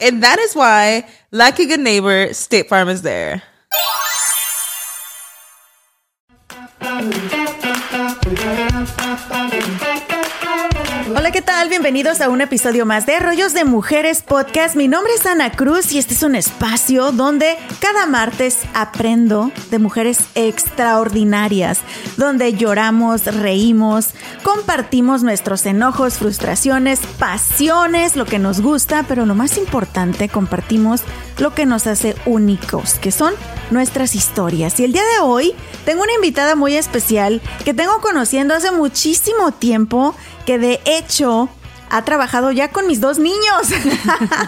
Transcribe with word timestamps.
And 0.00 0.22
that 0.22 0.38
is 0.38 0.54
why, 0.54 1.08
like 1.32 1.58
a 1.58 1.66
good 1.66 1.80
neighbor, 1.80 2.32
State 2.32 2.68
Farm 2.68 2.88
is 2.88 3.02
there. 3.02 3.42
Hola, 11.18 11.32
¿qué 11.32 11.42
tal? 11.42 11.68
Bienvenidos 11.68 12.20
a 12.20 12.28
un 12.28 12.40
episodio 12.42 12.86
más 12.86 13.04
de 13.04 13.18
Rollos 13.18 13.52
de 13.52 13.64
Mujeres 13.64 14.22
Podcast. 14.22 14.76
Mi 14.76 14.86
nombre 14.86 15.12
es 15.14 15.26
Ana 15.26 15.50
Cruz 15.50 15.90
y 15.90 15.98
este 15.98 16.14
es 16.14 16.22
un 16.22 16.36
espacio 16.36 17.10
donde 17.10 17.56
cada 17.80 18.06
martes 18.06 18.58
aprendo 18.72 19.50
de 19.72 19.80
mujeres 19.80 20.20
extraordinarias, 20.36 21.80
donde 22.16 22.52
lloramos, 22.52 23.24
reímos, 23.24 24.10
compartimos 24.44 25.24
nuestros 25.24 25.66
enojos, 25.66 26.18
frustraciones, 26.18 27.00
pasiones, 27.18 28.14
lo 28.14 28.24
que 28.24 28.38
nos 28.38 28.60
gusta, 28.60 29.04
pero 29.08 29.26
lo 29.26 29.34
más 29.34 29.58
importante, 29.58 30.28
compartimos 30.28 31.02
lo 31.38 31.52
que 31.52 31.66
nos 31.66 31.88
hace 31.88 32.14
únicos, 32.26 32.94
que 33.00 33.10
son 33.10 33.34
nuestras 33.72 34.14
historias. 34.14 34.78
Y 34.78 34.84
el 34.84 34.92
día 34.92 35.02
de 35.16 35.24
hoy 35.24 35.52
tengo 35.84 36.02
una 36.04 36.14
invitada 36.14 36.54
muy 36.54 36.76
especial 36.76 37.42
que 37.64 37.74
tengo 37.74 38.00
conociendo 38.00 38.54
hace 38.54 38.70
muchísimo 38.70 39.50
tiempo, 39.52 40.14
que 40.48 40.58
de 40.58 40.80
hecho 40.86 41.50
ha 41.90 42.06
trabajado 42.06 42.50
ya 42.52 42.68
con 42.68 42.86
mis 42.86 43.02
dos 43.02 43.18
niños. 43.18 43.68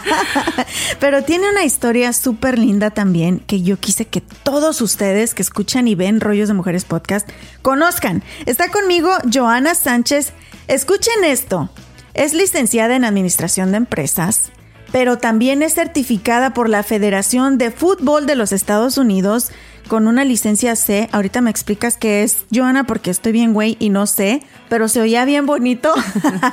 Pero 0.99 1.25
tiene 1.25 1.51
una 1.51 1.63
historia 1.63 2.15
súper 2.15 2.59
linda 2.59 2.89
también 2.89 3.41
que 3.41 3.61
yo 3.61 3.79
quise 3.79 4.07
que 4.07 4.23
todos 4.23 4.81
ustedes 4.81 5.35
que 5.35 5.43
escuchan 5.43 5.89
y 5.89 5.95
ven 5.95 6.23
Rollos 6.23 6.49
de 6.49 6.55
Mujeres 6.55 6.87
Podcast 6.87 7.29
conozcan. 7.61 8.23
Está 8.47 8.71
conmigo 8.71 9.11
Joana 9.31 9.75
Sánchez. 9.75 10.33
Escuchen 10.69 11.23
esto. 11.23 11.69
Es 12.15 12.33
licenciada 12.33 12.97
en 12.97 13.05
Administración 13.05 13.71
de 13.71 13.77
Empresas, 13.77 14.53
pero 14.93 15.19
también 15.19 15.63
es 15.63 15.75
certificada 15.75 16.55
por 16.55 16.71
la 16.71 16.83
Federación 16.83 17.59
de 17.59 17.71
Fútbol 17.71 18.25
de 18.25 18.37
los 18.37 18.53
Estados 18.53 18.97
Unidos 18.97 19.51
con 19.91 20.07
una 20.07 20.25
licencia 20.25 20.77
C. 20.77 21.09
Ahorita 21.11 21.41
me 21.41 21.51
explicas 21.51 21.97
qué 21.97 22.23
es, 22.23 22.45
Joana, 22.55 22.85
porque 22.85 23.11
estoy 23.11 23.33
bien 23.33 23.53
güey 23.53 23.77
y 23.81 23.89
no 23.89 24.07
sé, 24.07 24.41
pero 24.69 24.87
se 24.87 25.01
oía 25.01 25.25
bien 25.25 25.47
bonito. 25.47 25.93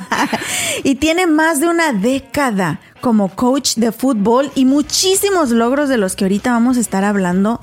y 0.83 0.95
tiene 0.95 1.27
más 1.27 1.59
de 1.59 1.67
una 1.67 1.93
década 1.93 2.79
como 2.99 3.29
coach 3.29 3.75
de 3.75 3.91
fútbol 3.91 4.51
y 4.55 4.65
muchísimos 4.65 5.51
logros 5.51 5.87
de 5.87 5.97
los 5.97 6.15
que 6.15 6.25
ahorita 6.25 6.49
vamos 6.49 6.77
a 6.77 6.79
estar 6.79 7.03
hablando. 7.03 7.59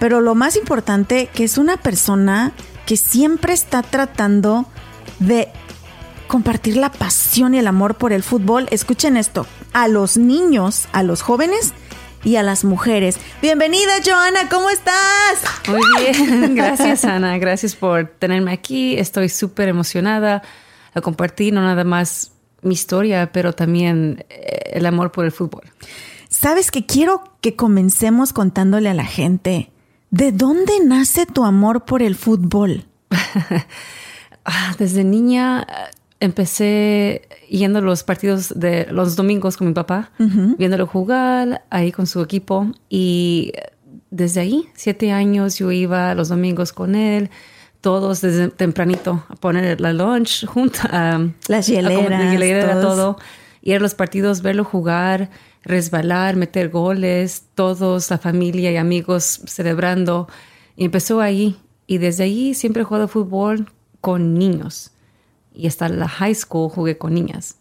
Pero 0.00 0.20
lo 0.20 0.34
más 0.34 0.56
importante, 0.56 1.28
que 1.32 1.44
es 1.44 1.56
una 1.56 1.76
persona 1.76 2.50
que 2.84 2.96
siempre 2.96 3.52
está 3.52 3.82
tratando 3.84 4.66
de 5.20 5.50
compartir 6.26 6.76
la 6.76 6.90
pasión 6.90 7.54
y 7.54 7.60
el 7.60 7.68
amor 7.68 7.94
por 7.94 8.12
el 8.12 8.24
fútbol. 8.24 8.66
Escuchen 8.72 9.16
esto, 9.16 9.46
a 9.72 9.86
los 9.86 10.16
niños, 10.16 10.88
a 10.90 11.04
los 11.04 11.22
jóvenes 11.22 11.74
y 12.24 12.36
a 12.36 12.42
las 12.42 12.64
mujeres. 12.64 13.18
Bienvenida, 13.40 13.92
Joana, 14.04 14.48
¿cómo 14.48 14.70
estás? 14.70 15.42
Muy 15.68 15.82
bien, 15.98 16.54
gracias, 16.54 17.04
Ana. 17.04 17.38
Gracias 17.38 17.74
por 17.74 18.06
tenerme 18.06 18.52
aquí. 18.52 18.96
Estoy 18.98 19.28
súper 19.28 19.68
emocionada 19.68 20.42
a 20.94 21.00
compartir 21.00 21.52
no 21.52 21.62
nada 21.62 21.84
más 21.84 22.32
mi 22.62 22.74
historia, 22.74 23.30
pero 23.32 23.52
también 23.52 24.24
eh, 24.28 24.70
el 24.74 24.86
amor 24.86 25.10
por 25.10 25.24
el 25.24 25.32
fútbol. 25.32 25.64
Sabes 26.28 26.70
que 26.70 26.86
quiero 26.86 27.24
que 27.40 27.56
comencemos 27.56 28.32
contándole 28.32 28.88
a 28.88 28.94
la 28.94 29.04
gente 29.04 29.70
de 30.10 30.32
dónde 30.32 30.72
nace 30.84 31.26
tu 31.26 31.44
amor 31.44 31.84
por 31.84 32.02
el 32.02 32.16
fútbol. 32.16 32.86
Ah, 34.44 34.74
desde 34.76 35.04
niña 35.04 35.64
empecé 36.22 37.22
yendo 37.50 37.80
a 37.80 37.82
los 37.82 38.04
partidos 38.04 38.52
de 38.54 38.86
los 38.92 39.16
domingos 39.16 39.56
con 39.56 39.66
mi 39.66 39.74
papá, 39.74 40.12
viéndolo 40.56 40.86
jugar 40.86 41.64
ahí 41.68 41.90
con 41.90 42.06
su 42.06 42.20
equipo. 42.22 42.70
Y 42.88 43.52
desde 44.10 44.40
ahí, 44.40 44.68
siete 44.74 45.10
años, 45.10 45.58
yo 45.58 45.72
iba 45.72 46.14
los 46.14 46.28
domingos 46.28 46.72
con 46.72 46.94
él, 46.94 47.28
todos 47.80 48.20
desde 48.20 48.48
tempranito 48.48 49.24
a 49.28 49.34
poner 49.34 49.80
la 49.80 49.92
lunch 49.92 50.46
junto 50.46 50.78
a 50.84 51.26
las 51.48 51.66
hieleras, 51.66 52.76
a 52.76 52.80
todo. 52.80 53.18
Ir 53.60 53.76
a 53.76 53.80
los 53.80 53.94
partidos, 53.96 54.42
verlo 54.42 54.64
jugar, 54.64 55.28
resbalar, 55.64 56.36
meter 56.36 56.68
goles, 56.68 57.46
todos, 57.56 58.10
la 58.10 58.18
familia 58.18 58.70
y 58.70 58.76
amigos 58.76 59.40
celebrando. 59.46 60.28
Y 60.76 60.84
empezó 60.84 61.20
ahí. 61.20 61.56
Y 61.88 61.98
desde 61.98 62.24
ahí 62.24 62.54
siempre 62.54 62.82
he 62.82 62.84
jugado 62.84 63.08
fútbol 63.08 63.66
con 64.00 64.34
niños 64.34 64.92
y 65.54 65.66
hasta 65.66 65.88
la 65.88 66.08
high 66.08 66.34
school 66.34 66.70
jugué 66.70 66.98
con 66.98 67.14
niñas. 67.14 67.56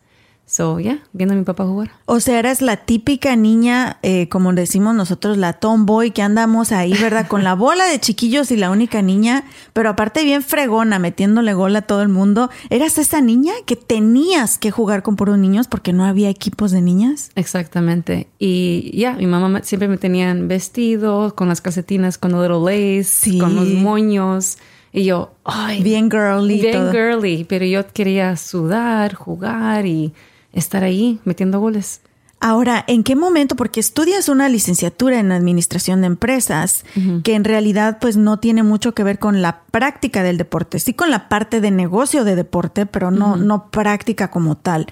So, 0.51 0.81
ya, 0.81 0.95
yeah, 0.95 1.03
viendo 1.13 1.33
a 1.33 1.37
mi 1.37 1.45
papá 1.45 1.63
jugar. 1.63 1.91
O 2.05 2.19
sea, 2.19 2.37
eras 2.37 2.61
la 2.61 2.75
típica 2.75 3.37
niña, 3.37 3.99
eh, 4.01 4.27
como 4.27 4.51
decimos 4.51 4.93
nosotros, 4.93 5.37
la 5.37 5.53
tomboy, 5.53 6.11
que 6.11 6.21
andamos 6.21 6.73
ahí, 6.73 6.93
¿verdad? 7.01 7.29
Con 7.29 7.45
la 7.45 7.55
bola 7.55 7.85
de 7.85 8.01
chiquillos 8.01 8.51
y 8.51 8.57
la 8.57 8.69
única 8.69 9.01
niña, 9.01 9.45
pero 9.71 9.89
aparte 9.89 10.25
bien 10.25 10.43
fregona, 10.43 10.99
metiéndole 10.99 11.53
gol 11.53 11.73
a 11.77 11.83
todo 11.83 12.01
el 12.01 12.09
mundo. 12.09 12.49
¿Eras 12.69 12.97
esa 12.97 13.21
niña 13.21 13.53
que 13.65 13.77
tenías 13.77 14.57
que 14.57 14.71
jugar 14.71 15.03
con 15.03 15.15
puros 15.15 15.37
niños 15.37 15.69
porque 15.69 15.93
no 15.93 16.03
había 16.03 16.27
equipos 16.27 16.71
de 16.71 16.81
niñas? 16.81 17.31
Exactamente. 17.35 18.27
Y 18.37 18.91
ya, 18.97 19.13
mi 19.13 19.27
mamá 19.27 19.61
siempre 19.63 19.87
me 19.87 19.97
tenían 19.97 20.49
vestido, 20.49 21.33
con 21.33 21.47
las 21.47 21.61
calcetinas, 21.61 22.17
con 22.17 22.33
los 22.33 22.41
little 22.41 22.97
lace, 22.97 23.39
con 23.39 23.55
los 23.55 23.69
moños. 23.69 24.57
Y 24.93 25.05
yo, 25.05 25.33
ay, 25.43 25.81
bien 25.83 26.09
girly. 26.11 26.61
Bien 26.61 26.91
girly, 26.91 27.45
pero 27.45 27.65
yo 27.65 27.87
quería 27.87 28.35
sudar, 28.35 29.13
jugar 29.13 29.85
y 29.85 30.13
estar 30.53 30.83
ahí 30.83 31.19
metiendo 31.23 31.59
goles. 31.59 32.01
Ahora, 32.43 32.83
¿en 32.87 33.03
qué 33.03 33.15
momento? 33.15 33.55
Porque 33.55 33.79
estudias 33.79 34.27
una 34.27 34.49
licenciatura 34.49 35.19
en 35.19 35.31
administración 35.31 36.01
de 36.01 36.07
empresas, 36.07 36.83
que 37.23 37.35
en 37.35 37.43
realidad 37.43 37.99
pues 38.01 38.17
no 38.17 38.39
tiene 38.39 38.63
mucho 38.63 38.95
que 38.95 39.03
ver 39.03 39.19
con 39.19 39.43
la 39.43 39.61
práctica 39.69 40.23
del 40.23 40.39
deporte, 40.39 40.79
sí 40.79 40.95
con 40.95 41.11
la 41.11 41.29
parte 41.29 41.61
de 41.61 41.69
negocio 41.69 42.23
de 42.23 42.35
deporte, 42.35 42.87
pero 42.87 43.11
no, 43.11 43.35
no 43.35 43.69
práctica 43.69 44.31
como 44.31 44.57
tal. 44.57 44.87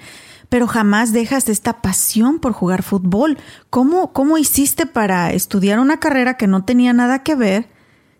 Pero 0.47 0.67
jamás 0.67 1.11
dejas 1.11 1.49
esta 1.49 1.81
pasión 1.81 2.37
por 2.37 2.53
jugar 2.53 2.83
fútbol. 2.83 3.39
¿Cómo, 3.71 4.13
¿Cómo 4.13 4.37
hiciste 4.37 4.85
para 4.85 5.33
estudiar 5.33 5.79
una 5.79 5.99
carrera 5.99 6.37
que 6.37 6.45
no 6.45 6.65
tenía 6.65 6.93
nada 6.93 7.23
que 7.23 7.33
ver 7.33 7.67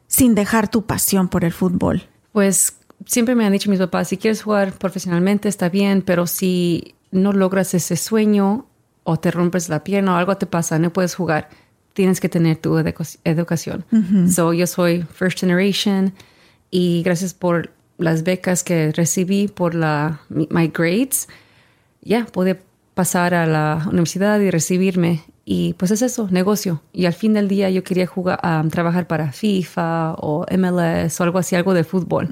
sin 0.09 0.35
dejar 0.35 0.67
tu 0.69 0.85
pasión 0.85 1.29
por 1.29 1.45
el 1.45 1.53
fútbol? 1.53 2.01
Pues 2.33 2.75
siempre 3.05 3.35
me 3.35 3.45
han 3.45 3.53
dicho 3.53 3.69
mis 3.69 3.79
papás, 3.79 4.09
si 4.09 4.17
quieres 4.17 4.41
jugar 4.41 4.73
profesionalmente 4.73 5.47
está 5.47 5.69
bien, 5.69 6.01
pero 6.01 6.27
si 6.27 6.95
no 7.11 7.31
logras 7.31 7.73
ese 7.73 7.95
sueño 7.95 8.65
o 9.03 9.17
te 9.17 9.31
rompes 9.31 9.69
la 9.69 9.83
pierna 9.83 10.15
o 10.15 10.17
algo 10.17 10.35
te 10.35 10.45
pasa, 10.45 10.79
no 10.79 10.91
puedes 10.91 11.15
jugar, 11.15 11.49
tienes 11.93 12.19
que 12.19 12.27
tener 12.27 12.57
tu 12.57 12.77
educación. 12.77 13.85
So 14.29 14.51
yo 14.51 14.67
soy 14.67 15.03
first 15.03 15.39
generation 15.39 16.13
y 16.71 17.01
gracias 17.03 17.33
por 17.33 17.71
las 17.97 18.23
becas 18.23 18.63
que 18.63 18.91
recibí 18.91 19.47
por 19.47 19.75
la 19.75 20.21
my 20.29 20.67
grades, 20.69 21.27
ya 22.01 22.25
pude 22.25 22.59
pasar 22.93 23.33
a 23.33 23.45
la 23.45 23.85
universidad 23.89 24.39
y 24.39 24.49
recibirme. 24.49 25.23
Y 25.51 25.73
pues 25.73 25.89
es 25.89 26.03
eso, 26.03 26.27
negocio. 26.29 26.83
Y 26.93 27.07
al 27.07 27.13
fin 27.13 27.33
del 27.33 27.47
día 27.47 27.71
yo 27.71 27.83
quería 27.83 28.05
jugar, 28.05 28.39
um, 28.43 28.69
trabajar 28.69 29.07
para 29.07 29.31
FIFA 29.31 30.13
o 30.19 30.45
MLS 30.55 31.19
o 31.19 31.23
algo 31.23 31.39
así, 31.39 31.55
algo 31.55 31.73
de 31.73 31.83
fútbol. 31.83 32.29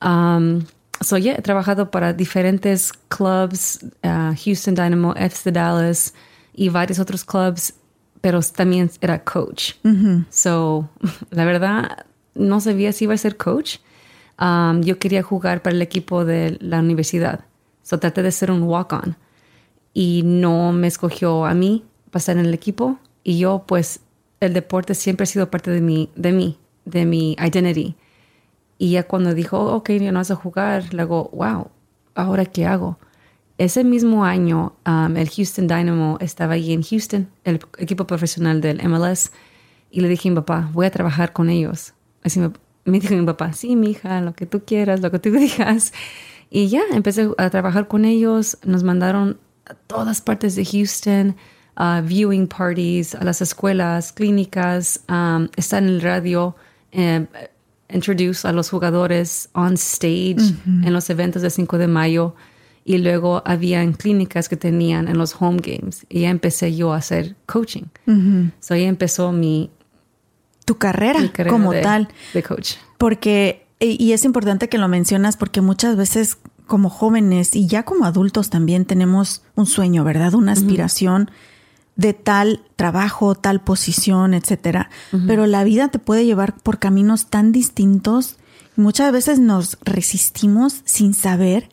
Um, 0.00 0.64
so 1.02 1.18
yeah, 1.18 1.34
he 1.34 1.42
trabajado 1.42 1.90
para 1.90 2.14
diferentes 2.14 2.94
clubs, 3.08 3.80
uh, 4.04 4.34
Houston 4.42 4.74
Dynamo, 4.74 5.12
FC 5.16 5.52
Dallas 5.52 6.14
y 6.54 6.70
varios 6.70 6.98
otros 6.98 7.26
clubs, 7.26 7.74
pero 8.22 8.40
también 8.40 8.90
era 9.02 9.22
coach. 9.22 9.74
So, 10.30 10.88
la 11.30 11.44
verdad, 11.44 12.06
no 12.34 12.58
sabía 12.62 12.92
si 12.92 13.04
iba 13.04 13.12
a 13.12 13.18
ser 13.18 13.36
coach. 13.36 13.80
Um, 14.40 14.80
yo 14.80 14.98
quería 14.98 15.22
jugar 15.22 15.60
para 15.60 15.76
el 15.76 15.82
equipo 15.82 16.24
de 16.24 16.56
la 16.62 16.78
universidad. 16.78 17.40
So 17.82 17.98
traté 17.98 18.22
de 18.22 18.32
ser 18.32 18.50
un 18.50 18.62
walk-on. 18.62 19.18
Y 19.92 20.22
no 20.24 20.72
me 20.72 20.86
escogió 20.86 21.44
a 21.44 21.52
mí 21.52 21.84
pasar 22.10 22.36
en 22.38 22.46
el 22.46 22.54
equipo. 22.54 22.98
Y 23.22 23.38
yo, 23.38 23.64
pues, 23.66 24.00
el 24.40 24.54
deporte 24.54 24.94
siempre 24.94 25.24
ha 25.24 25.26
sido 25.26 25.50
parte 25.50 25.70
de 25.70 25.80
mi, 25.80 26.10
de 26.16 26.32
mí, 26.32 26.58
de 26.84 27.04
mi 27.04 27.32
identity. 27.32 27.94
Y 28.78 28.92
ya 28.92 29.02
cuando 29.02 29.34
dijo, 29.34 29.74
ok, 29.74 29.90
ya 29.90 30.12
no 30.12 30.20
vas 30.20 30.30
a 30.30 30.36
jugar, 30.36 30.94
le 30.94 31.04
wow, 31.04 31.70
¿ahora 32.14 32.46
qué 32.46 32.66
hago? 32.66 32.98
Ese 33.58 33.84
mismo 33.84 34.24
año, 34.24 34.72
um, 34.86 35.14
el 35.18 35.28
Houston 35.28 35.68
Dynamo 35.68 36.16
estaba 36.20 36.54
ahí 36.54 36.72
en 36.72 36.82
Houston, 36.82 37.28
el 37.44 37.60
equipo 37.76 38.06
profesional 38.06 38.62
del 38.62 38.80
MLS, 38.88 39.32
y 39.90 40.00
le 40.00 40.08
dije 40.08 40.30
a 40.30 40.32
mi 40.32 40.36
papá, 40.36 40.70
voy 40.72 40.86
a 40.86 40.90
trabajar 40.90 41.34
con 41.34 41.50
ellos. 41.50 41.92
Así 42.22 42.40
me, 42.40 42.52
me 42.86 43.00
dijo 43.00 43.14
mi 43.14 43.26
papá, 43.26 43.52
sí, 43.52 43.76
mi 43.76 43.90
hija, 43.90 44.22
lo 44.22 44.34
que 44.34 44.46
tú 44.46 44.62
quieras, 44.64 45.00
lo 45.00 45.10
que 45.10 45.18
tú 45.18 45.30
digas. 45.38 45.92
Y 46.48 46.68
ya, 46.68 46.80
empecé 46.92 47.28
a 47.36 47.50
trabajar 47.50 47.86
con 47.86 48.06
ellos, 48.06 48.56
nos 48.64 48.82
mandaron 48.82 49.38
a 49.66 49.74
todas 49.74 50.22
partes 50.22 50.56
de 50.56 50.64
Houston, 50.64 51.36
a 51.76 52.00
viewing 52.00 52.46
parties, 52.46 53.14
a 53.14 53.24
las 53.24 53.40
escuelas, 53.40 54.12
clínicas, 54.12 55.00
um, 55.08 55.48
está 55.56 55.78
en 55.78 55.88
el 55.88 56.00
radio, 56.00 56.54
eh, 56.92 57.26
introduce 57.92 58.46
a 58.46 58.52
los 58.52 58.70
jugadores 58.70 59.48
on 59.52 59.74
stage 59.74 60.54
en 60.66 60.92
los 60.92 61.10
eventos 61.10 61.42
de 61.42 61.50
5 61.50 61.78
de 61.78 61.88
mayo 61.88 62.34
y 62.84 62.98
luego 62.98 63.42
habían 63.44 63.92
clínicas 63.92 64.48
que 64.48 64.56
tenían 64.56 65.08
en 65.08 65.18
los 65.18 65.34
home 65.40 65.58
games 65.62 66.06
y 66.08 66.20
ya 66.20 66.30
empecé 66.30 66.74
yo 66.74 66.92
a 66.92 66.98
hacer 66.98 67.36
coaching. 67.46 67.84
So 68.60 68.74
ahí 68.74 68.84
empezó 68.84 69.32
mi, 69.32 69.70
Tu 70.64 70.78
carrera, 70.78 71.20
mi 71.20 71.28
carrera 71.28 71.50
como 71.50 71.72
de, 71.72 71.82
tal. 71.82 72.08
de 72.32 72.42
coach. 72.42 72.74
Porque, 72.98 73.66
y 73.78 74.02
y 74.02 74.12
es 74.12 74.24
importante 74.24 74.68
que 74.68 74.78
lo 74.78 74.88
mencionas 74.88 75.36
porque 75.36 75.60
muchas 75.60 75.96
veces 75.96 76.38
como 76.66 76.88
jóvenes 76.88 77.56
y 77.56 77.66
ya 77.66 77.82
como 77.82 78.04
adultos 78.04 78.48
también 78.48 78.84
tenemos 78.84 79.42
un 79.56 79.66
sueño, 79.66 80.04
¿verdad? 80.04 80.34
Una 80.34 80.52
aspiración 80.52 81.30
de 81.96 82.14
tal 82.14 82.62
trabajo, 82.76 83.34
tal 83.34 83.60
posición, 83.60 84.34
etcétera. 84.34 84.90
Pero 85.26 85.46
la 85.46 85.64
vida 85.64 85.88
te 85.88 85.98
puede 85.98 86.24
llevar 86.24 86.56
por 86.56 86.78
caminos 86.78 87.26
tan 87.26 87.52
distintos 87.52 88.36
y 88.76 88.80
muchas 88.80 89.12
veces 89.12 89.38
nos 89.38 89.78
resistimos 89.82 90.82
sin 90.84 91.14
saber 91.14 91.68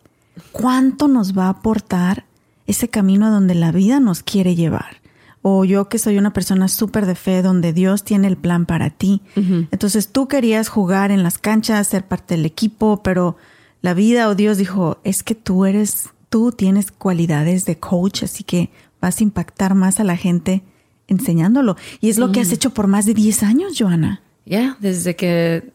cuánto 0.52 1.08
nos 1.08 1.38
va 1.38 1.46
a 1.46 1.50
aportar 1.50 2.25
ese 2.66 2.90
camino 2.90 3.28
a 3.28 3.30
donde 3.30 3.56
la 3.56 3.72
vida 3.72 4.00
nos 4.00 4.24
quiere 4.24 4.56
llevar. 4.56 4.98
O 5.42 5.64
yo 5.64 5.88
que 5.88 6.00
soy 6.00 6.18
una 6.18 6.34
persona 6.34 6.68
súper 6.68 7.06
de 7.06 7.16
fe, 7.16 7.42
donde 7.42 7.72
Dios 7.72 8.04
tiene 8.04 8.28
el 8.28 8.36
plan 8.36 8.66
para 8.66 8.90
ti. 8.90 9.22
Entonces 9.72 10.10
tú 10.10 10.28
querías 10.28 10.68
jugar 10.68 11.12
en 11.12 11.24
las 11.24 11.38
canchas, 11.38 11.88
ser 11.88 12.06
parte 12.06 12.36
del 12.36 12.46
equipo, 12.46 13.02
pero 13.02 13.38
la 13.81 13.94
vida 13.94 14.28
o 14.28 14.36
Dios 14.36 14.58
dijo, 14.58 14.98
es 15.06 15.24
que 15.24 15.36
tú 15.36 15.66
eres, 15.66 16.10
tú 16.30 16.52
tienes 16.52 16.92
cualidades 16.92 17.64
de 17.64 17.80
coach, 17.80 18.24
así 18.24 18.44
que 18.44 18.72
vas 19.01 19.19
a 19.19 19.23
impactar 19.23 19.75
más 19.75 19.99
a 19.99 20.03
la 20.03 20.17
gente 20.17 20.63
enseñándolo. 21.07 21.77
Y 22.01 22.09
es 22.09 22.17
lo 22.17 22.31
que 22.31 22.41
has 22.41 22.51
hecho 22.51 22.71
por 22.71 22.88
más 22.88 23.05
de 23.05 23.13
10 23.13 23.44
años, 23.44 23.73
Joana. 23.77 24.21
Ya, 24.45 24.77
desde 24.79 25.17
que, 25.17 25.71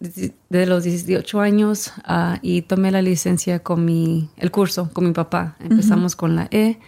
de 0.49 0.67
los 0.67 0.85
18 0.85 1.41
años 1.41 1.93
ah, 2.05 2.39
y 2.41 2.63
tomé 2.63 2.91
la 2.91 3.03
licencia 3.03 3.59
con 3.59 3.85
mi, 3.85 4.31
el 4.39 4.51
curso 4.51 4.91
con 4.93 5.05
mi 5.05 5.13
papá. 5.13 5.57
Empezamos 5.61 6.17
con 6.17 6.37
la 6.37 6.49
E 6.51 6.79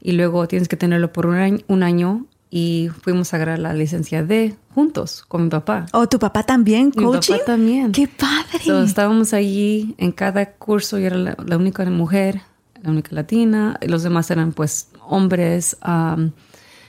y 0.00 0.12
luego 0.12 0.46
tienes 0.46 0.68
que 0.68 0.76
tenerlo 0.76 1.12
por 1.12 1.26
un 1.26 1.34
año, 1.34 1.58
un 1.66 1.82
año 1.82 2.26
y 2.50 2.88
fuimos 3.02 3.32
a 3.32 3.36
agarrar 3.36 3.58
la 3.58 3.74
licencia 3.74 4.22
D 4.22 4.54
juntos 4.74 5.24
con 5.26 5.42
mi 5.42 5.50
papá. 5.50 5.86
¿O 5.92 6.08
tu 6.08 6.20
papá 6.20 6.44
también, 6.44 6.92
Mi 6.94 7.02
coaching? 7.02 7.34
papá 7.34 7.44
también. 7.46 7.90
¡Qué 7.90 8.06
padre! 8.06 8.64
So, 8.64 8.84
estábamos 8.84 9.32
allí 9.34 9.96
en 9.98 10.12
cada 10.12 10.52
curso, 10.52 11.00
yo 11.00 11.06
era 11.06 11.16
la, 11.16 11.36
la 11.44 11.56
única 11.56 11.84
mujer, 11.86 12.42
la 12.84 12.90
única 12.90 13.14
latina, 13.14 13.78
y 13.80 13.88
los 13.88 14.02
demás 14.02 14.30
eran 14.30 14.52
pues 14.52 14.88
hombres. 15.08 15.76
um, 15.86 16.30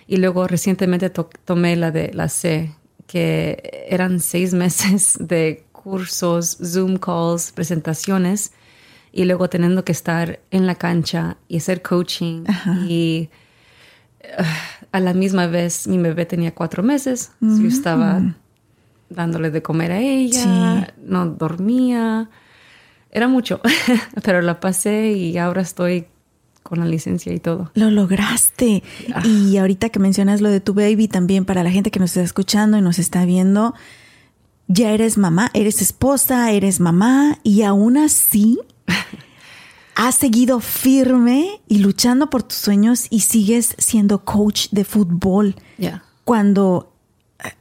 y 0.08 0.18
luego 0.18 0.48
recientemente 0.48 1.10
to- 1.10 1.30
tomé 1.46 1.76
la 1.76 1.90
de 1.92 2.14
la 2.14 2.30
C, 2.30 2.72
que 3.08 3.88
eran 3.90 4.20
seis 4.20 4.54
meses 4.64 5.18
de 5.20 5.64
cursos, 5.72 6.58
Zoom 6.64 6.98
calls, 6.98 7.52
presentaciones, 7.52 8.52
y 9.12 9.24
luego 9.26 9.50
teniendo 9.50 9.84
que 9.86 9.92
estar 9.94 10.40
en 10.52 10.68
la 10.68 10.76
cancha 10.76 11.38
y 11.48 11.58
hacer 11.58 11.82
coaching. 11.82 12.44
Y 12.88 13.30
ah, 14.38 14.44
a 14.92 15.00
la 15.00 15.14
misma 15.14 15.48
vez 15.48 15.88
mi 15.88 15.98
bebé 15.98 16.26
tenía 16.26 16.54
cuatro 16.54 16.84
meses, 16.84 17.32
yo 17.40 17.68
estaba 17.68 18.22
dándole 19.10 19.50
de 19.52 19.62
comer 19.62 19.92
a 19.92 20.00
ella, 20.02 20.94
no 21.04 21.26
dormía. 21.28 22.30
Era 23.16 23.30
mucho, 23.30 23.62
pero 24.26 24.42
la 24.42 24.60
pasé 24.60 25.14
y 25.14 25.38
ahora 25.38 25.62
estoy 25.62 26.06
con 26.64 26.80
la 26.80 26.86
licencia 26.86 27.32
y 27.34 27.40
todo. 27.40 27.72
Lo 27.74 27.90
lograste. 27.90 28.84
Y 29.24 29.56
ahorita 29.56 29.88
que 29.88 30.00
mencionas 30.00 30.42
lo 30.42 30.50
de 30.50 30.60
tu 30.60 30.74
baby, 30.74 31.08
también 31.08 31.46
para 31.46 31.64
la 31.64 31.72
gente 31.72 31.92
que 31.92 32.00
nos 32.02 32.10
está 32.10 32.24
escuchando 32.24 32.78
y 32.78 32.82
nos 32.82 33.00
está 33.00 33.24
viendo, 33.24 33.74
ya 34.68 34.92
eres 34.92 35.18
mamá, 35.18 35.50
eres 35.54 35.82
esposa, 35.82 36.52
eres 36.52 36.82
mamá 36.82 37.40
y 37.42 37.62
aún 37.62 37.96
así 37.96 38.60
has 39.96 40.16
seguido 40.16 40.60
firme 40.60 41.62
y 41.70 41.78
luchando 41.78 42.30
por 42.30 42.44
tus 42.44 42.58
sueños 42.58 43.08
y 43.10 43.22
sigues 43.22 43.76
siendo 43.78 44.26
coach 44.26 44.68
de 44.72 44.84
fútbol. 44.84 45.56
Ya. 45.78 46.04
Cuando 46.26 46.92
eh, 47.46 47.54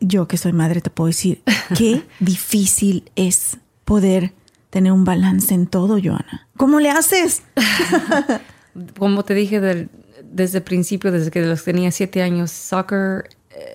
yo 0.00 0.26
que 0.26 0.36
soy 0.36 0.52
madre 0.52 0.80
te 0.80 0.90
puedo 0.90 1.06
decir 1.06 1.44
qué 1.76 2.02
difícil 2.18 3.08
es 3.14 3.58
poder 3.84 4.34
tener 4.76 4.92
un 4.92 5.04
balance 5.04 5.54
en 5.54 5.66
todo, 5.66 5.98
Joana. 6.02 6.46
¿Cómo 6.58 6.80
le 6.80 6.90
haces? 6.90 7.42
Como 8.98 9.24
te 9.24 9.34
dije 9.34 9.60
del- 9.60 9.88
desde 10.22 10.58
el 10.58 10.64
principio, 10.64 11.10
desde 11.12 11.30
que 11.30 11.40
los 11.40 11.64
tenía 11.64 11.90
siete 11.90 12.22
años, 12.22 12.50
soccer 12.50 13.24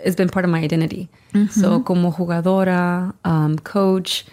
has 0.05 0.15
been 0.15 0.29
part 0.29 0.45
of 0.45 0.51
my 0.51 0.63
identity. 0.63 1.09
So, 1.49 1.83
como 1.83 2.11
jugadora, 2.11 3.15
um, 3.25 3.55
coach, 3.57 4.25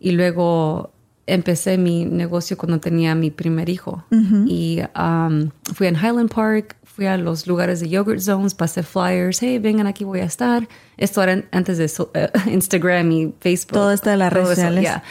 y 0.00 0.12
luego 0.12 0.92
empecé 1.26 1.76
mi 1.78 2.04
negocio 2.06 2.56
cuando 2.56 2.80
tenía 2.80 3.14
mi 3.14 3.30
primer 3.30 3.68
hijo. 3.68 4.02
Y 4.46 4.80
um, 4.98 5.50
fui 5.74 5.86
en 5.86 5.94
Highland 5.94 6.32
Park, 6.34 6.74
fui 6.84 7.06
a 7.06 7.16
los 7.16 7.46
lugares 7.46 7.78
de 7.80 7.88
yogurt 7.90 8.20
zones, 8.20 8.54
pasé 8.54 8.82
flyers, 8.82 9.40
hey, 9.42 9.58
vengan 9.60 9.86
aquí, 9.86 10.02
voy 10.04 10.20
a 10.20 10.24
estar. 10.24 10.66
Esto 10.96 11.22
era 11.22 11.44
antes 11.52 11.78
de 11.78 11.86
so- 11.88 12.10
eh, 12.14 12.28
Instagram 12.50 13.12
y 13.12 13.34
Facebook. 13.40 13.74
Todo 13.74 13.92
esto 13.92 14.10
de 14.10 14.16
las 14.16 14.32
redes 14.32 14.48
sociales. 14.48 14.82
yeah. 14.82 15.02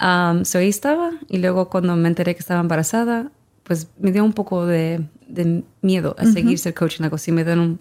Um, 0.00 0.44
so 0.44 0.58
ahí 0.58 0.68
estaba 0.68 1.12
y 1.28 1.38
luego 1.38 1.70
cuando 1.70 1.94
me 1.96 2.08
enteré 2.08 2.34
que 2.34 2.40
estaba 2.40 2.60
embarazada, 2.60 3.30
pues 3.62 3.88
me 3.98 4.10
dio 4.12 4.24
un 4.24 4.32
poco 4.32 4.66
de, 4.66 5.06
de 5.28 5.62
miedo 5.82 6.16
a 6.18 6.26
seguir 6.26 6.58
ser 6.58 6.74
coach 6.74 6.98
en 6.98 7.04
algo 7.04 7.16
así. 7.16 7.30
Me 7.32 7.44
dan 7.44 7.60
un 7.60 7.80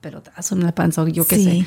pelotazo 0.00 0.54
en 0.54 0.62
la 0.64 0.74
panza 0.74 1.02
o 1.02 1.08
yo 1.08 1.26
qué 1.26 1.36
Sí. 1.36 1.44
sé. 1.44 1.66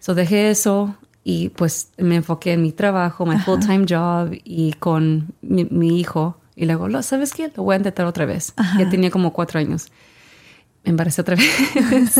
So 0.00 0.14
dejé 0.14 0.50
eso 0.50 0.94
y 1.24 1.50
pues 1.50 1.88
me 1.98 2.16
enfoqué 2.16 2.52
en 2.52 2.62
mi 2.62 2.72
trabajo, 2.72 3.26
mi 3.26 3.36
full-time 3.38 3.84
job 3.88 4.30
y 4.44 4.72
con 4.74 5.34
mi, 5.42 5.64
mi 5.66 5.98
hijo. 6.00 6.38
Y 6.56 6.66
luego, 6.66 6.88
"Lo- 6.88 7.02
¿sabes 7.02 7.32
qué? 7.32 7.50
Lo 7.56 7.64
voy 7.64 7.74
a 7.74 7.76
intentar 7.78 8.06
otra 8.06 8.26
vez. 8.26 8.54
Ya 8.78 8.88
tenía 8.88 9.10
como 9.10 9.32
cuatro 9.32 9.58
años. 9.60 9.88
Embaracé 10.82 11.20
otra 11.20 11.36
vez. 11.90 12.16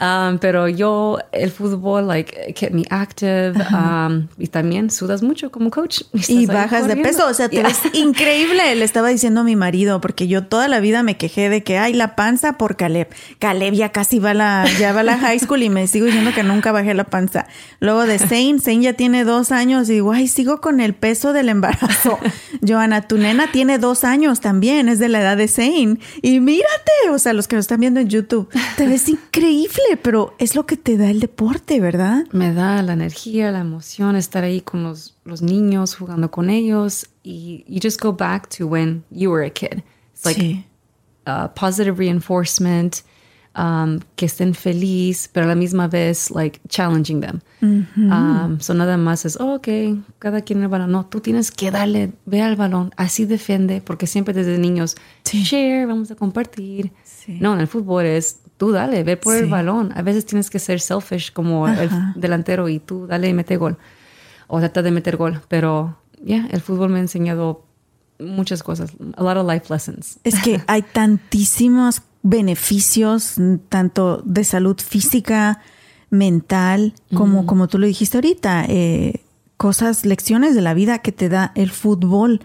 Um, 0.00 0.38
pero 0.38 0.68
yo, 0.68 1.18
el 1.32 1.50
fútbol, 1.50 2.06
like, 2.08 2.54
kept 2.54 2.72
me 2.74 2.84
active. 2.90 3.52
um, 3.72 4.26
y 4.38 4.46
también 4.46 4.90
sudas 4.90 5.22
mucho 5.22 5.50
como 5.50 5.70
coach. 5.70 6.00
Y 6.28 6.46
bajas 6.46 6.88
de 6.88 6.96
peso, 6.96 7.26
o 7.28 7.34
sea, 7.34 7.48
te 7.48 7.56
Yeah. 7.56 7.68
ves 7.68 7.80
increíble. 7.92 8.74
Le 8.74 8.84
estaba 8.84 9.08
diciendo 9.08 9.42
a 9.42 9.44
mi 9.44 9.54
marido, 9.54 10.00
porque 10.00 10.26
yo 10.28 10.44
toda 10.44 10.66
la 10.68 10.80
vida 10.80 11.02
me 11.02 11.16
quejé 11.18 11.48
de 11.50 11.62
que, 11.62 11.76
ay, 11.78 11.92
la 11.92 12.16
panza 12.16 12.54
por 12.58 12.76
Caleb. 12.76 13.08
Caleb 13.38 13.74
ya 13.74 13.90
casi 13.90 14.18
va 14.18 14.30
a 14.30 14.34
la, 14.34 14.64
ya 14.78 14.92
va 14.92 15.00
a 15.00 15.04
la 15.04 15.18
high 15.18 15.38
school 15.38 15.62
y 15.62 15.68
me 15.68 15.86
sigo 15.86 16.06
diciendo 16.06 16.30
que 16.34 16.42
nunca 16.42 16.72
bajé 16.72 16.94
la 16.94 17.04
panza. 17.04 17.46
Luego 17.80 18.06
de 18.06 18.18
Zane, 18.18 18.58
Zane 18.60 18.80
ya 18.80 18.92
tiene 18.94 19.24
dos 19.24 19.52
años 19.52 19.88
y 19.90 19.94
digo, 19.94 20.12
ay, 20.12 20.26
sigo 20.26 20.60
con 20.60 20.80
el 20.80 20.94
peso 20.94 21.32
del 21.34 21.48
embarazo. 21.50 22.18
Joana, 22.66 23.02
tu 23.02 23.18
nena 23.18 23.52
tiene 23.52 23.78
dos 23.78 24.04
años 24.04 24.40
también, 24.40 24.88
es 24.88 24.98
de 24.98 25.08
la 25.10 25.20
edad 25.20 25.36
de 25.36 25.48
Zane. 25.48 25.98
Y 26.22 26.40
mírate, 26.40 27.10
o 27.10 27.18
sea, 27.18 27.34
los 27.34 27.46
que 27.46 27.56
nos 27.56 27.64
están 27.64 27.73
viendo 27.76 28.00
en 28.00 28.08
YouTube, 28.08 28.48
te 28.76 28.86
ves 28.86 29.08
increíble, 29.08 29.98
pero 30.02 30.34
es 30.38 30.54
lo 30.54 30.66
que 30.66 30.76
te 30.76 30.96
da 30.96 31.10
el 31.10 31.20
deporte, 31.20 31.80
¿verdad? 31.80 32.24
me 32.32 32.52
da 32.52 32.82
la 32.82 32.92
energía, 32.92 33.50
la 33.50 33.60
emoción, 33.60 34.16
estar 34.16 34.44
ahí 34.44 34.60
con 34.60 34.82
los, 34.82 35.16
los 35.24 35.42
niños, 35.42 35.94
jugando 35.94 36.30
con 36.30 36.50
ellos. 36.50 37.08
Y 37.22 37.64
you 37.68 37.80
just 37.82 38.00
go 38.00 38.12
back 38.12 38.48
to 38.56 38.66
when 38.66 39.04
you 39.10 39.30
were 39.30 39.46
a 39.46 39.50
kid. 39.50 39.82
It's 40.12 40.24
like 40.24 40.40
sí. 40.40 40.64
uh, 41.26 41.48
positive 41.54 41.98
reinforcement, 41.98 43.02
um, 43.56 44.00
que 44.16 44.26
estén 44.26 44.54
feliz, 44.54 45.28
pero 45.32 45.46
a 45.46 45.48
la 45.48 45.54
misma 45.54 45.88
vez, 45.88 46.30
like, 46.30 46.60
challenging 46.68 47.20
them. 47.20 47.40
Um, 47.62 48.60
so 48.60 48.74
nada 48.74 48.98
más 48.98 49.24
es, 49.24 49.38
oh, 49.40 49.54
ok, 49.54 49.68
cada 50.18 50.42
quien 50.42 50.62
el 50.62 50.68
balón. 50.68 50.92
No, 50.92 51.06
tú 51.06 51.20
tienes 51.20 51.50
que 51.50 51.70
darle, 51.70 52.12
ve 52.26 52.42
al 52.42 52.56
balón, 52.56 52.90
así 52.96 53.24
defiende, 53.24 53.80
porque 53.80 54.06
siempre 54.06 54.34
desde 54.34 54.58
niños, 54.58 54.96
share, 55.24 55.86
vamos 55.86 56.10
a 56.10 56.14
compartir. 56.16 56.92
Sí. 57.24 57.38
No, 57.40 57.54
en 57.54 57.60
el 57.60 57.68
fútbol 57.68 58.04
es, 58.04 58.40
tú 58.56 58.72
dale, 58.72 59.02
ve 59.04 59.16
por 59.16 59.34
el 59.34 59.46
balón. 59.46 59.92
A 59.94 60.02
veces 60.02 60.26
tienes 60.26 60.50
que 60.50 60.58
ser 60.58 60.80
selfish 60.80 61.32
como 61.32 61.68
el 61.68 61.90
delantero 62.16 62.68
y 62.68 62.80
tú 62.80 63.06
dale 63.06 63.28
y 63.28 63.34
mete 63.34 63.56
gol. 63.56 63.78
O 64.46 64.58
trata 64.58 64.82
de 64.82 64.90
meter 64.90 65.16
gol. 65.16 65.40
Pero, 65.48 65.98
ya, 66.22 66.46
el 66.50 66.60
fútbol 66.60 66.90
me 66.90 66.98
ha 66.98 67.02
enseñado 67.02 67.64
muchas 68.18 68.62
cosas, 68.62 68.92
a 69.16 69.22
lot 69.22 69.36
of 69.36 69.50
life 69.50 69.72
lessons. 69.72 70.18
Es 70.24 70.40
que 70.40 70.62
hay 70.66 70.82
tantísimos 70.82 72.02
beneficios, 72.22 73.34
mm, 73.38 73.56
tanto 73.68 74.22
de 74.24 74.44
salud 74.44 74.76
física, 74.80 75.60
mental, 76.10 76.94
como, 77.12 77.44
como 77.44 77.66
tú 77.66 77.78
lo 77.78 77.86
dijiste 77.86 78.18
ahorita, 78.18 78.66
eh, 78.68 79.22
cosas, 79.56 80.06
lecciones 80.06 80.54
de 80.54 80.60
la 80.60 80.74
vida 80.74 80.98
que 80.98 81.10
te 81.10 81.28
da 81.28 81.52
el 81.56 81.70
fútbol. 81.70 82.40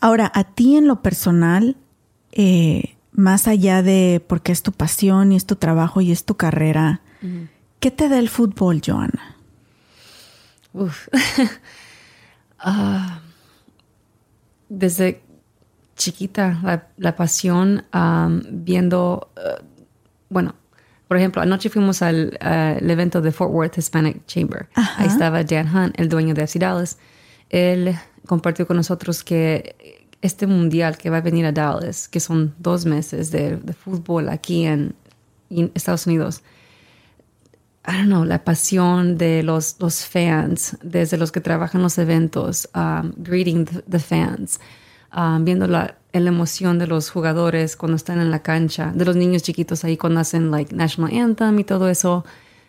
Ahora, 0.00 0.30
a 0.34 0.44
ti 0.44 0.76
en 0.76 0.86
lo 0.86 1.02
personal, 1.02 1.76
eh, 2.32 2.93
más 3.14 3.46
allá 3.48 3.82
de 3.82 4.22
porque 4.26 4.52
es 4.52 4.62
tu 4.62 4.72
pasión 4.72 5.32
y 5.32 5.36
es 5.36 5.46
tu 5.46 5.56
trabajo 5.56 6.00
y 6.00 6.12
es 6.12 6.24
tu 6.24 6.36
carrera, 6.36 7.00
¿qué 7.80 7.90
te 7.90 8.08
da 8.08 8.18
el 8.18 8.28
fútbol, 8.28 8.82
Joana? 8.84 9.36
Uf. 10.72 11.08
Ah, 12.66 13.20
desde 14.70 15.20
chiquita, 15.96 16.60
la, 16.62 16.88
la 16.96 17.14
pasión 17.14 17.84
am, 17.92 18.42
viendo, 18.48 19.30
eh, 19.36 19.62
bueno, 20.30 20.54
por 21.06 21.18
ejemplo, 21.18 21.42
anoche 21.42 21.68
fuimos 21.68 22.00
al, 22.00 22.38
al 22.40 22.90
evento 22.90 23.20
de 23.20 23.32
Fort 23.32 23.52
Worth 23.52 23.76
Hispanic 23.76 24.24
Chamber. 24.24 24.70
Ajá. 24.74 25.02
Ahí 25.02 25.08
estaba 25.08 25.44
Dan 25.44 25.76
Hunt, 25.76 26.00
el 26.00 26.08
dueño 26.08 26.32
de 26.32 26.44
FC 26.44 26.58
Dallas. 26.58 26.96
Él 27.50 27.94
compartió 28.26 28.66
con 28.66 28.78
nosotros 28.78 29.22
que 29.22 29.93
este 30.24 30.46
mundial 30.46 30.96
que 30.96 31.10
va 31.10 31.18
a 31.18 31.20
venir 31.20 31.44
a 31.44 31.52
Dallas, 31.52 32.08
que 32.08 32.18
son 32.18 32.54
dos 32.58 32.86
meses 32.86 33.30
de, 33.30 33.58
de 33.58 33.72
fútbol 33.74 34.30
aquí 34.30 34.64
en, 34.64 34.94
Estados 35.74 36.06
Unidos, 36.06 36.42
I 37.86 37.92
don't 37.92 38.06
know, 38.06 38.24
la 38.24 38.42
pasión 38.42 39.18
de 39.18 39.42
los, 39.42 39.76
fans, 40.06 40.78
desde 40.82 41.18
los 41.18 41.30
que 41.30 41.40
trabajan 41.40 41.82
los 41.82 41.98
eventos, 41.98 42.68
um, 42.74 43.12
greeting 43.18 43.66
the, 43.66 43.82
the 43.82 43.98
fans, 43.98 44.58
um, 45.14 45.44
viendo 45.44 45.68
la, 45.68 45.98
la 46.12 46.28
emoción 46.28 46.78
de 46.78 46.86
los 46.86 47.10
jugadores 47.10 47.76
cuando 47.76 47.96
están 47.96 48.18
en 48.20 48.30
la 48.30 48.42
cancha, 48.42 48.92
de 48.94 49.04
los 49.04 49.16
niños 49.16 49.42
chiquitos 49.42 49.84
ahí 49.84 49.98
cuando 49.98 50.20
hacen 50.20 50.50
like 50.50 50.74
National 50.74 51.14
Anthem 51.16 51.60
y 51.60 51.64
todo 51.64 51.90
eso, 51.90 52.24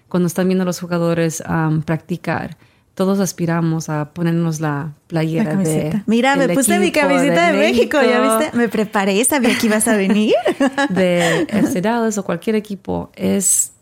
cuando 0.09 0.27
están 0.27 0.47
viendo 0.47 0.63
a 0.63 0.65
los 0.65 0.81
jugadores 0.81 1.41
um, 1.47 1.81
practicar. 1.81 2.57
Todos 2.95 3.19
aspiramos 3.19 3.89
a 3.89 4.13
ponernos 4.13 4.61
la 4.61 4.93
playera 5.07 5.53
La 5.53 5.59
de. 5.59 6.03
Mira, 6.05 6.35
me 6.37 6.49
puse 6.49 6.79
mi 6.79 6.91
camiseta 6.91 7.51
de, 7.51 7.59
México, 7.59 7.97
¿ya 8.01 8.21
viste? 8.21 8.57
Me 8.57 8.69
preparé, 8.69 9.23
sabía 9.25 9.57
que 9.57 9.67
ibas 9.67 9.87
a 9.87 9.97
venir. 9.97 10.33
de 10.89 11.45
FC 11.49 11.81
Dallas 11.81 12.17
o 12.17 12.23
cualquier 12.23 12.55
equipo 12.55 13.11
es 13.15 13.73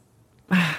ah, 0.50 0.78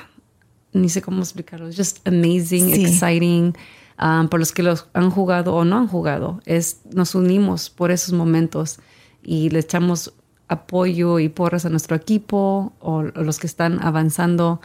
ni 0.72 0.88
sé 0.88 1.00
cómo 1.00 1.20
explicarlo 1.20 1.68
es 1.68 1.76
just 1.76 2.06
amazing 2.06 2.74
Sí. 2.74 2.84
exciting 2.84 3.54
um, 4.02 4.28
por 4.28 4.40
los 4.40 4.52
que 4.52 4.62
los 4.62 4.88
han 4.92 5.10
jugado 5.10 5.54
o 5.54 5.64
no 5.64 5.78
han 5.78 5.86
jugado 5.86 6.40
es 6.44 6.80
nos 6.92 7.14
unimos 7.14 7.70
por 7.70 7.90
esos 7.90 8.12
momentos 8.12 8.78
y 9.22 9.50
le 9.50 9.60
echamos 9.60 10.12
apoyo 10.48 11.18
y 11.18 11.28
porras 11.28 11.64
a 11.64 11.70
nuestro 11.70 11.96
equipo 11.96 12.72
o, 12.80 12.92
o 12.96 13.22
los 13.22 13.38
que 13.38 13.46
están 13.46 13.80
avanzando 13.82 14.60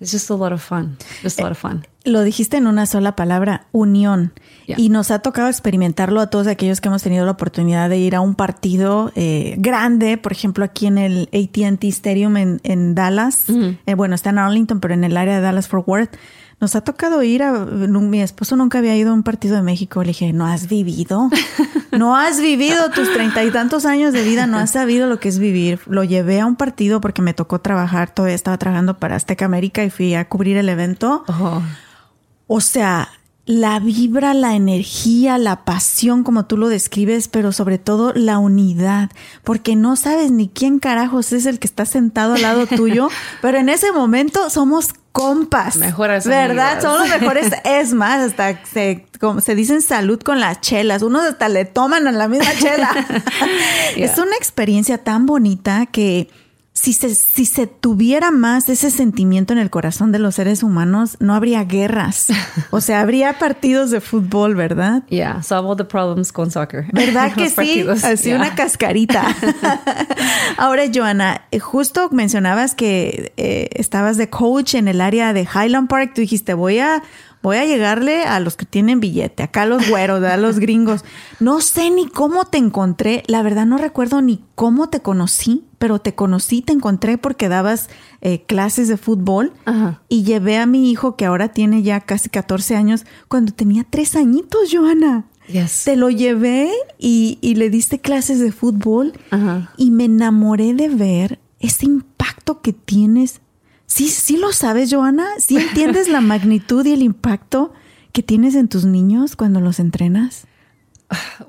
it's 0.00 0.12
just 0.12 0.30
a 0.30 0.34
lot 0.34 0.52
of 0.52 0.62
fun 0.62 0.96
just 1.22 1.40
a 1.40 1.42
lot 1.42 1.52
of 1.52 1.58
fun 1.58 1.86
Lo 2.06 2.22
dijiste 2.22 2.56
en 2.56 2.68
una 2.68 2.86
sola 2.86 3.16
palabra, 3.16 3.66
unión. 3.72 4.32
Yeah. 4.66 4.78
Y 4.78 4.90
nos 4.90 5.10
ha 5.10 5.18
tocado 5.18 5.48
experimentarlo 5.48 6.20
a 6.20 6.28
todos 6.28 6.46
aquellos 6.46 6.80
que 6.80 6.86
hemos 6.86 7.02
tenido 7.02 7.24
la 7.24 7.32
oportunidad 7.32 7.90
de 7.90 7.98
ir 7.98 8.14
a 8.14 8.20
un 8.20 8.36
partido 8.36 9.10
eh, 9.16 9.56
grande, 9.58 10.16
por 10.16 10.30
ejemplo, 10.30 10.64
aquí 10.64 10.86
en 10.86 10.98
el 10.98 11.28
ATT 11.32 11.82
Stadium 11.84 12.36
en, 12.36 12.60
en 12.62 12.94
Dallas. 12.94 13.46
Eh, 13.48 13.94
bueno, 13.94 14.14
está 14.14 14.30
en 14.30 14.38
Arlington, 14.38 14.78
pero 14.78 14.94
en 14.94 15.02
el 15.02 15.16
área 15.16 15.34
de 15.34 15.40
Dallas 15.40 15.66
Fort 15.66 15.86
Worth. 15.88 16.16
Nos 16.60 16.74
ha 16.74 16.80
tocado 16.80 17.22
ir 17.22 17.42
a. 17.42 17.52
Mi 17.52 18.22
esposo 18.22 18.56
nunca 18.56 18.78
había 18.78 18.96
ido 18.96 19.10
a 19.10 19.14
un 19.14 19.22
partido 19.22 19.56
de 19.56 19.62
México. 19.62 20.00
Le 20.02 20.08
dije, 20.08 20.32
no 20.32 20.46
has 20.46 20.68
vivido. 20.68 21.28
No 21.92 22.14
has 22.14 22.42
vivido 22.42 22.90
tus 22.90 23.10
treinta 23.10 23.42
y 23.42 23.50
tantos 23.50 23.86
años 23.86 24.12
de 24.12 24.22
vida. 24.22 24.46
No 24.46 24.58
has 24.58 24.72
sabido 24.72 25.06
lo 25.06 25.18
que 25.18 25.30
es 25.30 25.38
vivir. 25.38 25.80
Lo 25.86 26.04
llevé 26.04 26.40
a 26.40 26.46
un 26.46 26.54
partido 26.54 27.00
porque 27.00 27.22
me 27.22 27.32
tocó 27.32 27.60
trabajar. 27.60 28.10
Todavía 28.10 28.34
estaba 28.34 28.58
trabajando 28.58 28.98
para 28.98 29.16
Azteca 29.16 29.46
América 29.46 29.82
y 29.82 29.88
fui 29.88 30.14
a 30.14 30.28
cubrir 30.28 30.58
el 30.58 30.68
evento. 30.68 31.24
oh, 31.28 31.62
O 32.46 32.60
sea, 32.60 33.08
la 33.46 33.78
vibra, 33.78 34.34
la 34.34 34.56
energía, 34.56 35.38
la 35.38 35.64
pasión, 35.64 36.24
como 36.24 36.46
tú 36.46 36.56
lo 36.56 36.68
describes, 36.68 37.28
pero 37.28 37.52
sobre 37.52 37.78
todo 37.78 38.12
la 38.12 38.38
unidad, 38.38 39.10
porque 39.44 39.76
no 39.76 39.94
sabes 39.94 40.32
ni 40.32 40.48
quién 40.48 40.80
carajos 40.80 41.32
es 41.32 41.46
el 41.46 41.60
que 41.60 41.68
está 41.68 41.86
sentado 41.86 42.34
al 42.34 42.42
lado 42.42 42.66
tuyo, 42.76 43.08
pero 43.40 43.58
en 43.58 43.68
ese 43.68 43.92
momento 43.92 44.50
somos 44.50 44.94
compas. 45.12 45.76
Mejores 45.76 46.26
¿Verdad? 46.26 46.72
amigas. 46.72 46.82
Somos 46.82 47.08
los 47.08 47.08
mejores. 47.20 47.52
Es 47.64 47.94
más, 47.94 48.20
hasta 48.20 48.64
se, 48.64 49.06
como 49.20 49.40
se 49.40 49.54
dicen 49.54 49.80
salud 49.80 50.20
con 50.20 50.40
las 50.40 50.60
chelas. 50.60 51.02
Unos 51.02 51.24
hasta 51.24 51.48
le 51.48 51.64
toman 51.64 52.06
a 52.06 52.12
la 52.12 52.28
misma 52.28 52.52
chela. 52.58 52.90
Yeah. 53.94 54.04
Es 54.12 54.18
una 54.18 54.36
experiencia 54.36 54.98
tan 54.98 55.24
bonita 55.24 55.86
que 55.86 56.28
si 56.76 56.92
se, 56.92 57.14
si 57.14 57.46
se 57.46 57.66
tuviera 57.66 58.30
más 58.30 58.68
ese 58.68 58.90
sentimiento 58.90 59.54
en 59.54 59.58
el 59.58 59.70
corazón 59.70 60.12
de 60.12 60.18
los 60.18 60.34
seres 60.34 60.62
humanos, 60.62 61.16
no 61.20 61.34
habría 61.34 61.64
guerras. 61.64 62.26
O 62.70 62.80
sea, 62.80 63.00
habría 63.00 63.38
partidos 63.38 63.90
de 63.90 64.00
fútbol, 64.00 64.54
¿verdad? 64.54 65.04
yeah 65.08 65.40
solve 65.42 65.68
all 65.68 65.76
the 65.76 65.84
problems 65.84 66.32
con 66.32 66.50
soccer 66.50 66.86
¿Verdad 66.92 67.32
que 67.36 67.48
sí? 67.48 67.86
Así 67.88 68.24
yeah. 68.24 68.36
una 68.36 68.54
cascarita. 68.54 69.24
Ahora, 70.58 70.82
Joana, 70.92 71.42
justo 71.60 72.10
mencionabas 72.10 72.74
que 72.74 73.32
eh, 73.36 73.68
estabas 73.74 74.16
de 74.16 74.28
coach 74.28 74.74
en 74.74 74.88
el 74.88 75.00
área 75.00 75.32
de 75.32 75.42
Highland 75.42 75.88
Park. 75.88 76.12
Tú 76.14 76.20
dijiste, 76.20 76.54
voy 76.54 76.80
a, 76.80 77.02
voy 77.46 77.58
a 77.58 77.64
llegarle 77.64 78.24
a 78.24 78.40
los 78.40 78.56
que 78.56 78.66
tienen 78.66 78.98
billete, 78.98 79.44
acá 79.44 79.62
a 79.62 79.66
los 79.66 79.88
güeros, 79.88 80.20
a 80.24 80.36
los 80.36 80.58
gringos. 80.58 81.04
No 81.38 81.60
sé 81.60 81.90
ni 81.90 82.08
cómo 82.08 82.44
te 82.44 82.58
encontré. 82.58 83.22
La 83.28 83.40
verdad 83.42 83.66
no 83.66 83.78
recuerdo 83.78 84.20
ni 84.20 84.42
cómo 84.56 84.88
te 84.88 85.00
conocí, 85.00 85.62
pero 85.78 86.00
te 86.00 86.12
conocí, 86.16 86.60
te 86.60 86.72
encontré 86.72 87.18
porque 87.18 87.48
dabas 87.48 87.88
eh, 88.20 88.42
clases 88.46 88.88
de 88.88 88.96
fútbol 88.96 89.52
Ajá. 89.64 90.02
y 90.08 90.24
llevé 90.24 90.58
a 90.58 90.66
mi 90.66 90.90
hijo 90.90 91.14
que 91.14 91.24
ahora 91.24 91.52
tiene 91.52 91.84
ya 91.84 92.00
casi 92.00 92.30
14 92.30 92.74
años 92.74 93.06
cuando 93.28 93.52
tenía 93.52 93.86
tres 93.88 94.16
añitos, 94.16 94.68
Joana. 94.72 95.26
yes 95.46 95.84
Te 95.84 95.94
lo 95.94 96.10
llevé 96.10 96.72
y, 96.98 97.38
y 97.42 97.54
le 97.54 97.70
diste 97.70 98.00
clases 98.00 98.40
de 98.40 98.50
fútbol 98.50 99.12
Ajá. 99.30 99.70
y 99.76 99.92
me 99.92 100.06
enamoré 100.06 100.74
de 100.74 100.88
ver 100.88 101.38
ese 101.60 101.86
impacto 101.86 102.60
que 102.60 102.72
tienes. 102.72 103.40
Sí, 103.86 104.08
sí 104.08 104.36
lo 104.36 104.52
sabes, 104.52 104.92
Joana. 104.92 105.26
Sí 105.38 105.56
entiendes 105.56 106.08
la 106.08 106.20
magnitud 106.20 106.84
y 106.86 106.92
el 106.92 107.02
impacto 107.02 107.72
que 108.12 108.22
tienes 108.22 108.54
en 108.54 108.68
tus 108.68 108.84
niños 108.84 109.36
cuando 109.36 109.60
los 109.60 109.78
entrenas. 109.78 110.46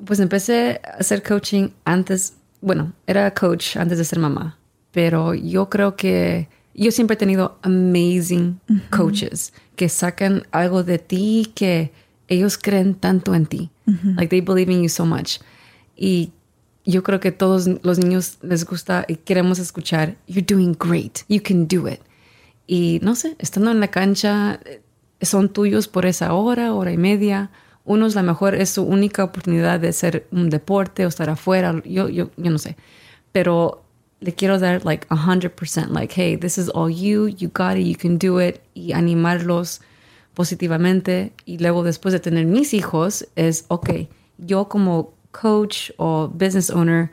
Pues 0.06 0.20
empecé 0.20 0.82
a 0.84 0.98
hacer 0.98 1.24
coaching 1.24 1.70
antes, 1.86 2.34
bueno, 2.62 2.94
era 3.08 3.34
coach 3.34 3.76
antes 3.78 3.98
de 3.98 4.06
ser 4.06 4.20
mamá, 4.20 4.58
pero 4.92 5.34
yo 5.34 5.70
creo 5.70 5.96
que 5.96 6.48
yo 6.76 6.92
siempre 6.92 7.16
he 7.16 7.18
tenido 7.18 7.58
amazing 7.64 8.60
coaches 8.92 9.52
que 9.76 9.90
sacan 9.90 10.44
algo 10.52 10.84
de 10.84 11.00
ti 11.00 11.52
que 11.56 11.92
ellos 12.28 12.58
creen 12.58 12.94
tanto 12.94 13.34
en 13.34 13.48
ti. 13.48 13.72
Like 14.16 14.30
they 14.30 14.42
believe 14.42 14.72
in 14.72 14.84
you 14.84 14.90
so 14.90 15.06
much. 15.06 15.40
Y 15.96 16.32
yo 16.86 17.02
creo 17.02 17.20
que 17.20 17.32
todos 17.32 17.68
los 17.82 17.98
niños 17.98 18.38
les 18.42 18.66
gusta 18.66 19.06
y 19.08 19.16
queremos 19.16 19.58
escuchar, 19.58 20.18
you're 20.28 20.46
doing 20.46 20.76
great, 20.78 21.22
you 21.28 21.42
can 21.42 21.68
do 21.68 21.88
it. 21.88 22.00
Y 22.68 23.00
no 23.02 23.16
sé, 23.16 23.36
estando 23.40 23.72
en 23.72 23.80
la 23.80 23.88
cancha, 23.88 24.60
eh, 24.66 24.82
son 25.22 25.50
tuyos 25.50 25.88
por 25.88 26.06
esa 26.06 26.34
hora, 26.34 26.74
hora 26.74 26.92
y 26.92 26.98
media. 26.98 27.50
Unos, 27.86 28.14
la 28.14 28.22
mejor 28.22 28.54
es 28.54 28.70
su 28.70 28.84
única 28.84 29.24
oportunidad 29.24 29.80
de 29.80 29.88
hacer 29.88 30.28
un 30.32 30.50
deporte 30.50 31.06
o 31.06 31.08
estar 31.08 31.30
afuera. 31.30 31.82
Yo, 31.86 32.10
yo, 32.10 32.30
no 32.36 32.58
sé. 32.58 32.76
Pero 33.32 33.84
le 34.20 34.34
quiero 34.34 34.60
dar 34.60 34.84
like 34.84 35.08
100%, 35.08 35.88
like, 35.90 36.14
hey, 36.14 36.36
this 36.36 36.58
is 36.58 36.70
all 36.70 36.90
you, 36.90 37.28
you 37.28 37.50
got 37.54 37.78
it, 37.78 37.88
you 37.88 37.96
can 37.98 38.18
do 38.18 38.42
it. 38.42 38.60
Y 38.74 38.92
animarlos 38.92 39.82
positivamente. 40.34 41.32
Y 41.46 41.60
luego, 41.60 41.84
después 41.84 42.12
de 42.12 42.20
tener 42.20 42.46
mis 42.46 42.74
hijos, 42.74 43.26
es, 43.36 43.64
ok, 43.70 43.90
yo 44.38 44.68
como 44.68 45.14
coach 45.32 45.92
o 45.98 46.28
business 46.28 46.70
owner, 46.70 47.10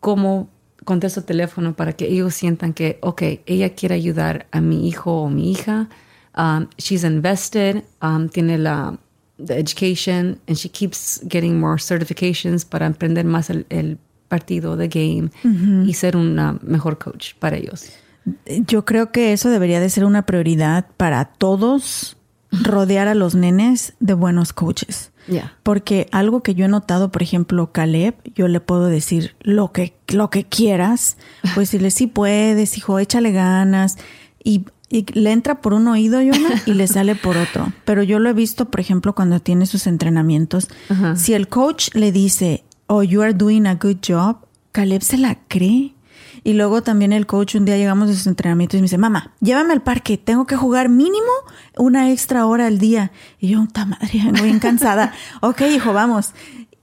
cómo 0.00 0.48
contesto 0.84 1.20
el 1.20 1.26
teléfono 1.26 1.74
para 1.74 1.92
que 1.92 2.06
ellos 2.06 2.34
sientan 2.34 2.72
que, 2.72 2.98
ok, 3.02 3.22
ella 3.46 3.74
quiere 3.74 3.94
ayudar 3.94 4.46
a 4.50 4.60
mi 4.60 4.88
hijo 4.88 5.22
o 5.22 5.30
mi 5.30 5.50
hija. 5.50 5.88
Um, 6.36 6.68
she's 6.78 7.04
invested, 7.04 7.84
um, 8.02 8.28
tiene 8.28 8.58
la 8.58 8.98
the 9.44 9.58
education, 9.58 10.38
and 10.46 10.56
she 10.56 10.68
keeps 10.68 11.20
getting 11.28 11.58
more 11.58 11.78
certifications 11.78 12.64
para 12.64 12.86
aprender 12.86 13.24
más 13.24 13.50
el, 13.50 13.66
el 13.70 13.98
partido, 14.28 14.76
de 14.76 14.88
game, 14.88 15.30
y 15.86 15.94
ser 15.94 16.16
una 16.16 16.58
mejor 16.62 16.98
coach 16.98 17.34
para 17.38 17.56
ellos. 17.56 17.90
Yo 18.46 18.84
creo 18.84 19.10
que 19.10 19.32
eso 19.32 19.50
debería 19.50 19.80
de 19.80 19.90
ser 19.90 20.04
una 20.04 20.24
prioridad 20.24 20.86
para 20.96 21.24
todos, 21.24 22.16
rodear 22.52 23.08
a 23.08 23.14
los 23.14 23.34
nenes 23.34 23.94
de 23.98 24.14
buenos 24.14 24.52
coaches. 24.52 25.09
Yeah. 25.26 25.56
Porque 25.62 26.08
algo 26.12 26.42
que 26.42 26.54
yo 26.54 26.64
he 26.64 26.68
notado, 26.68 27.10
por 27.12 27.22
ejemplo, 27.22 27.72
Caleb, 27.72 28.14
yo 28.34 28.48
le 28.48 28.60
puedo 28.60 28.86
decir 28.86 29.36
lo 29.40 29.72
que, 29.72 29.94
lo 30.08 30.30
que 30.30 30.44
quieras, 30.44 31.16
pues 31.54 31.70
decirle, 31.70 31.90
sí 31.90 32.06
puedes, 32.06 32.76
hijo, 32.76 32.98
échale 32.98 33.32
ganas. 33.32 33.96
Y, 34.42 34.64
y 34.88 35.06
le 35.12 35.32
entra 35.32 35.60
por 35.60 35.72
un 35.72 35.86
oído, 35.88 36.20
Yona, 36.20 36.62
y 36.66 36.74
le 36.74 36.86
sale 36.86 37.14
por 37.14 37.36
otro. 37.36 37.72
Pero 37.84 38.02
yo 38.02 38.18
lo 38.18 38.30
he 38.30 38.34
visto, 38.34 38.70
por 38.70 38.80
ejemplo, 38.80 39.14
cuando 39.14 39.40
tiene 39.40 39.66
sus 39.66 39.86
entrenamientos. 39.86 40.68
Si 41.14 41.34
el 41.34 41.48
coach 41.48 41.94
le 41.94 42.12
dice, 42.12 42.64
oh, 42.86 43.02
you 43.02 43.22
are 43.22 43.34
doing 43.34 43.66
a 43.66 43.74
good 43.74 43.98
job, 44.06 44.38
Caleb 44.72 45.02
se 45.02 45.16
la 45.16 45.38
cree. 45.48 45.94
Y 46.42 46.54
luego 46.54 46.82
también 46.82 47.12
el 47.12 47.26
coach, 47.26 47.54
un 47.54 47.64
día 47.64 47.76
llegamos 47.76 48.10
a 48.10 48.14
sus 48.14 48.26
entrenamientos 48.26 48.78
y 48.78 48.80
me 48.80 48.84
dice, 48.84 48.98
mamá, 48.98 49.34
llévame 49.40 49.72
al 49.72 49.82
parque, 49.82 50.18
tengo 50.18 50.46
que 50.46 50.56
jugar 50.56 50.88
mínimo 50.88 51.30
una 51.76 52.10
extra 52.10 52.46
hora 52.46 52.66
al 52.66 52.78
día. 52.78 53.12
Y 53.38 53.48
yo, 53.48 53.66
ta 53.72 53.84
madre, 53.84 54.10
vengo 54.24 54.42
bien 54.42 54.58
cansada. 54.58 55.12
ok, 55.40 55.60
hijo, 55.62 55.92
vamos. 55.92 56.32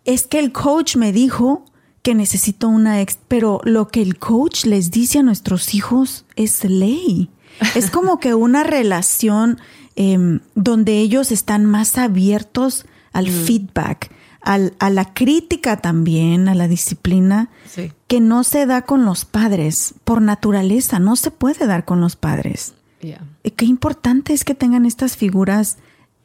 Es 0.05 0.27
que 0.27 0.39
el 0.39 0.51
coach 0.51 0.95
me 0.95 1.11
dijo 1.11 1.65
que 2.01 2.15
necesito 2.15 2.69
una 2.69 3.01
extra, 3.01 3.23
pero 3.27 3.59
lo 3.63 3.89
que 3.89 4.01
el 4.01 4.17
coach 4.17 4.65
les 4.65 4.91
dice 4.91 5.19
a 5.19 5.23
nuestros 5.23 5.73
hijos 5.73 6.25
es 6.35 6.63
ley. 6.63 7.29
Es 7.75 7.89
como 7.91 8.19
que 8.19 8.33
una 8.33 8.63
relación 8.63 9.59
eh, 9.95 10.39
donde 10.55 10.99
ellos 10.99 11.31
están 11.31 11.65
más 11.65 11.97
abiertos 11.97 12.85
al 13.11 13.27
feedback, 13.29 14.11
al, 14.47 14.73
a 14.79 14.89
la 14.89 15.13
crítica 15.13 15.77
también, 15.77 16.47
a 16.47 16.55
la 16.55 16.67
disciplina, 16.69 17.49
Sí. 17.67 17.91
que 18.07 18.21
no 18.21 18.43
se 18.45 18.65
da 18.65 18.83
con 18.83 19.03
los 19.03 19.25
padres 19.25 19.93
por 20.05 20.21
naturaleza, 20.21 20.99
no 20.99 21.15
se 21.17 21.31
puede 21.31 21.67
dar 21.67 21.83
con 21.83 21.99
los 21.99 22.15
padres. 22.15 22.73
Yeah. 23.01 23.23
Qué 23.55 23.65
importante 23.65 24.33
es 24.33 24.43
que 24.45 24.55
tengan 24.55 24.85
estas 24.85 25.17
figuras 25.17 25.77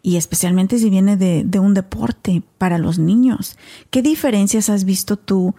y 0.02 0.16
especialmente 0.16 0.78
si 0.78 0.88
viene 0.88 1.16
de, 1.16 1.42
de 1.44 1.58
un 1.58 1.74
deporte 1.74 2.42
para 2.58 2.78
los 2.78 2.98
niños. 2.98 3.56
¿Qué 3.90 4.02
diferencias 4.02 4.68
has 4.70 4.84
visto 4.84 5.16
tú 5.16 5.54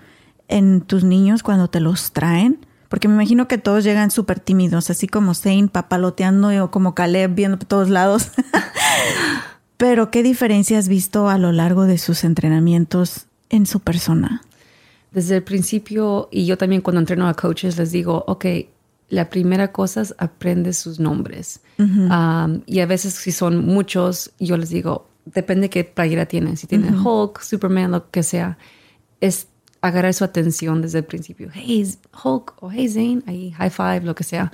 en 0.47 0.81
tus 0.81 1.03
niños 1.03 1.43
cuando 1.43 1.69
te 1.69 1.79
los 1.81 2.13
traen? 2.13 2.65
Porque 2.89 3.07
me 3.07 3.15
imagino 3.15 3.47
que 3.47 3.57
todos 3.57 3.83
llegan 3.83 4.11
súper 4.11 4.39
tímidos, 4.39 4.89
así 4.89 5.07
como 5.07 5.33
Zane 5.33 5.67
papaloteando 5.67 6.49
o 6.63 6.71
como 6.71 6.93
Caleb 6.95 7.33
viendo 7.35 7.57
por 7.57 7.67
todos 7.67 7.89
lados. 7.89 8.31
Pero 9.83 10.11
¿qué 10.11 10.23
diferencia 10.23 10.79
has 10.79 10.87
visto 10.87 11.27
a 11.27 11.37
lo 11.37 11.51
largo 11.51 11.83
de 11.83 11.97
sus 11.97 12.23
entrenamientos 12.23 13.25
en 13.49 13.65
su 13.65 13.81
persona? 13.81 14.41
Desde 15.11 15.35
el 15.35 15.43
principio, 15.43 16.29
y 16.31 16.45
yo 16.45 16.57
también 16.57 16.81
cuando 16.81 17.01
entreno 17.01 17.27
a 17.27 17.33
coaches 17.33 17.77
les 17.77 17.91
digo, 17.91 18.23
ok, 18.25 18.45
la 19.09 19.29
primera 19.29 19.73
cosa 19.73 19.99
es 19.99 20.15
aprende 20.19 20.71
sus 20.71 21.01
nombres. 21.01 21.59
Um, 21.79 22.61
y 22.65 22.79
a 22.79 22.85
veces 22.85 23.13
si 23.15 23.33
son 23.33 23.65
muchos, 23.65 24.31
yo 24.39 24.55
les 24.55 24.69
digo, 24.69 25.09
depende 25.25 25.69
qué 25.69 25.83
playera 25.83 26.27
tienen. 26.27 26.55
Si 26.55 26.65
tienen 26.65 26.97
Hulk, 27.05 27.41
Superman, 27.41 27.91
lo 27.91 28.09
que 28.09 28.23
sea, 28.23 28.57
es 29.19 29.47
agarrar 29.81 30.13
su 30.13 30.23
atención 30.23 30.81
desde 30.81 30.99
el 30.99 31.03
principio. 31.03 31.49
Hey, 31.53 31.85
Hulk, 32.23 32.53
o 32.63 32.71
hey, 32.71 32.87
Zane, 32.87 33.21
ahí, 33.25 33.51
high 33.51 33.69
five, 33.69 34.03
lo 34.03 34.15
que 34.15 34.23
sea. 34.23 34.49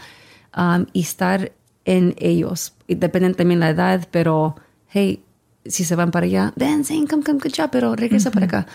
Um, 0.58 0.88
y 0.92 1.02
estar 1.02 1.52
en 1.86 2.16
ellos. 2.18 2.74
Y 2.88 2.96
depende 2.96 3.32
también 3.36 3.60
la 3.60 3.70
edad, 3.70 4.08
pero 4.10 4.56
hey, 4.90 5.24
si 5.66 5.84
se 5.84 5.96
van 5.96 6.12
para 6.12 6.26
allá, 6.26 6.54
ven, 6.56 6.84
Zane, 6.84 7.08
come, 7.08 7.24
come, 7.24 7.40
good 7.40 7.54
job, 7.56 7.70
pero 7.72 7.96
regresa 7.96 8.32
para 8.32 8.46
acá. 8.46 8.68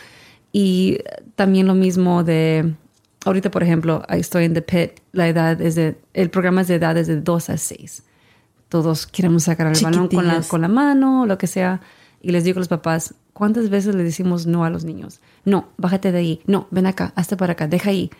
Y 0.52 0.98
también 1.34 1.66
lo 1.66 1.74
mismo 1.74 2.22
de, 2.22 2.74
ahorita 3.24 3.50
por 3.50 3.62
ejemplo, 3.62 4.04
estoy 4.08 4.44
en 4.44 4.54
The 4.54 4.62
Pit, 4.62 5.00
la 5.12 5.28
edad 5.28 5.60
es 5.60 5.74
de, 5.74 5.98
el 6.12 6.30
programa 6.30 6.60
es 6.60 6.68
de 6.68 6.76
edades 6.76 7.06
de 7.06 7.20
2 7.20 7.50
a 7.50 7.56
6. 7.56 8.02
Todos 8.68 9.06
queremos 9.06 9.44
sacar 9.44 9.66
el 9.66 9.82
balón 9.82 10.08
con 10.08 10.26
la, 10.26 10.42
con 10.42 10.60
la 10.60 10.68
mano, 10.68 11.26
lo 11.26 11.38
que 11.38 11.46
sea. 11.46 11.80
Y 12.20 12.32
les 12.32 12.44
digo 12.44 12.58
a 12.58 12.60
los 12.60 12.68
papás, 12.68 13.14
¿cuántas 13.32 13.68
veces 13.68 13.94
le 13.94 14.02
decimos 14.02 14.46
no 14.46 14.64
a 14.64 14.70
los 14.70 14.84
niños? 14.84 15.20
No, 15.44 15.68
bájate 15.76 16.10
de 16.10 16.18
ahí. 16.18 16.40
No, 16.46 16.68
ven 16.70 16.86
acá, 16.86 17.12
hazte 17.16 17.36
para 17.36 17.52
acá, 17.52 17.68
deja 17.68 17.90
ahí. 17.90 18.10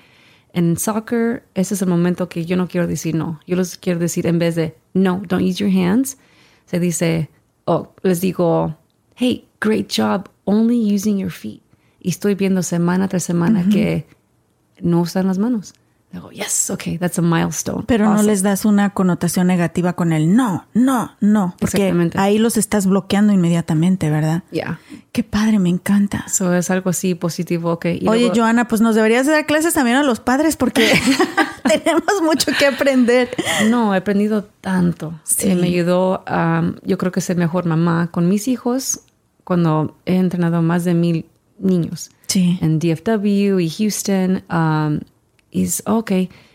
En 0.52 0.76
soccer, 0.76 1.44
ese 1.54 1.74
es 1.74 1.82
el 1.82 1.88
momento 1.88 2.28
que 2.28 2.44
yo 2.44 2.56
no 2.56 2.68
quiero 2.68 2.86
decir 2.86 3.14
no. 3.14 3.40
Yo 3.46 3.56
les 3.56 3.76
quiero 3.76 3.98
decir 3.98 4.26
en 4.26 4.38
vez 4.38 4.54
de 4.54 4.76
no, 4.92 5.22
don't 5.26 5.42
use 5.42 5.56
your 5.56 5.70
hands, 5.70 6.18
se 6.66 6.78
dice, 6.78 7.30
oh, 7.66 7.88
les 8.02 8.20
digo, 8.20 8.76
hey, 9.16 9.46
great 9.60 9.88
job, 9.88 10.28
only 10.44 10.76
using 10.76 11.18
your 11.18 11.30
feet. 11.30 11.62
Y 12.00 12.10
estoy 12.10 12.34
viendo 12.34 12.62
semana 12.62 13.08
tras 13.08 13.24
semana 13.24 13.64
que 13.70 14.06
no 14.80 15.00
usan 15.00 15.26
las 15.26 15.38
manos. 15.38 15.74
Digo, 16.14 16.30
yes, 16.30 16.70
okay, 16.70 16.96
that's 16.96 17.18
a 17.18 17.22
milestone. 17.22 17.82
Pero 17.88 18.12
no 18.14 18.22
les 18.22 18.42
das 18.42 18.64
una 18.64 18.90
connotación 18.90 19.48
negativa 19.48 19.94
con 19.94 20.12
el 20.12 20.34
no, 20.36 20.64
no, 20.72 21.10
no. 21.20 21.56
Porque 21.58 21.92
ahí 22.14 22.38
los 22.38 22.56
estás 22.56 22.86
bloqueando 22.86 23.32
inmediatamente, 23.32 24.10
¿verdad? 24.10 24.44
Yeah. 24.52 24.78
Qué 25.10 25.24
padre, 25.24 25.58
me 25.58 25.70
encanta. 25.70 26.26
So 26.28 26.54
es 26.54 26.70
algo 26.70 26.90
así 26.90 27.14
positivo, 27.16 27.72
ok. 27.72 27.86
Y 27.86 28.08
Oye, 28.08 28.20
luego- 28.20 28.34
Joana, 28.36 28.68
pues 28.68 28.80
nos 28.80 28.94
deberías 28.94 29.26
de 29.26 29.32
dar 29.32 29.46
clases 29.46 29.74
también 29.74 29.96
a 29.96 30.02
los 30.04 30.20
padres 30.20 30.56
porque 30.56 30.92
tenemos 31.68 32.22
mucho 32.22 32.52
que 32.58 32.66
aprender. 32.66 33.30
No, 33.68 33.92
he 33.94 33.98
aprendido 33.98 34.44
tanto. 34.60 35.18
Sí. 35.24 35.50
Eh, 35.50 35.56
me 35.56 35.66
ayudó 35.66 36.22
a, 36.26 36.62
yo 36.84 36.96
creo 36.96 37.10
que 37.10 37.20
ser 37.20 37.36
mejor 37.36 37.64
mamá 37.66 38.08
con 38.12 38.28
mis 38.28 38.46
hijos 38.46 39.00
cuando 39.42 39.96
he 40.06 40.16
entrenado 40.16 40.62
más 40.62 40.84
de 40.84 40.94
mil 40.94 41.26
niños 41.58 42.10
Sí. 42.28 42.58
en 42.62 42.78
DFW 42.78 43.58
y 43.60 43.68
Houston. 43.70 44.42
Um, 44.50 45.00
y 45.54 45.62
es, 45.62 45.82
ok. 45.86 46.12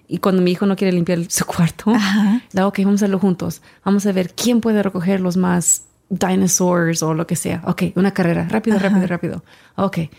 Y 0.08 0.18
cuando 0.20 0.42
mi 0.42 0.52
hijo 0.52 0.66
no 0.66 0.76
quiere 0.76 0.92
limpiar 0.94 1.20
su 1.30 1.46
cuarto, 1.54 1.92
Ajá. 1.92 2.42
digo, 2.52 2.68
ok, 2.68 2.80
vamos 2.80 3.02
a 3.02 3.06
hacerlo 3.06 3.20
juntos. 3.20 3.62
Vamos 3.86 4.06
a 4.06 4.12
ver 4.12 4.34
quién 4.36 4.60
puede 4.62 4.84
recoger 4.84 5.22
los 5.22 5.38
más 5.38 5.86
dinosaurs 6.10 7.02
o 7.04 7.14
lo 7.14 7.26
que 7.28 7.36
sea. 7.36 7.62
Ok, 7.66 7.84
una 7.96 8.12
carrera. 8.12 8.48
Rápido, 8.50 8.80
rápido, 8.80 9.08
rápido. 9.08 9.44
Ok. 9.76 9.98
Eh, 10.00 10.10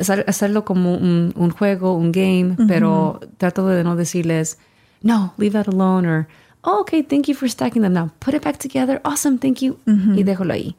hacer- 0.00 0.24
Hacerlo 0.26 0.64
como 0.64 0.94
un, 0.94 1.32
un 1.36 1.50
juego, 1.50 1.94
un 1.96 2.12
game, 2.12 2.56
pero 2.66 3.20
trato 3.38 3.66
de 3.68 3.84
no 3.84 3.94
decirles, 3.96 4.58
no, 5.02 5.34
leave 5.36 5.52
that 5.52 5.68
alone, 5.72 6.08
or, 6.08 6.26
oh, 6.62 6.80
okay, 6.80 7.02
thank 7.02 7.26
you 7.26 7.34
for 7.34 7.48
stacking 7.48 7.82
them 7.82 7.92
now. 7.92 8.10
Put 8.18 8.34
it 8.34 8.42
back 8.42 8.58
together. 8.58 9.00
Awesome, 9.04 9.38
thank 9.38 9.58
you. 9.60 9.78
Y 9.86 10.22
déjalo 10.24 10.52
ahí. 10.54 10.74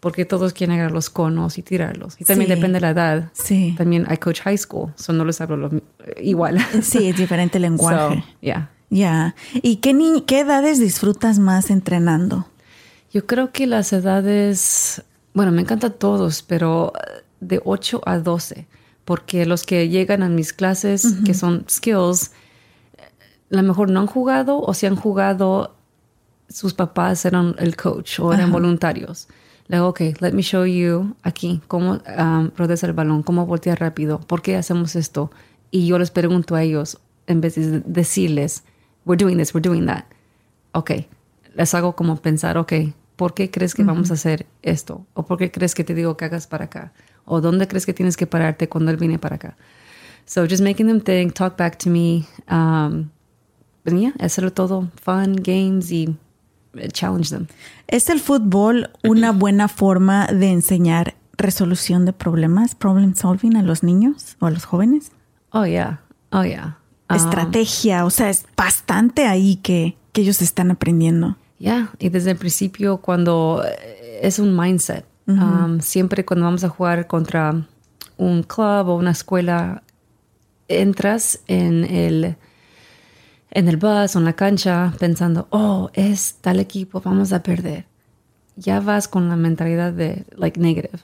Porque 0.00 0.24
todos 0.24 0.52
quieren 0.52 0.74
agarrar 0.76 0.92
los 0.92 1.08
conos 1.10 1.58
y 1.58 1.62
tirarlos. 1.62 2.20
Y 2.20 2.24
también 2.24 2.48
Sí. 2.48 2.54
depende 2.54 2.76
de 2.76 2.80
la 2.82 2.90
edad. 2.90 3.30
Sí. 3.32 3.74
También 3.78 4.06
I 4.12 4.18
coach 4.18 4.40
high 4.42 4.58
school, 4.58 4.92
so 4.96 5.12
no 5.12 5.24
les 5.24 5.40
hablo 5.40 5.56
lo 5.56 5.70
igual. 6.20 6.58
Sí, 6.82 7.08
es 7.08 7.16
diferente 7.16 7.58
lenguaje. 7.58 8.16
So, 8.16 8.22
yeah. 8.40 8.70
Ya. 8.90 9.34
¿Y 9.54 9.76
qué, 9.76 9.94
ni 9.94 10.20
qué 10.22 10.40
edades 10.40 10.78
disfrutas 10.78 11.38
más 11.38 11.70
entrenando? 11.70 12.46
Yo 13.12 13.26
creo 13.26 13.50
que 13.50 13.66
las 13.66 13.92
edades, 13.92 15.02
bueno, 15.34 15.50
me 15.50 15.62
encantan 15.62 15.94
todos, 15.98 16.42
pero 16.42 16.92
eh, 16.94 17.22
de 17.40 17.60
8 17.64 18.02
a 18.04 18.18
12, 18.18 18.66
porque 19.04 19.46
los 19.46 19.64
que 19.64 19.88
llegan 19.88 20.22
a 20.22 20.28
mis 20.28 20.52
clases, 20.52 21.14
que 21.24 21.32
son 21.34 21.64
skills, 21.68 22.32
eh, 22.98 23.02
a 23.52 23.56
lo 23.56 23.62
mejor 23.62 23.90
no 23.90 24.00
han 24.00 24.06
jugado 24.06 24.60
o 24.60 24.74
si 24.74 24.86
han 24.86 24.96
jugado, 24.96 25.74
sus 26.48 26.74
papás 26.74 27.24
eran 27.24 27.56
el 27.58 27.74
coach 27.76 28.20
o 28.20 28.32
eran 28.32 28.52
voluntarios. 28.52 29.26
Le 29.68 29.76
digo, 29.76 29.88
ok, 29.88 30.00
let 30.20 30.32
me 30.32 30.42
show 30.42 30.64
you 30.64 31.16
aquí 31.22 31.60
cómo 31.66 32.00
um, 32.18 32.50
rodeas 32.56 32.84
el 32.84 32.92
balón, 32.92 33.22
cómo 33.22 33.46
voltear 33.46 33.80
rápido, 33.80 34.20
por 34.20 34.42
qué 34.42 34.56
hacemos 34.56 34.94
esto. 34.94 35.30
Y 35.70 35.86
yo 35.86 35.98
les 35.98 36.10
pregunto 36.10 36.54
a 36.54 36.62
ellos, 36.62 36.98
en 37.26 37.40
vez 37.40 37.56
de 37.56 37.80
decirles, 37.80 38.62
we're 39.04 39.22
doing 39.22 39.38
this, 39.38 39.54
we're 39.54 39.66
doing 39.66 39.86
that. 39.86 40.04
Ok, 40.72 40.92
les 41.54 41.74
hago 41.74 41.96
como 41.96 42.16
pensar, 42.16 42.58
ok, 42.58 42.72
¿por 43.16 43.34
qué 43.34 43.50
crees 43.50 43.74
que 43.74 43.82
vamos 43.82 44.10
a 44.10 44.14
hacer 44.14 44.46
esto? 44.62 45.04
¿O 45.14 45.24
por 45.24 45.38
qué 45.38 45.50
crees 45.50 45.74
que 45.74 45.84
te 45.84 45.94
digo 45.94 46.16
que 46.16 46.26
hagas 46.26 46.46
para 46.46 46.66
acá? 46.66 46.92
¿O 47.24 47.40
dónde 47.40 47.66
crees 47.66 47.86
que 47.86 47.94
tienes 47.94 48.16
que 48.16 48.26
pararte 48.26 48.68
cuando 48.68 48.90
él 48.90 48.96
viene 48.96 49.18
para 49.18 49.36
acá? 49.36 49.56
So 50.26 50.44
just 50.44 50.62
making 50.62 50.86
them 50.86 51.00
think, 51.00 51.34
talk 51.34 51.56
back 51.56 51.78
to 51.78 51.90
me. 51.90 52.26
Um, 52.50 53.10
yeah, 53.84 54.12
hacerlo 54.18 54.52
todo 54.52 54.90
fun, 55.00 55.36
games 55.36 55.90
y 55.90 56.16
challenge 56.92 57.30
them. 57.30 57.46
¿Es 57.88 58.08
el 58.10 58.20
fútbol 58.20 58.90
una 59.02 59.32
buena 59.32 59.68
forma 59.68 60.26
de 60.26 60.50
enseñar 60.50 61.14
resolución 61.36 62.04
de 62.04 62.12
problemas, 62.12 62.74
problem 62.74 63.14
solving 63.14 63.56
a 63.56 63.62
los 63.62 63.82
niños 63.82 64.36
o 64.40 64.46
a 64.46 64.50
los 64.50 64.64
jóvenes? 64.64 65.12
Oh, 65.50 65.64
yeah. 65.64 66.00
Oh, 66.32 66.44
yeah. 66.44 66.78
Um, 67.08 67.16
Estrategia, 67.16 68.04
o 68.04 68.10
sea, 68.10 68.30
es 68.30 68.46
bastante 68.56 69.26
ahí 69.26 69.56
que, 69.56 69.96
que 70.12 70.22
ellos 70.22 70.42
están 70.42 70.70
aprendiendo. 70.70 71.36
Ya, 71.58 71.90
y 71.98 72.10
desde 72.10 72.32
el 72.32 72.36
principio 72.36 72.98
cuando 72.98 73.62
eh, 73.64 74.20
es 74.22 74.38
un 74.38 74.56
mindset, 74.56 75.06
um, 75.26 75.80
siempre 75.80 76.24
cuando 76.24 76.44
vamos 76.44 76.64
a 76.64 76.68
jugar 76.68 77.06
contra 77.06 77.66
un 78.18 78.42
club 78.42 78.88
o 78.88 78.96
una 78.96 79.12
escuela, 79.12 79.82
entras 80.68 81.40
en 81.46 81.84
el, 81.84 82.36
en 83.56 83.68
el 83.68 83.78
bus 83.78 84.14
o 84.14 84.18
en 84.18 84.26
la 84.26 84.34
cancha 84.34 84.92
pensando, 84.98 85.48
oh, 85.50 85.88
es 85.94 86.36
tal 86.42 86.60
equipo, 86.60 87.00
vamos 87.00 87.32
a 87.32 87.42
perder. 87.42 87.86
Ya 88.54 88.80
vas 88.80 89.08
con 89.08 89.30
la 89.30 89.36
mentalidad 89.36 89.94
de, 89.94 90.26
like, 90.36 90.60
negative. 90.60 90.98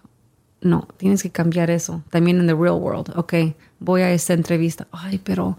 No, 0.61 0.87
tienes 0.99 1.23
que 1.23 1.31
cambiar 1.31 1.71
eso. 1.71 2.03
También 2.11 2.39
en 2.41 2.47
the 2.47 2.55
real 2.55 2.79
world. 2.79 3.11
Ok, 3.17 3.35
voy 3.81 4.03
a 4.03 4.13
esta 4.13 4.35
entrevista. 4.35 4.87
Ay, 4.93 5.19
pero 5.19 5.57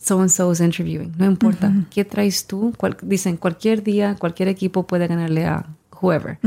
so 0.00 0.18
and 0.20 0.30
so 0.30 0.50
is 0.50 0.60
interviewing. 0.60 1.12
No 1.18 1.26
importa. 1.26 1.72
¿Qué 1.90 2.06
traes 2.06 2.46
tú? 2.46 2.72
dicen, 3.02 3.36
cualquier 3.36 3.82
día, 3.82 4.16
cualquier 4.18 4.48
equipo 4.48 4.86
puede 4.86 5.06
ganarle 5.08 5.44
a 5.44 5.66
whoever. 6.00 6.38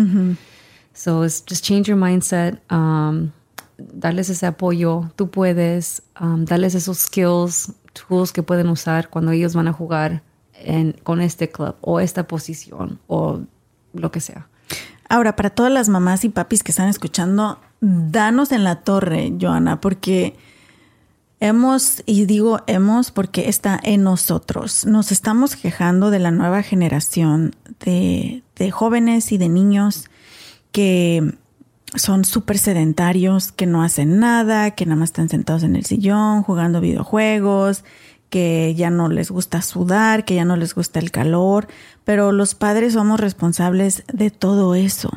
So 0.93 1.23
it's 1.23 1.43
just 1.47 1.63
change 1.63 1.87
your 1.87 1.97
mindset. 1.99 2.59
Um, 2.71 3.31
darles 3.77 4.29
ese 4.29 4.47
apoyo. 4.47 5.11
Tú 5.15 5.29
puedes 5.29 6.01
um, 6.19 6.45
darles 6.45 6.73
esos 6.73 6.97
skills, 6.97 7.73
tools 7.93 8.31
que 8.31 8.43
pueden 8.43 8.69
usar 8.69 9.09
cuando 9.09 9.31
ellos 9.31 9.55
van 9.55 9.67
a 9.67 9.73
jugar 9.73 10.23
en, 10.53 10.93
con 11.03 11.21
este 11.21 11.49
club 11.49 11.75
o 11.81 11.99
esta 11.99 12.27
posición 12.27 12.99
o 13.07 13.41
lo 13.93 14.11
que 14.11 14.19
sea. 14.19 14.47
Ahora, 15.09 15.35
para 15.35 15.49
todas 15.49 15.71
las 15.71 15.89
mamás 15.89 16.23
y 16.25 16.29
papis 16.29 16.63
que 16.63 16.71
están 16.71 16.89
escuchando, 16.89 17.59
danos 17.81 18.51
en 18.51 18.63
la 18.63 18.81
torre, 18.81 19.33
Joana, 19.39 19.79
porque 19.81 20.35
hemos, 21.39 22.01
y 22.05 22.25
digo 22.25 22.61
hemos 22.67 23.11
porque 23.11 23.49
está 23.49 23.79
en 23.83 24.03
nosotros, 24.03 24.85
nos 24.85 25.11
estamos 25.11 25.55
quejando 25.55 26.09
de 26.09 26.19
la 26.19 26.31
nueva 26.31 26.63
generación 26.63 27.55
de, 27.83 28.43
de 28.55 28.71
jóvenes 28.71 29.31
y 29.31 29.37
de 29.37 29.49
niños 29.49 30.09
que 30.71 31.35
son 31.95 32.25
súper 32.25 32.57
sedentarios, 32.57 33.51
que 33.51 33.65
no 33.65 33.83
hacen 33.83 34.19
nada, 34.19 34.71
que 34.71 34.85
nada 34.85 34.97
más 34.99 35.09
están 35.09 35.29
sentados 35.29 35.63
en 35.63 35.75
el 35.75 35.85
sillón 35.85 36.43
jugando 36.43 36.81
videojuegos, 36.81 37.83
que 38.29 38.73
ya 38.75 38.89
no 38.89 39.09
les 39.09 39.29
gusta 39.29 39.61
sudar, 39.61 40.25
que 40.25 40.35
ya 40.35 40.45
no 40.45 40.55
les 40.55 40.73
gusta 40.73 40.99
el 40.99 41.11
calor, 41.11 41.67
pero 42.03 42.31
los 42.31 42.55
padres 42.55 42.93
somos 42.93 43.19
responsables 43.19 44.03
de 44.11 44.31
todo 44.31 44.73
eso. 44.73 45.11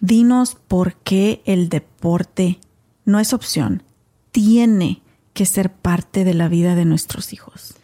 Dinos 0.00 0.56
por 0.68 0.94
qué 0.94 1.42
el 1.44 1.68
deporte 1.68 2.60
no 3.04 3.18
es 3.18 3.32
opción, 3.32 3.82
tiene 4.30 5.02
que 5.32 5.46
ser 5.46 5.72
parte 5.72 6.24
de 6.24 6.34
la 6.34 6.48
vida 6.48 6.74
de 6.74 6.84
nuestros 6.84 7.32
hijos. 7.32 7.74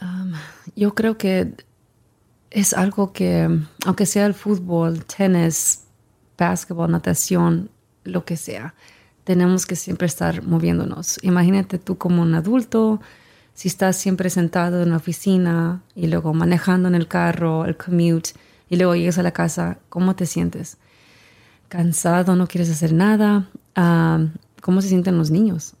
Um, 0.00 0.32
yo 0.76 0.94
creo 0.94 1.18
que 1.18 1.54
es 2.50 2.72
algo 2.72 3.12
que, 3.12 3.48
aunque 3.84 4.06
sea 4.06 4.26
el 4.26 4.34
fútbol, 4.34 5.04
tenis, 5.04 5.84
básquetbol, 6.38 6.90
natación, 6.90 7.70
lo 8.04 8.24
que 8.24 8.36
sea, 8.36 8.74
tenemos 9.24 9.66
que 9.66 9.76
siempre 9.76 10.06
estar 10.06 10.42
moviéndonos. 10.42 11.18
Imagínate 11.22 11.78
tú 11.78 11.98
como 11.98 12.22
un 12.22 12.34
adulto, 12.34 13.00
si 13.54 13.68
estás 13.68 13.96
siempre 13.96 14.30
sentado 14.30 14.82
en 14.82 14.90
la 14.90 14.96
oficina 14.96 15.82
y 15.94 16.06
luego 16.06 16.34
manejando 16.34 16.88
en 16.88 16.94
el 16.94 17.06
carro, 17.06 17.64
el 17.64 17.76
commute, 17.76 18.30
y 18.68 18.76
luego 18.76 18.94
llegas 18.94 19.18
a 19.18 19.22
la 19.22 19.32
casa, 19.32 19.78
¿cómo 19.88 20.16
te 20.16 20.26
sientes? 20.26 20.78
Cansado, 21.68 22.36
no 22.36 22.46
quieres 22.46 22.70
hacer 22.70 22.92
nada. 22.92 23.48
Ah, 23.76 24.26
¿Cómo 24.62 24.80
se 24.80 24.88
sienten 24.88 25.18
los 25.18 25.30
niños? 25.30 25.74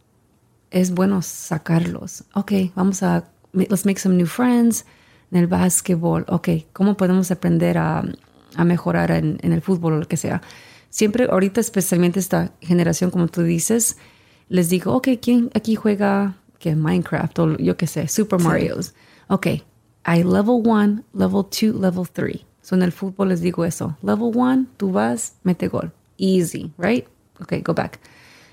Es 0.70 0.92
bueno 0.92 1.22
sacarlos. 1.22 2.24
Ok, 2.34 2.52
vamos 2.74 3.02
a, 3.02 3.24
let's 3.52 3.86
make 3.86 3.98
some 3.98 4.16
new 4.16 4.26
friends 4.26 4.84
en 5.30 5.38
el 5.38 5.46
básquetbol. 5.46 6.24
Ok, 6.28 6.48
¿cómo 6.72 6.96
podemos 6.96 7.30
aprender 7.30 7.78
a, 7.78 8.04
a 8.56 8.64
mejorar 8.64 9.10
en, 9.10 9.38
en, 9.42 9.52
el 9.52 9.62
fútbol 9.62 9.94
o 9.94 9.98
lo 9.98 10.08
que 10.08 10.16
sea? 10.16 10.42
Siempre, 10.92 11.24
ahorita 11.24 11.58
especialmente 11.58 12.20
esta 12.20 12.52
generación, 12.60 13.10
como 13.10 13.26
tú 13.28 13.42
dices, 13.42 13.96
les 14.50 14.68
digo, 14.68 14.92
ok, 14.92 15.08
¿quién 15.22 15.50
aquí 15.54 15.74
juega 15.74 16.36
que 16.62 16.76
Minecraft 16.76 17.38
o 17.40 17.56
yo 17.56 17.76
qué 17.76 17.88
sé, 17.88 18.06
Super 18.06 18.38
Mario's. 18.38 18.94
Ok, 19.26 19.48
hay 20.04 20.22
level 20.22 20.62
1, 20.64 21.02
level 21.12 21.44
2, 21.50 21.80
level 21.80 22.08
3. 22.08 22.46
So 22.60 22.76
en 22.76 22.82
el 22.82 22.92
fútbol 22.92 23.30
les 23.30 23.40
digo 23.40 23.64
eso. 23.64 23.96
Level 24.00 24.30
1, 24.32 24.66
tú 24.76 24.92
vas, 24.92 25.34
mete 25.42 25.66
gol. 25.66 25.90
Easy, 26.18 26.72
right? 26.78 27.04
Ok, 27.40 27.54
go 27.64 27.74
back. 27.74 27.98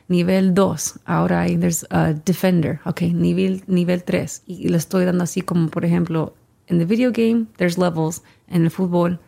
Nivel 0.07 0.55
2, 0.55 1.01
ahora 1.05 1.41
hay 1.41 1.55
there's 1.57 1.85
a 1.91 2.13
defender. 2.13 2.79
Ok, 2.85 3.01
nivel, 3.01 3.63
nivel 3.67 4.03
3. 4.03 4.41
Y, 4.47 4.69
le 4.69 4.77
estoy 4.77 5.05
dando 5.05 5.25
así 5.25 5.41
como, 5.41 5.69
por 5.69 5.85
ejemplo, 5.85 6.33
en 6.65 6.79
the 6.79 6.85
video 6.85 7.11
game, 7.11 7.45
there's 7.57 7.77
levels. 7.77 8.23
En 8.47 8.63
el 8.63 8.71
fútbol, 8.71 9.19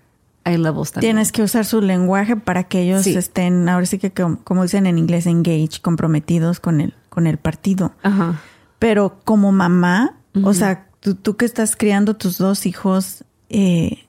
hay 0.43 0.57
levels 0.57 0.91
también. 0.91 1.15
Tienes 1.15 1.31
que 1.31 1.43
usar 1.43 1.65
su 1.65 1.81
lenguaje 1.81 2.35
para 2.35 2.63
que 2.63 2.81
ellos 2.81 3.05
estén, 3.07 3.69
ahora 3.69 3.85
sí 3.85 3.99
que 3.99 4.11
como 4.11 4.63
dicen 4.63 4.85
en 4.85 4.97
inglés, 4.97 5.25
engage, 5.25 5.81
comprometidos 5.81 6.59
con 6.59 6.81
el, 6.81 6.93
con 7.09 7.27
el 7.27 7.37
partido. 7.37 7.93
Ajá. 8.03 8.41
Pero 8.79 9.19
como 9.23 9.51
mamá, 9.51 10.15
o 10.43 10.55
sea, 10.55 10.87
tú, 10.99 11.35
que 11.35 11.45
estás 11.45 11.75
criando 11.75 12.15
tus 12.15 12.39
dos 12.39 12.65
hijos, 12.65 13.23
eh, 13.49 14.05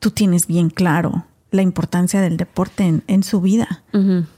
tú 0.00 0.10
tienes 0.10 0.48
bien 0.48 0.70
claro 0.70 1.26
la 1.52 1.62
importancia 1.62 2.20
del 2.20 2.36
deporte 2.36 3.02
en, 3.06 3.22
su 3.22 3.40
vida, 3.40 3.84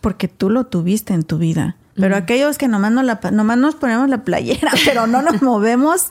porque 0.01 0.29
tú 0.29 0.51
lo 0.51 0.65
tuviste 0.67 1.15
en 1.15 1.23
tu 1.23 1.39
vida. 1.39 1.77
Pero 1.95 2.17
aquellos 2.17 2.59
que 2.59 2.69
nomás, 2.69 2.93
no 2.93 3.03
la, 3.03 3.19
nomás 3.33 3.59
nos 3.59 3.75
ponemos 3.77 4.09
la 4.09 4.25
playera, 4.25 4.73
pero 4.85 5.07
no 5.07 5.23
nos 5.23 5.43
movemos, 5.43 6.07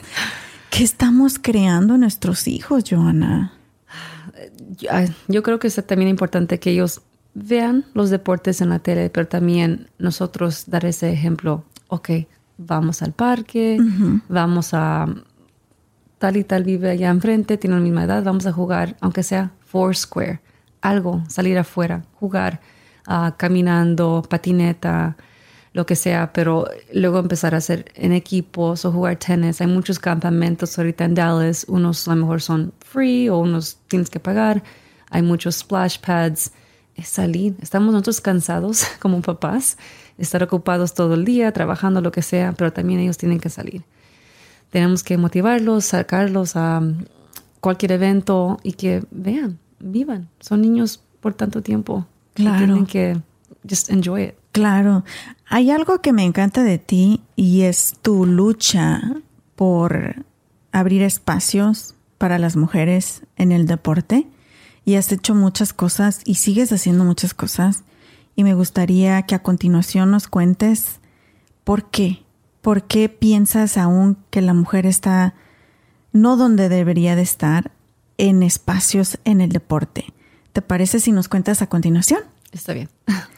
¿qué 0.70 0.82
estamos 0.82 1.38
creando 1.38 1.96
nuestros 1.96 2.48
hijos, 2.48 2.82
Joana? 2.90 3.52
Yo 5.28 5.42
creo 5.42 5.58
que 5.58 5.68
es 5.68 5.86
también 5.86 6.08
importante 6.08 6.58
que 6.58 6.70
ellos 6.70 7.02
vean 7.34 7.84
los 7.94 8.10
deportes 8.10 8.60
en 8.60 8.70
la 8.70 8.78
tele, 8.78 9.10
pero 9.10 9.28
también 9.28 9.88
nosotros 9.98 10.64
dar 10.66 10.84
ese 10.84 11.12
ejemplo. 11.12 11.64
Ok, 11.88 12.10
vamos 12.56 13.02
al 13.02 13.12
parque, 13.12 13.78
vamos 14.28 14.74
a 14.74 15.06
tal 16.18 16.36
y 16.36 16.44
tal 16.44 16.64
vive 16.64 16.90
allá 16.90 17.10
enfrente, 17.10 17.56
tiene 17.56 17.76
la 17.76 17.82
misma 17.82 18.04
edad, 18.04 18.22
vamos 18.24 18.46
a 18.46 18.52
jugar, 18.52 18.96
aunque 19.00 19.22
sea 19.22 19.52
Foursquare, 19.60 20.40
algo, 20.80 21.22
salir 21.28 21.56
afuera, 21.58 22.04
jugar, 22.14 22.60
uh, 23.06 23.30
caminando, 23.36 24.22
patineta, 24.28 25.16
lo 25.72 25.86
que 25.86 25.96
sea, 25.96 26.32
pero 26.32 26.66
luego 26.92 27.18
empezar 27.18 27.54
a 27.54 27.58
hacer 27.58 27.92
en 27.94 28.12
equipos 28.12 28.84
o 28.84 28.92
jugar 28.92 29.16
tenis. 29.16 29.60
Hay 29.60 29.66
muchos 29.66 29.98
campamentos 29.98 30.78
ahorita 30.78 31.04
en 31.04 31.14
Dallas, 31.14 31.66
unos 31.68 32.08
a 32.08 32.14
lo 32.14 32.22
mejor 32.22 32.40
son 32.40 32.72
free 32.80 33.28
o 33.28 33.38
unos 33.38 33.78
tienes 33.88 34.10
que 34.10 34.20
pagar. 34.20 34.62
Hay 35.10 35.22
muchos 35.22 35.56
splash 35.56 35.98
pads. 36.00 36.52
Es 36.96 37.08
salir. 37.08 37.54
Estamos 37.62 37.92
nosotros 37.92 38.20
cansados 38.20 38.84
como 38.98 39.22
papás 39.22 39.76
estar 40.18 40.42
ocupados 40.42 40.94
todo 40.94 41.14
el 41.14 41.24
día, 41.24 41.52
trabajando 41.52 42.00
lo 42.00 42.10
que 42.10 42.22
sea, 42.22 42.52
pero 42.52 42.72
también 42.72 43.00
ellos 43.00 43.16
tienen 43.16 43.38
que 43.38 43.48
salir. 43.48 43.84
Tenemos 44.70 45.02
que 45.02 45.16
motivarlos, 45.16 45.86
sacarlos 45.86 46.56
a 46.56 46.82
cualquier 47.60 47.92
evento 47.92 48.58
y 48.62 48.72
que 48.72 49.04
vean, 49.10 49.58
vivan. 49.78 50.28
Son 50.40 50.60
niños 50.60 51.00
por 51.20 51.34
tanto 51.34 51.62
tiempo. 51.62 52.06
Claro. 52.34 52.58
tienen 52.58 52.86
que 52.86 53.20
just 53.68 53.90
enjoy 53.90 54.24
it. 54.24 54.34
Claro. 54.52 55.04
Hay 55.46 55.70
algo 55.70 56.00
que 56.00 56.12
me 56.12 56.24
encanta 56.24 56.62
de 56.62 56.78
ti 56.78 57.22
y 57.36 57.62
es 57.62 57.94
tu 58.02 58.26
lucha 58.26 59.00
por 59.56 60.24
abrir 60.72 61.02
espacios 61.02 61.94
para 62.18 62.38
las 62.38 62.56
mujeres 62.56 63.22
en 63.36 63.52
el 63.52 63.66
deporte 63.66 64.26
y 64.84 64.96
has 64.96 65.10
hecho 65.12 65.34
muchas 65.34 65.72
cosas 65.72 66.20
y 66.24 66.36
sigues 66.36 66.72
haciendo 66.72 67.04
muchas 67.04 67.34
cosas 67.34 67.84
y 68.36 68.44
me 68.44 68.54
gustaría 68.54 69.22
que 69.22 69.34
a 69.34 69.42
continuación 69.42 70.10
nos 70.10 70.28
cuentes 70.28 71.00
por 71.64 71.90
qué, 71.90 72.22
por 72.62 72.84
qué 72.84 73.08
piensas 73.08 73.76
aún 73.76 74.16
que 74.30 74.42
la 74.42 74.54
mujer 74.54 74.86
está 74.86 75.34
no 76.12 76.36
donde 76.36 76.68
debería 76.68 77.16
de 77.16 77.22
estar 77.22 77.72
en 78.16 78.42
espacios 78.42 79.18
en 79.24 79.40
el 79.40 79.50
deporte. 79.50 80.06
¿Te 80.52 80.62
parece 80.62 81.00
si 81.00 81.12
nos 81.12 81.28
cuentas 81.28 81.62
a 81.62 81.68
continuación? 81.68 82.20
Está 82.52 82.72
bien. 82.72 82.88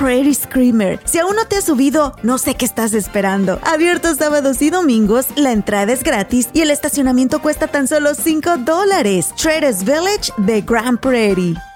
Prairie 0.00 0.32
Screamer. 0.32 0.98
Si 1.04 1.18
aún 1.18 1.36
no 1.36 1.44
te 1.44 1.56
has 1.56 1.64
subido, 1.64 2.16
no 2.22 2.38
sé 2.38 2.54
qué 2.54 2.64
estás 2.64 2.94
esperando. 2.94 3.60
Abierto 3.62 4.14
sábados 4.14 4.62
y 4.62 4.70
domingos, 4.70 5.26
la 5.36 5.52
entrada 5.52 5.92
es 5.92 6.02
gratis 6.02 6.48
y 6.54 6.62
el 6.62 6.70
estacionamiento 6.70 7.42
cuesta 7.42 7.66
tan 7.66 7.86
solo 7.86 8.14
5 8.14 8.56
dólares. 8.64 9.34
Traders 9.36 9.84
Village 9.84 10.32
de 10.38 10.62
Grand 10.62 10.98
Prairie. 10.98 11.69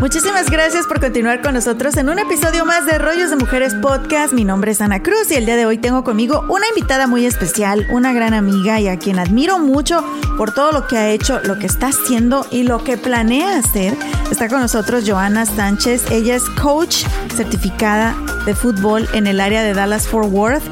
Muchísimas 0.00 0.50
gracias 0.50 0.86
por 0.86 1.00
continuar 1.00 1.42
con 1.42 1.54
nosotros 1.54 1.96
en 1.96 2.08
un 2.08 2.18
episodio 2.18 2.64
más 2.64 2.86
de 2.86 2.98
Rollos 2.98 3.30
de 3.30 3.36
Mujeres 3.36 3.74
Podcast. 3.74 4.32
Mi 4.32 4.44
nombre 4.44 4.72
es 4.72 4.80
Ana 4.80 5.02
Cruz 5.02 5.30
y 5.30 5.34
el 5.34 5.46
día 5.46 5.56
de 5.56 5.66
hoy 5.66 5.78
tengo 5.78 6.04
conmigo 6.04 6.44
una 6.48 6.66
invitada 6.68 7.06
muy 7.06 7.24
especial, 7.26 7.86
una 7.90 8.12
gran 8.12 8.34
amiga 8.34 8.80
y 8.80 8.88
a 8.88 8.98
quien 8.98 9.18
admiro 9.18 9.58
mucho 9.58 10.04
por 10.36 10.52
todo 10.52 10.72
lo 10.72 10.86
que 10.86 10.96
ha 10.96 11.10
hecho, 11.10 11.40
lo 11.40 11.58
que 11.58 11.66
está 11.66 11.88
haciendo 11.88 12.46
y 12.50 12.64
lo 12.64 12.82
que 12.82 12.96
planea 12.96 13.58
hacer. 13.58 13.96
Está 14.30 14.48
con 14.48 14.60
nosotros 14.60 15.04
Joana 15.06 15.46
Sánchez. 15.46 16.10
Ella 16.10 16.34
es 16.34 16.48
coach 16.50 17.04
certificada 17.34 18.16
de 18.46 18.54
fútbol 18.54 19.08
en 19.12 19.26
el 19.26 19.40
área 19.40 19.62
de 19.62 19.74
Dallas 19.74 20.08
Fort 20.08 20.28
Worth 20.30 20.64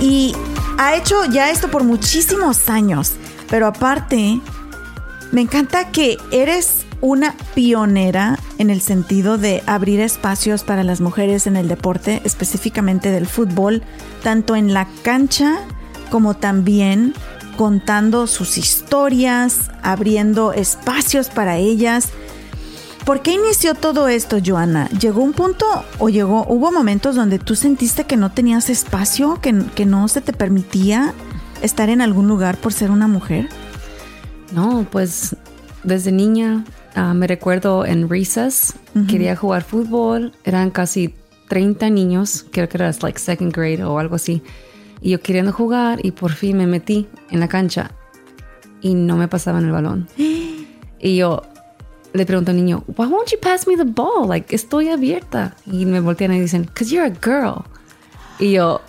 y 0.00 0.34
ha 0.78 0.96
hecho 0.96 1.24
ya 1.26 1.50
esto 1.50 1.68
por 1.68 1.84
muchísimos 1.84 2.68
años. 2.68 3.12
Pero 3.48 3.66
aparte, 3.66 4.40
me 5.32 5.40
encanta 5.42 5.90
que 5.90 6.18
eres 6.30 6.83
una 7.04 7.34
pionera 7.54 8.38
en 8.56 8.70
el 8.70 8.80
sentido 8.80 9.36
de 9.36 9.62
abrir 9.66 10.00
espacios 10.00 10.64
para 10.64 10.82
las 10.84 11.02
mujeres 11.02 11.46
en 11.46 11.54
el 11.54 11.68
deporte, 11.68 12.22
específicamente 12.24 13.10
del 13.10 13.26
fútbol, 13.26 13.82
tanto 14.22 14.56
en 14.56 14.72
la 14.72 14.88
cancha 15.02 15.58
como 16.10 16.32
también 16.32 17.12
contando 17.58 18.26
sus 18.26 18.56
historias, 18.56 19.70
abriendo 19.82 20.54
espacios 20.54 21.28
para 21.28 21.58
ellas. 21.58 22.08
¿Por 23.04 23.20
qué 23.20 23.32
inició 23.32 23.74
todo 23.74 24.08
esto, 24.08 24.38
Joana? 24.42 24.88
¿Llegó 24.98 25.22
un 25.22 25.34
punto 25.34 25.66
o 25.98 26.08
llegó, 26.08 26.46
hubo 26.48 26.72
momentos 26.72 27.16
donde 27.16 27.38
tú 27.38 27.54
sentiste 27.54 28.04
que 28.04 28.16
no 28.16 28.32
tenías 28.32 28.70
espacio, 28.70 29.42
que, 29.42 29.62
que 29.74 29.84
no 29.84 30.08
se 30.08 30.22
te 30.22 30.32
permitía 30.32 31.12
estar 31.60 31.90
en 31.90 32.00
algún 32.00 32.28
lugar 32.28 32.56
por 32.56 32.72
ser 32.72 32.90
una 32.90 33.08
mujer? 33.08 33.50
No, 34.52 34.86
pues 34.90 35.36
desde 35.82 36.10
niña 36.10 36.64
Ah, 36.94 37.12
me 37.12 37.26
recuerdo 37.26 37.84
en 37.84 38.08
Recess, 38.08 38.74
quería 39.08 39.34
jugar 39.34 39.64
fútbol, 39.64 40.32
eran 40.44 40.70
casi 40.70 41.14
30 41.48 41.90
niños, 41.90 42.46
creo 42.52 42.68
que 42.68 42.76
era 42.76 42.92
like 43.02 43.18
second 43.18 43.52
grade 43.52 43.82
o 43.82 43.98
algo 43.98 44.14
así. 44.14 44.42
Y 45.00 45.10
yo 45.10 45.20
queriendo 45.20 45.52
jugar 45.52 45.98
y 46.04 46.12
por 46.12 46.32
fin 46.32 46.56
me 46.56 46.66
metí 46.66 47.08
en 47.30 47.40
la 47.40 47.48
cancha 47.48 47.90
y 48.80 48.94
no 48.94 49.16
me 49.16 49.26
pasaban 49.26 49.64
el 49.64 49.72
balón. 49.72 50.08
y 51.00 51.16
yo 51.16 51.42
le 52.12 52.24
pregunto 52.24 52.52
al 52.52 52.56
niño, 52.56 52.84
why 52.86 53.06
won't 53.06 53.30
you 53.32 53.38
pass 53.40 53.66
me 53.66 53.76
the 53.76 53.84
ball? 53.84 54.28
Like, 54.28 54.54
estoy 54.54 54.88
abierta. 54.88 55.56
Y 55.66 55.84
me 55.84 55.98
voltean 55.98 56.32
y 56.32 56.40
dicen, 56.40 56.62
because 56.62 56.94
you're 56.94 57.04
a 57.04 57.18
girl. 57.20 57.64
Y 58.38 58.52
yo, 58.52 58.80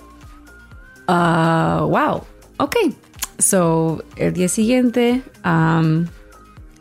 uh, 1.08 1.88
wow, 1.88 2.22
ok. 2.58 2.76
So, 3.40 4.04
el 4.16 4.34
día 4.34 4.48
siguiente, 4.48 5.24
um, 5.44 6.06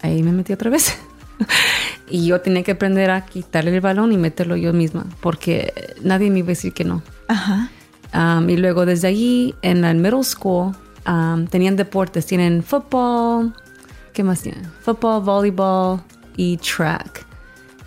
ahí 0.02 0.22
me 0.22 0.32
metí 0.32 0.52
otra 0.52 0.70
vez. 0.70 0.98
y 2.08 2.26
yo 2.26 2.40
tenía 2.40 2.62
que 2.62 2.72
aprender 2.72 3.10
a 3.10 3.24
quitarle 3.24 3.74
el 3.74 3.80
balón 3.80 4.12
y 4.12 4.16
meterlo 4.16 4.56
yo 4.56 4.72
misma, 4.72 5.06
porque 5.20 5.94
nadie 6.02 6.30
me 6.30 6.40
iba 6.40 6.46
a 6.46 6.48
decir 6.50 6.72
que 6.72 6.84
no. 6.84 7.02
Ajá. 7.28 7.70
Um, 8.14 8.48
y 8.48 8.56
luego 8.56 8.86
desde 8.86 9.08
allí, 9.08 9.54
en 9.62 9.80
la 9.80 9.92
middle 9.92 10.22
school, 10.22 10.74
um, 11.06 11.46
tenían 11.46 11.76
deportes, 11.76 12.26
tienen 12.26 12.62
fútbol, 12.62 13.52
¿qué 14.12 14.22
más 14.22 14.42
tienen? 14.42 14.64
Fútbol, 14.82 15.22
voleibol 15.22 16.00
y 16.36 16.56
track. 16.58 17.26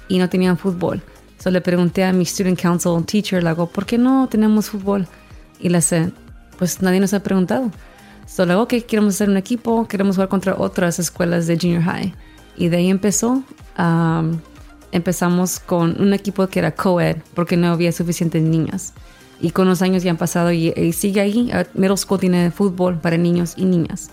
Y 0.10 0.20
no 0.20 0.30
tenían 0.30 0.58
fútbol. 0.58 1.02
So 1.40 1.50
le 1.52 1.62
pregunté 1.62 2.04
a 2.04 2.12
mi 2.12 2.26
student 2.26 2.60
council 2.60 3.06
teacher, 3.06 3.44
le 3.44 3.50
hago, 3.50 3.68
¿por 3.68 3.86
qué 3.86 3.98
no 3.98 4.28
tenemos 4.28 4.70
fútbol? 4.70 5.08
Y 5.60 5.70
le 5.70 5.82
sé, 5.82 6.12
pues 6.58 6.82
nadie 6.82 7.00
nos 7.00 7.14
ha 7.14 7.22
preguntado. 7.22 7.72
So 8.26 8.46
le 8.46 8.54
hago, 8.54 8.68
que 8.68 8.84
queremos 8.84 9.16
hacer 9.16 9.30
un 9.30 9.38
equipo, 9.38 9.88
queremos 9.88 10.16
jugar 10.16 10.28
contra 10.28 10.56
otras 10.58 11.00
escuelas 11.00 11.48
de 11.48 11.58
junior 11.58 11.84
high. 11.84 12.14
Y 12.58 12.70
de 12.70 12.78
ahí 12.78 12.90
empezó. 12.90 13.44
empezamos 14.92 15.60
con 15.60 16.02
un 16.02 16.14
equipo 16.14 16.48
que 16.48 16.60
era 16.60 16.72
co-ed 16.72 17.18
porque 17.34 17.58
no 17.58 17.68
había 17.68 17.92
suficientes 17.92 18.42
niñas. 18.42 18.94
Y 19.40 19.52
con 19.52 19.68
los 19.68 19.82
años 19.82 20.02
ya 20.04 20.12
han 20.12 20.18
pasado 20.18 20.52
y, 20.52 20.92
sigue 20.94 21.22
ahí. 21.22 21.52
Middle 21.74 21.98
School 21.98 22.20
tiene 22.20 22.52
fútbol 22.52 23.00
para 23.00 23.18
niños 23.18 23.54
y 23.56 23.66
niñas. 23.66 24.10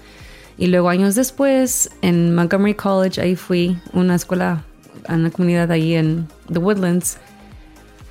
Y 0.59 0.69
luego 0.69 0.89
años 0.89 1.15
después, 1.15 1.91
en 2.03 2.35
Montgomery 2.35 2.75
College, 2.75 3.21
ahí 3.21 3.35
fui, 3.35 3.77
una 3.93 4.15
escuela, 4.15 4.65
en 5.09 5.25
la 5.25 5.31
comunidad 5.31 5.73
ahí 5.73 5.95
en 5.95 6.29
The 6.53 6.59
Woodlands, 6.59 7.19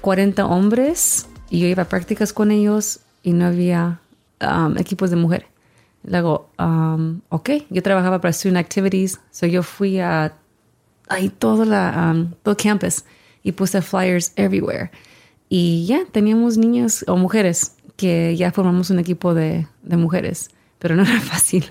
40 0.02 0.46
hombres 0.46 1.28
y 1.50 1.60
yo 1.60 1.67
iba 1.67 1.84
a 1.84 1.88
prácticas 1.88 2.34
con 2.34 2.52
ellos 2.52 3.00
y 3.24 3.32
no 3.32 3.46
había 3.46 4.00
equipos 4.78 5.10
de 5.10 5.15
mujeres. 5.15 5.48
Luego, 6.04 6.50
um, 6.60 7.22
ok, 7.30 7.50
yo 7.70 7.82
trabajaba 7.82 8.20
para 8.20 8.34
Student 8.34 8.58
Activities, 8.58 9.20
so 9.32 9.46
yo 9.46 9.63
fui 9.63 10.00
a 10.00 10.34
ahí 11.08 11.30
todo, 11.30 11.66
la, 11.66 12.12
um, 12.13 12.34
todo 12.44 12.56
campus 12.58 13.04
y 13.44 13.52
puse 13.52 13.82
flyers 13.82 14.34
everywhere. 14.36 14.92
Y 15.50 15.86
ya, 15.86 16.06
teníamos 16.12 16.58
niños 16.58 17.06
o 17.08 17.16
mujeres 17.16 17.76
que 17.96 18.36
ya 18.36 18.52
formamos 18.52 18.89
un 18.89 19.00
equipo 19.00 19.34
de, 19.34 19.68
de 19.84 19.98
mujeres, 19.98 20.50
pero 20.80 20.96
no 20.96 21.04
era 21.04 21.20
fácil, 21.22 21.66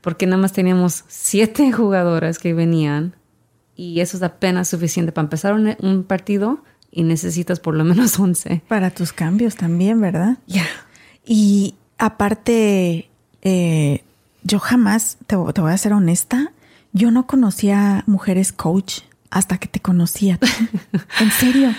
porque 0.00 0.26
nada 0.26 0.40
más 0.40 0.52
teníamos 0.52 1.04
siete 1.08 1.72
jugadoras 1.72 2.38
que 2.38 2.52
venían 2.52 3.14
y 3.76 4.00
eso 4.00 4.16
es 4.16 4.22
apenas 4.22 4.68
suficiente 4.68 5.12
para 5.12 5.24
empezar 5.24 5.54
un, 5.54 5.76
un 5.80 6.04
partido 6.04 6.62
y 6.90 7.02
necesitas 7.02 7.60
por 7.60 7.74
lo 7.74 7.84
menos 7.84 8.18
once. 8.18 8.62
Para 8.68 8.90
tus 8.90 9.12
cambios 9.12 9.56
también, 9.56 10.00
¿verdad? 10.00 10.38
Ya. 10.46 10.66
Y 11.24 11.76
aparte, 11.98 13.10
eh, 13.44 14.02
yo 14.42 14.58
jamás, 14.58 15.18
te, 15.26 15.36
voy 15.36 15.72
a 15.72 15.78
ser 15.78 15.92
honesta, 15.92 16.52
yo 16.92 17.10
no 17.10 17.26
conocía 17.26 18.02
mujeres 18.06 18.52
coach 18.52 19.00
hasta 19.30 19.58
que 19.58 19.68
te 19.68 19.80
conocía. 19.80 20.38
en 21.20 21.30
serio. 21.30 21.74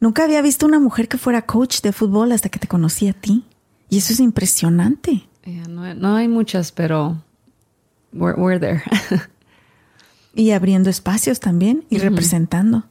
Nunca 0.00 0.24
había 0.24 0.42
visto 0.42 0.66
una 0.66 0.78
mujer 0.78 1.08
que 1.08 1.18
fuera 1.18 1.42
coach 1.42 1.80
de 1.80 1.92
fútbol 1.92 2.32
hasta 2.32 2.48
que 2.48 2.58
te 2.58 2.68
conocí 2.68 3.08
a 3.08 3.12
ti. 3.12 3.44
Y 3.88 3.98
eso 3.98 4.12
es 4.12 4.20
impresionante. 4.20 5.26
no, 5.68 6.16
hay 6.16 6.28
muchas, 6.28 6.72
pero 6.72 7.22
we're, 8.12 8.58
there. 8.58 8.82
y 10.34 10.50
abriendo 10.50 10.90
espacios 10.90 11.40
también 11.40 11.84
y 11.88 11.98
representando. 11.98 12.84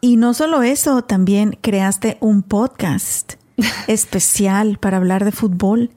Y 0.00 0.16
no 0.16 0.34
solo 0.34 0.62
eso, 0.62 1.02
también 1.02 1.58
creaste 1.62 2.18
un 2.20 2.42
podcast 2.42 3.34
especial 3.86 4.78
para 4.78 4.96
hablar 4.96 5.24
de 5.24 5.32
fútbol 5.32 5.90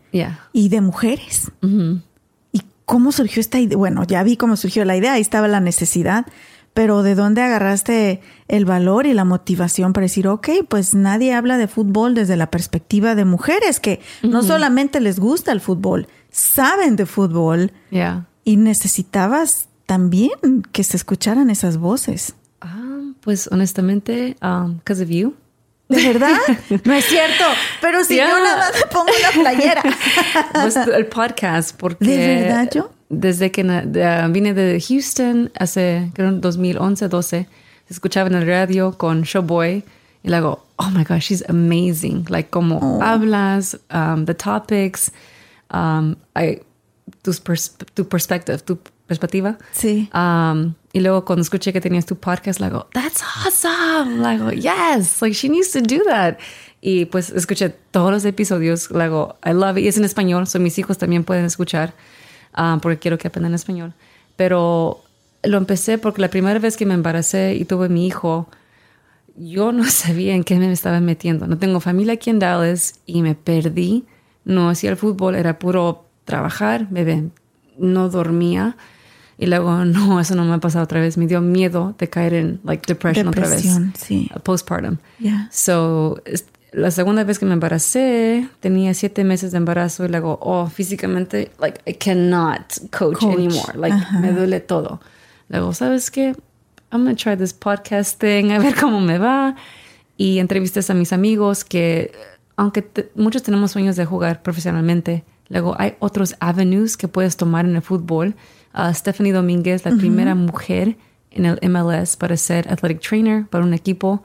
y 0.53 0.69
de 0.69 0.81
mujeres. 0.81 1.51
¿Y 2.51 2.61
cómo 2.85 3.11
surgió 3.11 3.39
esta 3.39 3.59
idea? 3.59 3.77
Bueno, 3.77 4.03
ya 4.03 4.23
vi 4.23 4.37
cómo 4.37 4.55
surgió 4.55 4.85
la 4.85 4.95
idea, 4.95 5.13
ahí 5.13 5.21
estaba 5.21 5.47
la 5.47 5.59
necesidad, 5.59 6.25
pero 6.73 7.01
¿de 7.01 7.15
dónde 7.15 7.41
agarraste 7.41 8.21
el 8.47 8.65
valor 8.65 9.07
y 9.07 9.13
la 9.13 9.25
motivación 9.25 9.93
para 9.93 10.05
decir, 10.05 10.27
ok, 10.27 10.49
pues 10.69 10.93
nadie 10.93 11.33
habla 11.33 11.57
de 11.57 11.67
fútbol 11.67 12.13
desde 12.13 12.37
la 12.37 12.51
perspectiva 12.51 13.15
de 13.15 13.25
mujeres 13.25 13.79
que 13.79 13.99
no 14.21 14.43
solamente 14.43 14.99
les 14.99 15.19
gusta 15.19 15.51
el 15.51 15.61
fútbol, 15.61 16.07
saben 16.29 16.95
de 16.95 17.07
fútbol 17.07 17.71
y 18.43 18.57
necesitabas 18.57 19.69
también 19.87 20.61
que 20.71 20.83
se 20.83 20.97
escucharan 20.97 21.49
esas 21.49 21.77
voces? 21.77 22.35
Ah, 22.61 22.99
pues 23.21 23.49
honestamente, 23.51 24.35
because 24.39 25.01
um, 25.01 25.07
of 25.07 25.09
you. 25.09 25.33
¿De 25.89 26.07
verdad? 26.07 26.37
No 26.83 26.93
es 26.93 27.05
cierto. 27.05 27.43
Pero 27.81 28.03
si 28.03 28.17
yo 28.17 28.25
nada 28.25 28.57
más 28.57 28.73
me 28.73 28.91
pongo 28.91 29.11
la 29.21 29.31
playera. 29.31 29.83
Pues 30.53 30.75
el 30.75 31.05
podcast, 31.07 31.75
porque... 31.77 32.05
¿De 32.05 32.17
verdad 32.17 32.69
yo? 32.73 32.91
Desde 33.09 33.51
que 33.51 33.63
vine 33.63 34.53
de 34.53 34.83
Houston 34.85 35.51
hace, 35.57 36.11
creo, 36.13 36.33
2011, 36.33 37.07
12, 37.07 37.47
se 37.87 37.93
escuchaba 37.93 38.27
en 38.27 38.35
el 38.35 38.45
radio 38.45 38.97
con 38.97 39.21
Showboy 39.21 39.83
y 40.23 40.29
luego, 40.29 40.65
oh 40.75 40.89
my 40.89 41.03
gosh, 41.03 41.29
she's 41.29 41.43
amazing. 41.47 42.25
Like, 42.27 42.49
como 42.49 42.79
oh. 42.79 43.01
hablas, 43.01 43.79
um, 43.93 44.25
the 44.25 44.33
topics, 44.33 45.11
um, 45.71 46.15
I, 46.35 46.61
tu 47.23 47.31
perspective, 48.05 48.59
tu 48.65 48.77
perspectiva. 49.07 49.57
Sí. 49.71 50.09
Um, 50.13 50.73
y 50.97 50.99
luego 50.99 51.23
cuando 51.25 51.43
escuché 51.43 51.71
que 51.71 51.79
tenías 51.79 52.07
tu 52.07 52.15
podcast, 52.15 52.59
le 52.59 52.65
digo, 52.67 52.87
that's 52.91 53.21
awesome. 53.45 54.17
Le 54.19 54.31
digo, 54.31 54.51
yes, 54.51 55.21
like 55.21 55.35
she 55.35 55.47
needs 55.47 55.69
to 55.71 55.79
do 55.79 56.03
that. 56.05 56.37
Y 56.81 57.05
pues 57.05 57.29
escuché 57.29 57.69
todos 57.69 58.09
los 58.09 58.25
episodios, 58.25 58.89
le 58.89 59.03
digo, 59.03 59.35
I 59.45 59.51
love 59.51 59.77
it. 59.77 59.83
Y 59.83 59.87
es 59.89 59.97
en 59.97 60.05
español, 60.05 60.47
so 60.47 60.59
mis 60.59 60.79
hijos 60.79 60.97
también 60.97 61.23
pueden 61.23 61.45
escuchar, 61.45 61.93
um, 62.57 62.79
porque 62.79 62.97
quiero 62.97 63.19
que 63.19 63.27
aprendan 63.27 63.53
español. 63.53 63.93
Pero 64.37 65.03
lo 65.43 65.59
empecé 65.59 65.99
porque 65.99 66.19
la 66.19 66.31
primera 66.31 66.57
vez 66.57 66.75
que 66.77 66.87
me 66.87 66.95
embaracé 66.95 67.53
y 67.53 67.65
tuve 67.65 67.89
mi 67.89 68.07
hijo, 68.07 68.49
yo 69.35 69.71
no 69.71 69.83
sabía 69.91 70.33
en 70.33 70.43
qué 70.43 70.55
me 70.55 70.71
estaba 70.71 70.99
metiendo. 70.99 71.45
No 71.45 71.59
tengo 71.59 71.79
familia 71.79 72.13
aquí 72.13 72.31
en 72.31 72.39
Dallas 72.39 72.95
y 73.05 73.21
me 73.21 73.35
perdí. 73.35 74.03
No 74.45 74.71
hacía 74.71 74.89
el 74.89 74.97
fútbol, 74.97 75.35
era 75.35 75.59
puro 75.59 76.05
trabajar, 76.25 76.87
bebé. 76.89 77.25
No 77.77 78.09
dormía. 78.09 78.77
Y 79.37 79.45
luego, 79.47 79.85
no, 79.85 80.19
eso 80.19 80.35
no 80.35 80.45
me 80.45 80.53
ha 80.53 80.57
pasado 80.59 80.83
otra 80.83 80.99
vez. 80.99 81.17
Me 81.17 81.27
dio 81.27 81.41
miedo 81.41 81.95
de 81.97 82.09
caer 82.09 82.33
en 82.33 82.59
like 82.63 82.83
depression, 82.87 83.31
Depresión, 83.31 83.73
otra 83.89 83.91
vez. 83.91 84.01
sí. 84.01 84.29
Uh, 84.35 84.39
Postpartum. 84.39 84.97
Yeah. 85.19 85.47
So, 85.51 86.21
la 86.71 86.91
segunda 86.91 87.23
vez 87.23 87.39
que 87.39 87.45
me 87.45 87.53
embaracé, 87.53 88.49
tenía 88.59 88.93
siete 88.93 89.23
meses 89.23 89.51
de 89.51 89.57
embarazo 89.57 90.05
y 90.05 90.09
luego, 90.09 90.37
oh, 90.41 90.67
físicamente, 90.67 91.51
like, 91.59 91.79
I 91.85 91.93
cannot 91.93 92.61
coach, 92.91 93.19
Coach. 93.19 93.33
anymore. 93.33 93.73
Like, 93.77 93.95
me 94.21 94.31
duele 94.31 94.59
todo. 94.59 94.99
Luego, 95.49 95.73
¿sabes 95.73 96.11
qué? 96.11 96.35
I'm 96.91 97.03
gonna 97.03 97.15
try 97.15 97.35
this 97.37 97.53
podcast 97.53 98.19
thing, 98.19 98.51
a 98.55 98.59
ver 98.59 98.75
cómo 98.75 98.99
me 99.01 99.17
va. 99.17 99.55
Y 100.17 100.39
entrevistas 100.39 100.89
a 100.89 100.93
mis 100.93 101.13
amigos 101.13 101.63
que, 101.63 102.11
aunque 102.55 102.81
te- 102.81 103.11
muchos 103.15 103.43
tenemos 103.43 103.71
sueños 103.71 103.95
de 103.95 104.05
jugar 104.05 104.41
profesionalmente, 104.41 105.23
luego 105.47 105.75
hay 105.79 105.93
otros 105.99 106.35
avenues 106.39 106.97
que 106.97 107.07
puedes 107.07 107.37
tomar 107.37 107.65
en 107.65 107.75
el 107.75 107.81
fútbol. 107.81 108.35
Uh, 108.77 108.93
Stephanie 108.93 109.33
Domínguez, 109.33 109.83
la 109.85 109.95
primera 109.95 110.35
mujer 110.35 110.97
en 111.31 111.45
el 111.45 111.59
MLS 111.67 112.15
para 112.15 112.37
ser 112.37 112.71
athletic 112.71 113.01
trainer 113.01 113.47
para 113.47 113.63
un 113.63 113.73
equipo 113.73 114.21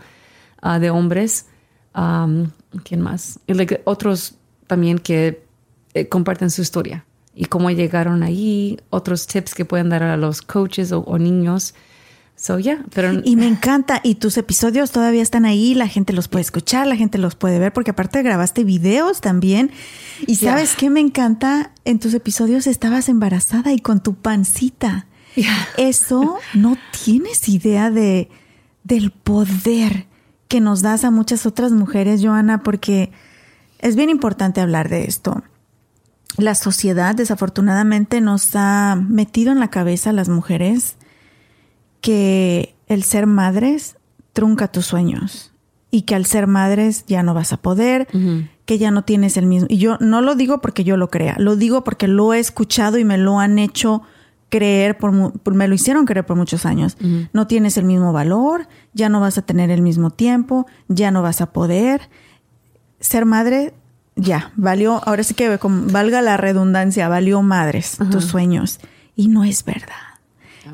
uh, 0.63 0.79
de 0.79 0.91
hombres. 0.91 1.47
Um, 1.95 2.51
¿Quién 2.85 3.01
más? 3.01 3.39
Y 3.47 3.55
like, 3.55 3.81
otros 3.85 4.35
también 4.67 4.99
que 4.99 5.43
eh, 5.95 6.09
comparten 6.09 6.51
su 6.51 6.61
historia 6.61 7.07
y 7.35 7.47
cómo 7.47 7.71
llegaron 7.71 8.23
ahí, 8.23 8.79
otros 8.91 9.27
tips 9.27 9.55
que 9.55 9.65
pueden 9.65 9.89
dar 9.89 10.03
a 10.03 10.19
los 10.19 10.43
coaches 10.43 10.93
o, 10.93 11.01
o 11.01 11.17
niños. 11.17 11.75
So, 12.37 12.59
yeah, 12.59 12.85
pero 12.93 13.21
Y 13.25 13.37
me 13.37 13.47
encanta. 13.47 14.01
Y 14.03 14.17
tus 14.17 14.37
episodios 14.37 14.91
todavía 14.91 15.23
están 15.23 15.45
ahí. 15.45 15.75
La 15.75 15.87
gente 15.87 16.13
los 16.13 16.27
puede 16.27 16.43
escuchar, 16.43 16.87
la 16.89 16.97
gente 16.97 17.19
los 17.19 17.37
puede 17.37 17.59
ver, 17.61 17.73
porque 17.73 17.93
aparte 17.93 18.21
grabaste 18.23 18.65
videos 18.65 19.21
también. 19.21 19.71
Y 20.27 20.37
Yeah. 20.37 20.53
sabes 20.55 20.75
qué 20.75 20.91
me 20.91 21.01
encanta. 21.01 21.71
En 21.85 22.01
tus 22.01 22.15
episodios 22.15 22.67
estabas 22.67 23.09
embarazada 23.09 23.73
y 23.73 23.79
con 23.79 24.03
tu 24.03 24.15
pancita. 24.15 25.07
Yeah. 25.37 25.69
Eso 25.77 26.39
no 26.55 26.77
tienes 27.05 27.49
idea 27.49 27.91
de 27.91 28.29
del 28.85 29.13
poder 29.13 30.07
que 30.49 30.61
nos 30.61 30.83
das 30.83 31.05
a 31.05 31.11
muchas 31.13 31.47
otras 31.47 31.71
mujeres, 31.71 32.21
Joana, 32.25 32.63
porque 32.65 33.13
es 33.79 33.95
bien 33.95 34.11
importante 34.11 34.61
hablar 34.61 34.89
de 34.89 35.05
esto. 35.05 35.45
La 36.39 36.55
sociedad 36.57 37.15
desafortunadamente 37.15 38.21
nos 38.21 38.51
ha 38.57 38.97
metido 39.01 39.53
en 39.53 39.61
la 39.61 39.69
cabeza 39.69 40.11
a 40.11 40.13
las 40.13 40.29
mujeres 40.29 40.97
que 42.03 42.75
el 42.89 43.03
ser 43.05 43.27
madres 43.27 43.97
trunca 44.35 44.69
tus 44.69 44.85
sueños 44.85 45.53
y 45.91 46.03
que 46.03 46.15
al 46.15 46.27
ser 46.27 46.47
madres 46.47 47.05
ya 47.07 47.23
no 47.23 47.33
vas 47.33 47.53
a 47.53 47.59
poder, 47.59 48.09
que 48.65 48.79
ya 48.79 48.91
no 48.91 49.05
tienes 49.05 49.37
el 49.37 49.47
mismo. 49.47 49.67
Y 49.71 49.79
yo 49.79 49.97
no 50.01 50.21
lo 50.21 50.35
digo 50.35 50.61
porque 50.61 50.85
yo 50.85 50.99
lo 50.99 51.09
crea, 51.09 51.37
lo 51.39 51.57
digo 51.57 51.85
porque 51.85 52.09
lo 52.09 52.35
he 52.35 52.39
escuchado 52.39 52.99
y 52.99 53.05
me 53.05 53.19
lo 53.19 53.39
han 53.39 53.59
hecho 53.59 54.03
creer, 54.49 54.99
por, 54.99 55.13
me 55.55 55.69
lo 55.69 55.75
hicieron 55.75 56.05
creer 56.05 56.27
por 56.27 56.37
muchos 56.37 56.67
años. 56.67 56.97
No 57.33 57.47
tienes 57.47 57.77
el 57.77 57.85
mismo 57.85 58.13
valor, 58.13 58.69
ya 58.93 59.09
no 59.09 59.21
vas 59.21 59.39
a 59.39 59.43
tener 59.43 59.71
el 59.71 59.81
mismo 59.81 60.11
tiempo, 60.11 60.67
ya 60.89 61.11
no 61.11 61.23
vas 61.23 61.41
a 61.41 61.53
poder. 61.53 62.09
Ser 62.99 63.25
madre, 63.25 63.75
ya, 64.17 64.53
valió, 64.57 65.01
ahora 65.07 65.23
sí 65.23 65.35
que 65.35 65.59
valga 65.63 66.21
la 66.21 66.37
redundancia, 66.37 67.09
valió 67.09 67.43
madres 67.43 67.99
tus 68.11 68.25
sueños. 68.25 68.81
Y 69.15 69.29
no 69.29 69.45
es 69.45 69.65
verdad. 69.65 70.12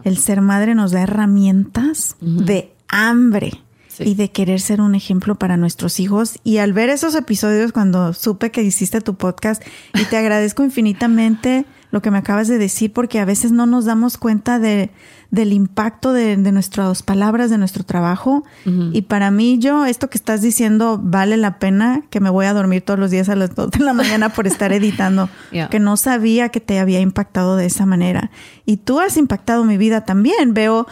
El 0.04 0.18
ser 0.18 0.40
madre 0.40 0.74
nos 0.74 0.90
da 0.92 1.02
herramientas 1.02 2.16
de 2.20 2.72
hambre 2.88 3.52
Sí. 3.88 4.04
y 4.10 4.14
de 4.14 4.30
querer 4.30 4.60
ser 4.60 4.80
un 4.80 4.94
ejemplo 4.94 5.34
para 5.34 5.56
nuestros 5.56 5.98
hijos. 5.98 6.38
Y 6.44 6.58
al 6.58 6.72
ver 6.72 6.88
esos 6.88 7.16
episodios, 7.16 7.72
cuando 7.72 8.12
supe 8.12 8.52
que 8.52 8.62
hiciste 8.62 9.00
tu 9.00 9.14
podcast, 9.16 9.60
y 9.92 10.04
te 10.04 10.16
agradezco 10.16 10.62
infinitamente 10.62 11.64
lo 11.90 12.00
que 12.00 12.12
me 12.12 12.18
acabas 12.18 12.46
de 12.46 12.58
decir, 12.58 12.92
porque 12.92 13.18
a 13.18 13.24
veces 13.24 13.50
no 13.50 13.66
nos 13.66 13.86
damos 13.86 14.16
cuenta 14.16 14.60
de, 14.60 14.90
del 15.30 15.52
impacto 15.52 16.12
de, 16.14 16.36
de 16.38 16.52
nuestras 16.52 17.02
palabras, 17.02 17.50
de 17.50 17.58
nuestro 17.58 17.84
trabajo. 17.84 18.44
Y 18.92 19.02
para 19.02 19.30
mí, 19.30 19.58
yo, 19.58 19.84
esto 19.84 20.08
que 20.08 20.16
estás 20.16 20.40
diciendo 20.40 20.98
vale 21.02 21.36
la 21.36 21.58
pena, 21.58 22.02
que 22.08 22.20
me 22.20 22.30
voy 22.30 22.46
a 22.46 22.54
dormir 22.54 22.80
todos 22.82 22.98
los 22.98 23.10
días 23.10 23.28
a 23.28 23.36
las 23.36 23.54
2 23.54 23.70
de 23.72 23.80
la 23.80 23.92
mañana 23.92 24.30
por 24.30 24.46
estar 24.46 24.72
editando, 24.72 25.28
Yeah. 25.50 25.68
que 25.68 25.80
no 25.80 25.96
sabía 25.98 26.48
que 26.48 26.60
te 26.60 26.78
había 26.78 27.00
impactado 27.00 27.56
de 27.56 27.66
esa 27.66 27.84
manera. 27.84 28.30
Y 28.64 28.78
tú 28.78 29.00
has 29.00 29.16
impactado 29.18 29.64
mi 29.64 29.76
vida 29.76 30.04
también. 30.06 30.54
Veo 30.54 30.86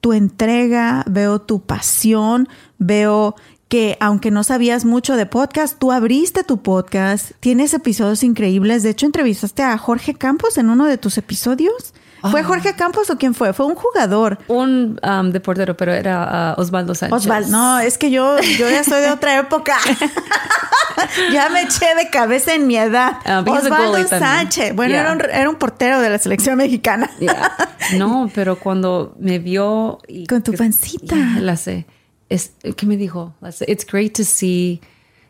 tu 0.00 0.12
entrega, 0.12 1.04
veo 1.08 1.40
tu 1.40 1.62
pasión, 1.62 2.48
veo 2.78 3.34
que 3.68 3.96
aunque 4.00 4.30
no 4.30 4.44
sabías 4.44 4.84
mucho 4.84 5.16
de 5.16 5.24
podcast, 5.26 5.78
tú 5.78 5.92
abriste 5.92 6.44
tu 6.44 6.62
podcast, 6.62 7.32
tienes 7.40 7.72
episodios 7.74 8.22
increíbles. 8.22 8.82
De 8.82 8.90
hecho, 8.90 9.06
entrevistaste 9.06 9.62
a 9.62 9.76
Jorge 9.78 10.14
Campos 10.14 10.58
en 10.58 10.68
uno 10.70 10.84
de 10.86 10.98
tus 10.98 11.16
episodios. 11.18 11.94
¿Fue 12.30 12.40
Ah. 12.40 12.44
Jorge 12.44 12.74
Campos 12.74 13.10
o 13.10 13.16
quién 13.18 13.34
fue? 13.34 13.52
Fue 13.52 13.66
un 13.66 13.74
jugador. 13.74 14.38
un 14.48 14.98
um, 15.02 15.30
de 15.30 15.40
portero, 15.40 15.76
pero 15.76 15.92
era 15.92 16.54
uh, 16.56 16.60
Osvaldo 16.60 16.94
Sánchez. 16.94 17.16
Osvaldo, 17.18 17.50
no, 17.50 17.78
es 17.80 17.98
que 17.98 18.10
yo, 18.10 18.38
yo 18.58 18.70
ya 18.70 18.84
soy 18.84 19.00
de 19.02 19.10
otra 19.10 19.38
época. 19.40 19.76
ya 21.32 21.48
me 21.50 21.62
eché 21.62 21.94
de 21.96 22.10
cabeza 22.10 22.54
en 22.54 22.66
mi 22.66 22.76
edad. 22.76 23.18
Ah, 23.24 23.44
Osvaldo. 23.46 24.06
Sánchez. 24.08 24.74
Bueno, 24.74 24.92
Yeah. 24.92 25.00
era, 25.02 25.12
un, 25.12 25.20
era 25.32 25.50
un 25.50 25.56
portero 25.56 26.00
de 26.00 26.10
la 26.10 26.18
selección 26.18 26.56
mexicana. 26.56 27.10
Yeah. 27.20 27.52
No, 27.98 28.30
pero 28.34 28.56
cuando 28.58 29.14
me 29.18 29.38
vio 29.38 29.98
y 30.08 30.26
Con 30.26 30.42
tu 30.42 30.52
pancita. 30.52 31.14
Yeah, 31.14 31.40
la 31.40 31.56
sé. 31.56 31.86
Es, 32.28 32.52
¿Qué 32.76 32.86
me 32.86 32.96
dijo? 32.96 33.34
La 33.40 33.52
sé, 33.52 33.64
It's 33.68 33.84
great 33.86 34.12
to 34.16 34.24
see 34.24 34.80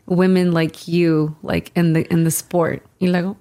women 0.05 0.53
like 0.53 0.79
you, 0.91 1.35
like 1.43 1.71
in 1.75 1.93
the 1.93 2.07
in 2.09 2.23
the 2.23 2.31
sport. 2.31 2.81
Y 2.99 3.07
luego, 3.07 3.37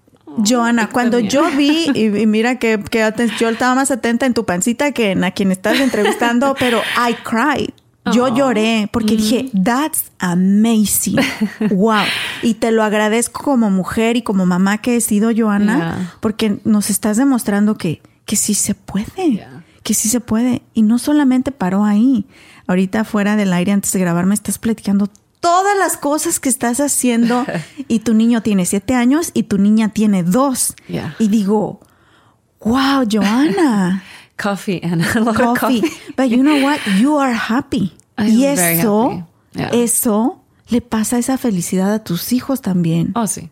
Joana, 0.47 0.89
cuando 0.89 1.19
yo 1.19 1.45
vi, 1.57 1.87
y, 1.95 2.07
y 2.07 2.27
mira 2.27 2.59
que, 2.59 2.83
yo 3.39 3.49
estaba 3.49 3.75
más 3.75 3.91
atenta 3.91 4.27
en 4.27 4.35
tu 4.35 4.45
pancita 4.45 4.93
que 4.93 5.13
en 5.13 5.25
a 5.25 5.31
quien 5.33 5.53
estás 5.53 5.81
entrevistando, 5.81 6.55
pero 6.59 6.81
I 6.97 7.15
cried. 7.23 7.71
Yo 8.13 8.25
Oh. 8.25 8.35
lloré 8.35 8.89
porque 8.93 9.17
dije, 9.17 9.49
that's 9.65 10.11
amazing. 10.19 11.19
Wow. 11.71 12.03
Y 12.43 12.55
te 12.55 12.73
lo 12.73 12.83
agradezco 12.83 13.45
como 13.45 13.71
mujer 13.71 14.17
y 14.17 14.23
como 14.23 14.45
mamá 14.45 14.79
que 14.79 14.97
he 14.97 15.01
sido, 15.01 15.31
Joana, 15.37 15.77
Yeah. 15.77 16.13
porque 16.21 16.59
nos 16.65 16.91
estás 16.91 17.17
demostrando 17.17 17.77
que, 17.77 18.03
que 18.25 18.35
sí 18.35 18.55
se 18.55 18.75
puede. 18.75 19.07
Yeah. 19.17 19.63
Que 19.85 19.95
sí 19.95 20.09
se 20.09 20.19
puede. 20.19 20.63
Y 20.75 20.83
no 20.83 20.99
solamente 20.99 21.53
paró 21.53 21.85
ahí. 21.85 22.27
Ahorita 22.67 23.05
fuera 23.05 23.37
del 23.37 23.53
aire, 23.53 23.71
antes 23.71 23.93
de 23.93 24.01
grabar, 24.01 24.27
me 24.27 24.35
estás 24.35 24.59
platicando 24.59 25.09
todas 25.43 25.77
las 25.77 25.99
cosas 25.99 26.41
que 26.41 26.49
estás 26.49 26.81
haciendo. 26.81 27.45
y 27.89 27.99
tu 27.99 28.15
niño 28.15 28.41
tiene 28.41 28.65
siete 28.65 28.95
años 28.95 29.33
y 29.35 29.43
tu 29.43 29.59
niña 29.59 29.91
tiene 29.91 30.23
dos. 30.23 30.75
Yeah. 30.89 31.15
Y 31.19 31.29
digo, 31.29 31.81
wow, 32.61 33.05
Joana. 33.11 34.03
coffee 34.39 34.81
and 34.83 35.03
a 35.03 35.21
lot 35.21 35.29
of 35.29 35.37
coffee. 35.37 35.83
coffee. 35.83 36.15
But 36.17 36.31
you 36.31 36.43
know 36.43 36.63
what? 36.65 36.79
You 36.99 37.19
are 37.19 37.35
happy. 37.35 37.93
I 38.17 38.29
y 38.31 38.47
am 38.47 38.57
very 38.57 38.79
eso, 38.79 39.11
happy. 39.11 39.25
Yeah. 39.55 39.69
eso 39.69 40.41
le 40.69 40.81
pasa 40.81 41.19
esa 41.19 41.37
felicidad 41.37 41.93
a 41.93 42.03
tus 42.03 42.33
hijos 42.33 42.63
también. 42.63 43.13
Oh, 43.15 43.27
sí. 43.27 43.51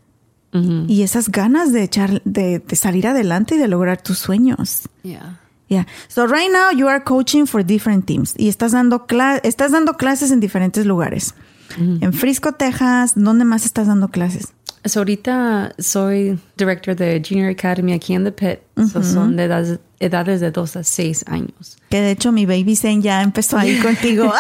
Mhm. 0.53 0.87
Y 0.88 1.03
esas 1.03 1.29
ganas 1.29 1.72
de 1.72 1.83
echar, 1.83 2.22
de, 2.24 2.61
de 2.61 2.76
salir 2.76 3.07
adelante 3.07 3.57
y 3.57 3.59
de 3.59 3.68
lograr 3.68 4.03
tus 4.03 4.18
sueños. 4.18 4.88
Yeah. 5.03 5.38
Yeah. 5.68 5.87
So 6.09 6.26
right 6.26 6.50
now 6.50 6.72
you 6.76 6.88
are 6.88 7.05
coaching 7.05 7.46
for 7.46 7.64
different 7.64 8.07
teams 8.07 8.35
y 8.37 8.48
estás 8.48 8.72
dando 8.72 9.07
estás 9.44 9.70
dando 9.70 9.96
clases 9.96 10.33
en 10.33 10.40
diferentes 10.40 10.85
lugares. 10.85 11.35
En 11.78 12.12
Frisco, 12.12 12.52
Texas, 12.52 13.12
¿dónde 13.16 13.44
más 13.44 13.64
estás 13.64 13.87
dando 13.87 14.09
clases? 14.09 14.48
So 14.85 15.00
ahorita 15.00 15.74
soy 15.78 16.38
director 16.56 16.96
de 16.96 17.22
Junior 17.26 17.50
Academy 17.50 17.92
aquí 17.92 18.14
en 18.14 18.24
The 18.24 18.33
Pit. 18.33 18.59
So 18.90 19.02
son 19.02 19.37
de 19.37 19.44
edades, 19.44 19.78
edades 19.98 20.40
de 20.40 20.50
2 20.50 20.76
a 20.76 20.85
6 20.85 21.24
años. 21.28 21.76
Que 21.90 22.01
de 22.01 22.12
hecho 22.12 22.32
mi 22.32 22.47
baby 22.47 22.74
Zen 22.76 23.03
ya 23.03 23.20
empezó 23.22 23.59
ahí 23.59 23.76
contigo. 23.82 24.32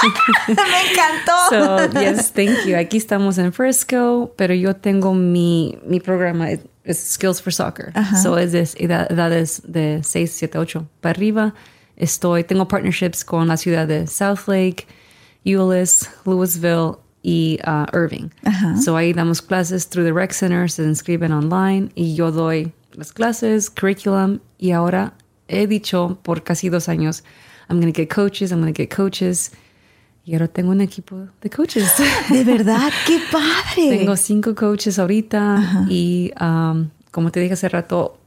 Me 0.48 0.54
encantó. 0.54 1.90
So, 1.92 2.00
yes, 2.00 2.32
thank 2.32 2.64
you. 2.66 2.76
Aquí 2.78 2.96
estamos 2.96 3.36
en 3.36 3.52
Frisco, 3.52 4.32
pero 4.38 4.54
yo 4.54 4.74
tengo 4.76 5.12
mi, 5.12 5.78
mi 5.86 6.00
programa, 6.00 6.48
es 6.84 6.98
Skills 7.12 7.42
for 7.42 7.52
Soccer. 7.52 7.92
So 8.22 8.38
es 8.38 8.52
de 8.52 8.62
edad- 8.78 9.12
edades 9.12 9.60
de 9.66 10.00
6, 10.02 10.32
7, 10.34 10.56
8 10.58 10.88
para 11.02 11.10
arriba. 11.10 11.54
Estoy, 11.96 12.44
tengo 12.44 12.66
partnerships 12.66 13.26
con 13.26 13.46
la 13.46 13.58
ciudad 13.58 13.86
de 13.86 14.06
Southlake, 14.06 14.86
Euless, 15.44 16.08
Louisville 16.24 16.92
y 17.22 17.58
uh, 17.66 17.86
Irving. 17.92 18.30
So 18.82 18.96
ahí 18.96 19.12
damos 19.12 19.42
clases 19.42 19.88
through 19.88 20.04
the 20.04 20.12
rec 20.12 20.32
center, 20.32 20.70
se 20.70 20.84
inscriben 20.84 21.32
online 21.32 21.90
y 21.94 22.14
yo 22.14 22.30
doy 22.30 22.72
las 22.94 23.12
clases, 23.12 23.70
curriculum 23.70 24.40
y 24.58 24.72
ahora 24.72 25.14
he 25.48 25.66
dicho 25.66 26.18
por 26.22 26.42
casi 26.42 26.68
dos 26.68 26.88
años, 26.88 27.22
I'm 27.68 27.80
going 27.80 27.92
to 27.92 27.96
get 27.96 28.08
coaches, 28.08 28.50
I'm 28.50 28.60
going 28.60 28.72
to 28.72 28.76
get 28.76 28.94
coaches. 28.94 29.50
Y 30.24 30.34
ahora 30.34 30.48
tengo 30.48 30.70
un 30.70 30.80
equipo 30.80 31.28
de 31.40 31.50
coaches. 31.50 31.92
De 32.30 32.44
verdad, 32.44 32.92
qué 33.06 33.20
padre. 33.32 33.98
Tengo 33.98 34.16
cinco 34.16 34.54
coaches 34.54 34.98
ahorita 34.98 35.86
y 35.88 36.30
um, 36.40 36.88
como 37.10 37.30
te 37.30 37.40
dije 37.40 37.54
hace 37.54 37.68
rato, 37.68 38.18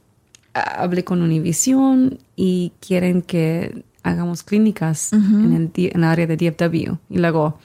hablé 0.52 1.04
con 1.04 1.22
Univision 1.22 2.18
y 2.36 2.72
quieren 2.80 3.22
que 3.22 3.84
hagamos 4.02 4.42
clínicas 4.42 5.12
en, 5.12 5.52
el, 5.52 5.70
en 5.74 5.98
el 6.00 6.04
área 6.04 6.26
de 6.26 6.36
DFW. 6.36 6.96
Y 7.08 7.18
luego, 7.18 7.58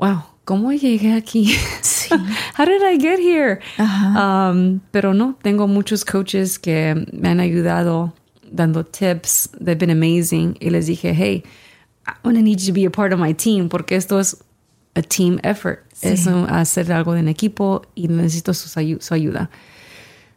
wow, 0.00 0.22
¿cómo 0.44 0.72
llegué 0.72 1.12
aquí? 1.12 1.54
Sí. 1.82 2.08
How 2.56 2.64
did 2.64 2.82
I 2.82 2.98
get 2.98 3.20
here? 3.20 3.60
Um, 3.78 4.80
pero 4.90 5.12
no, 5.12 5.36
tengo 5.42 5.68
muchos 5.68 6.04
coaches 6.04 6.58
que 6.58 7.06
me 7.12 7.28
han 7.28 7.38
ayudado 7.38 8.12
dando 8.50 8.84
tips. 8.84 9.50
They've 9.60 9.78
been 9.78 9.90
amazing. 9.90 10.56
Y 10.60 10.70
les 10.70 10.86
dije, 10.86 11.14
hey, 11.14 11.44
I'm 12.06 12.16
going 12.22 12.36
to 12.36 12.42
need 12.42 12.60
you 12.60 12.66
to 12.66 12.72
be 12.72 12.84
a 12.84 12.90
part 12.90 13.12
of 13.12 13.20
my 13.20 13.32
team 13.32 13.68
porque 13.68 13.92
esto 13.92 14.18
es 14.18 14.36
a 14.96 15.02
team 15.02 15.38
effort. 15.44 15.84
Es 16.02 16.26
hacer 16.26 16.90
algo 16.92 17.14
en 17.14 17.28
equipo 17.28 17.82
y 17.94 18.08
necesito 18.08 18.54
su, 18.54 18.68
su 18.68 19.14
ayuda. 19.14 19.50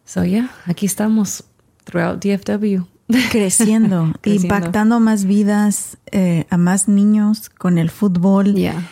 So, 0.04 0.22
yeah, 0.22 0.50
aquí 0.66 0.84
estamos 0.84 1.42
throughout 1.84 2.20
DFW. 2.22 2.86
Creciendo, 3.30 4.14
impactando 4.24 5.00
más 5.00 5.24
vidas, 5.24 5.98
eh, 6.10 6.46
a 6.50 6.56
más 6.56 6.88
niños 6.88 7.48
con 7.50 7.78
el 7.78 7.90
fútbol. 7.90 8.54
Yeah. 8.54 8.82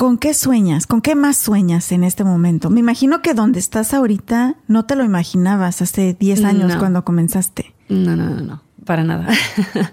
¿Con 0.00 0.16
qué 0.16 0.32
sueñas? 0.32 0.86
¿Con 0.86 1.02
qué 1.02 1.14
más 1.14 1.36
sueñas 1.36 1.92
en 1.92 2.04
este 2.04 2.24
momento? 2.24 2.70
Me 2.70 2.80
imagino 2.80 3.20
que 3.20 3.34
donde 3.34 3.58
estás 3.58 3.92
ahorita 3.92 4.56
no 4.66 4.86
te 4.86 4.96
lo 4.96 5.04
imaginabas 5.04 5.82
hace 5.82 6.16
10 6.18 6.44
años 6.44 6.76
cuando 6.76 7.04
comenzaste. 7.04 7.74
No, 7.90 8.16
no, 8.16 8.30
no, 8.30 8.40
no, 8.40 8.62
para 8.86 9.04
nada. 9.04 9.28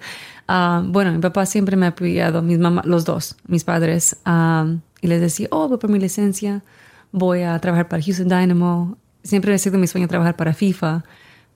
Ah, 0.49 0.81
bueno, 0.81 1.11
mi 1.11 1.19
papá 1.19 1.45
siempre 1.45 1.75
me 1.75 1.87
ha 1.87 1.89
apoyado, 1.89 2.41
mis 2.41 2.57
mamás, 2.57 2.85
los 2.85 3.03
dos, 3.03 3.35
mis 3.47 3.65
padres, 3.65 4.15
ah, 4.23 4.77
y 5.01 5.07
les 5.07 5.19
decía, 5.19 5.49
oh, 5.51 5.67
voy 5.67 5.77
por 5.77 5.89
mi 5.89 5.99
licencia, 5.99 6.63
voy 7.11 7.41
a 7.41 7.59
trabajar 7.59 7.89
para 7.89 8.01
Houston 8.01 8.29
Dynamo. 8.29 8.97
Siempre 9.23 9.53
ha 9.53 9.57
sido 9.57 9.77
mi 9.77 9.87
sueño 9.87 10.07
trabajar 10.07 10.37
para 10.37 10.53
FIFA, 10.53 11.03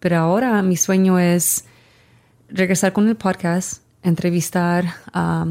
pero 0.02 0.18
ahora 0.18 0.62
mi 0.62 0.76
sueño 0.76 1.20
es 1.20 1.64
regresar 2.50 2.92
con 2.92 3.08
el 3.08 3.16
podcast, 3.16 3.82
entrevistar 4.04 4.94
a 5.14 5.46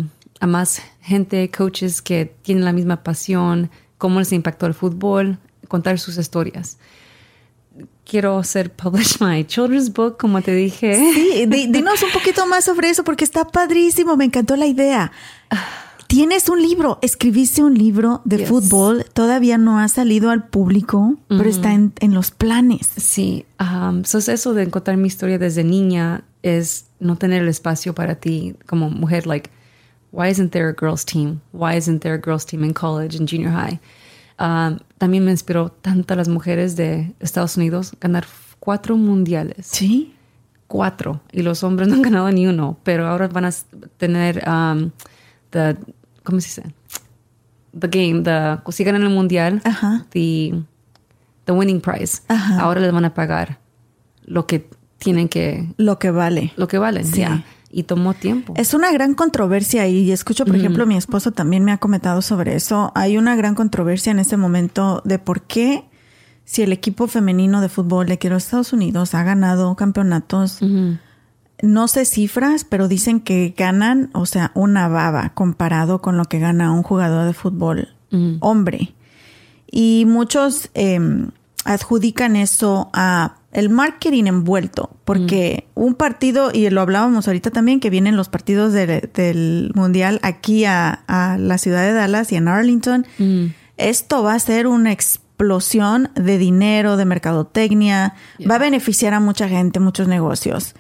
más 0.47 0.83
gente, 1.11 1.51
coaches 1.51 2.01
que 2.01 2.33
tienen 2.43 2.65
la 2.65 2.73
misma 2.73 3.03
pasión, 3.03 3.71
cómo 3.99 4.21
les 4.21 4.33
impactó 4.33 4.67
el 4.67 4.75
fútbol, 4.75 5.39
contar 5.69 5.99
sus 5.99 6.17
historias. 6.17 6.79
Quiero 8.05 8.39
hacer 8.39 8.73
publish 8.73 9.21
my 9.21 9.45
children's 9.45 9.93
book, 9.93 10.17
como 10.19 10.41
te 10.41 10.55
dije. 10.55 10.95
Sí, 10.97 11.47
dinos 11.47 12.03
un 12.03 12.11
poquito 12.13 12.47
más 12.47 12.65
sobre 12.65 12.91
eso 12.91 13.05
porque 13.05 13.25
está 13.25 13.45
padrísimo, 13.45 14.17
me 14.17 14.25
encantó 14.25 14.57
la 14.57 14.67
idea. 14.67 15.13
Tienes 16.07 16.49
un 16.49 16.61
libro, 16.61 16.99
escribiste 17.03 17.63
un 17.63 17.75
libro 17.75 18.21
de 18.25 18.45
fútbol, 18.45 19.05
todavía 19.13 19.59
no 19.59 19.79
ha 19.79 19.87
salido 19.87 20.31
al 20.31 20.49
público, 20.49 21.17
pero 21.29 21.49
está 21.49 21.73
en, 21.73 22.15
los 22.15 22.33
planes. 22.33 22.91
Sí, 22.97 23.47
um, 23.61 24.03
es 24.03 24.29
eso 24.29 24.55
de 24.55 24.65
encontrar 24.65 24.97
mi 24.97 25.07
historia 25.07 25.39
desde 25.39 25.63
niña 25.63 26.25
es 26.43 26.87
no 26.99 27.17
tener 27.17 27.43
el 27.43 27.49
espacio 27.49 27.95
para 27.95 28.17
ti 28.17 28.57
como 28.67 28.91
mujer, 28.91 29.29
like, 29.29 29.51
why 30.13 30.29
isn't 30.29 30.53
there 30.53 30.69
a 30.69 30.73
girls 30.73 31.05
team? 31.05 31.41
Why 31.53 31.77
isn't 31.77 32.03
there 32.03 32.15
a 32.15 32.19
girls 32.19 32.45
team 32.45 32.65
in 32.65 32.75
college 32.75 33.17
and 33.17 33.29
junior 33.29 33.51
high? 33.51 33.81
Um, 34.39 34.79
también 34.99 35.25
me 35.25 35.31
inspiró 35.31 35.71
tanto 35.71 36.15
a 36.15 36.17
las 36.17 36.29
mujeres 36.29 36.77
de 36.77 37.15
Estados 37.21 37.57
Unidos 37.57 37.93
ganar 38.01 38.27
cuatro 38.59 38.97
mundiales. 38.97 39.67
Sí. 39.67 40.15
Cuatro. 40.67 41.21
Y 41.33 41.43
los 41.43 41.63
hombres 41.63 41.89
no 41.89 41.95
han 41.97 42.03
ganado 42.03 42.31
ni 42.31 42.47
uno, 42.47 42.79
pero 42.85 43.07
ahora 43.07 43.29
van 43.29 43.45
a 43.45 43.51
tener 43.99 44.43
um, 44.49 44.91
the 45.51 45.77
¿cómo 46.23 46.41
se 46.41 46.63
dice? 46.63 46.75
The 47.79 47.89
game, 47.89 48.23
the, 48.23 48.73
si 48.73 48.85
ganan 48.85 49.03
el 49.03 49.11
mundial, 49.11 49.63
the, 50.11 50.63
the 51.45 51.53
winning 51.53 51.81
prize. 51.81 52.23
Ahora 52.29 52.81
les 52.81 52.93
van 52.93 53.05
a 53.05 53.15
pagar 53.15 53.59
lo 54.25 54.47
que 54.47 54.69
tienen 54.99 55.29
que... 55.29 55.73
Lo 55.77 55.99
que 55.99 56.11
vale. 56.11 56.53
Lo 56.57 56.67
que 56.67 56.79
vale, 56.79 57.05
sí. 57.05 57.25
Y 57.73 57.85
tomó 57.85 58.15
tiempo. 58.15 58.53
Es 58.57 58.75
una 58.75 58.91
gran 58.91 59.15
controversia 59.15 59.87
y 59.87 60.11
escucho, 60.11 60.45
por 60.45 60.57
ejemplo, 60.57 60.87
mi 60.87 60.97
esposo 60.97 61.31
también 61.31 61.65
me 61.65 61.71
ha 61.71 61.79
comentado 61.79 62.21
sobre 62.21 62.57
eso. 62.57 62.91
Hay 62.97 63.17
una 63.17 63.37
gran 63.37 63.55
controversia 63.55 64.11
en 64.11 64.19
este 64.19 64.37
momento 64.37 65.03
de 65.05 65.21
por 65.21 65.43
qué 65.43 65.85
si 66.45 66.63
el 66.63 66.73
equipo 66.73 67.07
femenino 67.07 67.61
de 67.61 67.69
fútbol 67.69 68.07
de 68.07 68.19
quiero 68.19 68.37
Estados 68.37 68.73
Unidos 68.73 69.15
ha 69.15 69.23
ganado 69.23 69.77
campeonatos 69.77 70.61
no 71.63 71.89
sé 71.89 72.05
cifras, 72.05 72.65
pero 72.65 72.89
dicen 72.89 73.21
que 73.21 73.55
ganan, 73.57 74.11
o 74.15 74.27
sea, 74.27 74.51
una 74.55 74.89
baba 74.89 75.31
comparado 75.35 76.01
con 76.01 76.17
lo 76.17 76.25
que 76.25 76.39
gana 76.39 76.73
un 76.73 76.83
jugador 76.83 77.27
de 77.27 77.35
fútbol 77.35 77.89
hombre. 78.41 78.95
Y 79.71 80.05
muchos 80.07 80.71
em, 80.75 81.31
adjudican 81.65 82.35
eso 82.35 82.91
a 82.93 83.37
el 83.53 83.69
marketing 83.69 84.25
envuelto, 84.27 84.91
porque 85.05 85.67
un 85.75 85.95
partido, 85.95 86.51
y 86.53 86.69
lo 86.71 86.81
hablábamos 86.81 87.27
ahorita 87.27 87.51
también, 87.51 87.81
que 87.81 87.91
vienen 87.91 88.17
los 88.17 88.29
partidos 88.29 88.73
del 88.73 89.73
mundial 89.75 90.21
aquí 90.23 90.65
a, 90.65 91.05
la 91.39 91.59
ciudad 91.59 91.83
de 91.83 91.93
Dallas 91.93 92.31
y 92.33 92.37
en 92.37 92.49
Arlington, 92.49 93.07
esto 93.77 94.23
va 94.23 94.35
a 94.35 94.39
ser 94.39 94.67
una 94.67 94.93
explosión 94.93 96.11
de 96.15 96.39
dinero, 96.39 96.97
de 96.97 97.05
mercadotecnia, 97.05 98.15
va 98.49 98.55
a 98.57 98.59
beneficiar 98.59 99.15
a 99.15 99.21
mucha 99.21 99.49
gente, 99.49 99.81
muchos 99.81 100.07
negocios 100.07 100.75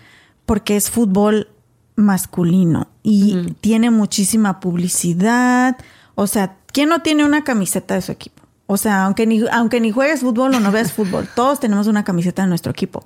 porque 0.50 0.74
es 0.74 0.90
fútbol 0.90 1.46
masculino 1.94 2.88
y 3.04 3.54
tiene 3.60 3.92
muchísima 3.92 4.58
publicidad. 4.58 5.76
O 6.16 6.26
sea, 6.26 6.56
¿quién 6.72 6.88
no 6.88 7.02
tiene 7.02 7.24
una 7.24 7.44
camiseta 7.44 7.94
de 7.94 8.02
su 8.02 8.10
equipo? 8.10 8.39
O 8.72 8.76
sea, 8.76 9.04
aunque 9.06 9.26
ni, 9.26 9.42
aunque 9.50 9.80
ni 9.80 9.90
juegues 9.90 10.20
fútbol 10.20 10.54
o 10.54 10.60
no 10.60 10.70
veas 10.70 10.92
fútbol, 10.92 11.28
todos 11.34 11.58
tenemos 11.58 11.88
una 11.88 12.04
camiseta 12.04 12.42
de 12.42 12.48
nuestro 12.48 12.70
equipo. 12.70 13.04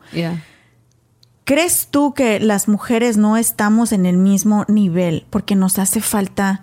¿Crees 1.45 1.89
tú 1.91 2.13
que 2.13 2.39
las 2.39 2.69
mujeres 2.69 3.17
no 3.17 3.39
estamos 3.39 3.93
en 3.93 4.05
el 4.05 4.19
mismo 4.19 4.67
nivel 4.69 5.25
porque 5.31 5.57
nos 5.57 5.79
hace 5.79 6.03
falta 6.03 6.63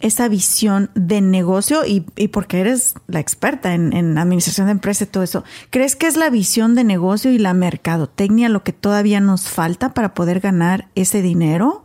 esa 0.00 0.26
visión 0.26 0.90
de 0.96 1.20
negocio 1.20 1.82
y, 1.86 2.00
porque 2.00 2.58
eres 2.58 2.94
la 3.06 3.20
experta 3.20 3.72
en, 3.72 4.18
administración 4.18 4.66
de 4.66 4.72
empresas 4.72 5.06
y 5.06 5.10
todo 5.12 5.22
eso, 5.22 5.44
¿crees 5.70 5.94
que 5.94 6.08
es 6.08 6.16
la 6.16 6.28
visión 6.28 6.74
de 6.74 6.82
negocio 6.82 7.30
y 7.30 7.38
la 7.38 7.54
mercadotecnia 7.54 8.48
lo 8.48 8.64
que 8.64 8.72
todavía 8.72 9.20
nos 9.20 9.48
falta 9.48 9.94
para 9.94 10.12
poder 10.12 10.40
ganar 10.40 10.88
ese 10.96 11.22
dinero? 11.22 11.84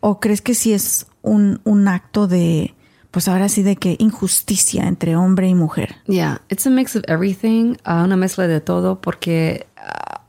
¿O 0.00 0.20
crees 0.20 0.40
que 0.40 0.54
sí 0.54 0.72
es 0.72 1.08
un, 1.22 1.88
acto 1.88 2.28
de, 2.28 2.75
pues 3.10 3.28
ahora 3.28 3.48
sí, 3.48 3.62
de 3.62 3.76
que 3.76 3.96
injusticia 3.98 4.86
entre 4.86 5.16
hombre 5.16 5.48
y 5.48 5.54
mujer? 5.54 5.96
Yeah, 6.06 6.40
it's 6.48 6.66
a 6.66 6.70
mix 6.70 6.96
of 6.96 7.04
everything, 7.08 7.76
uh, 7.86 8.04
una 8.04 8.16
mezcla 8.16 8.46
de 8.46 8.60
todo, 8.60 9.00
porque 9.00 9.66
uh, 9.76 10.20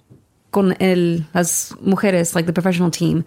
con 0.52 0.76
el, 0.80 1.28
las 1.34 1.76
mujeres, 1.82 2.34
like 2.36 2.48
the 2.48 2.54
professional 2.54 2.92
team, 2.92 3.24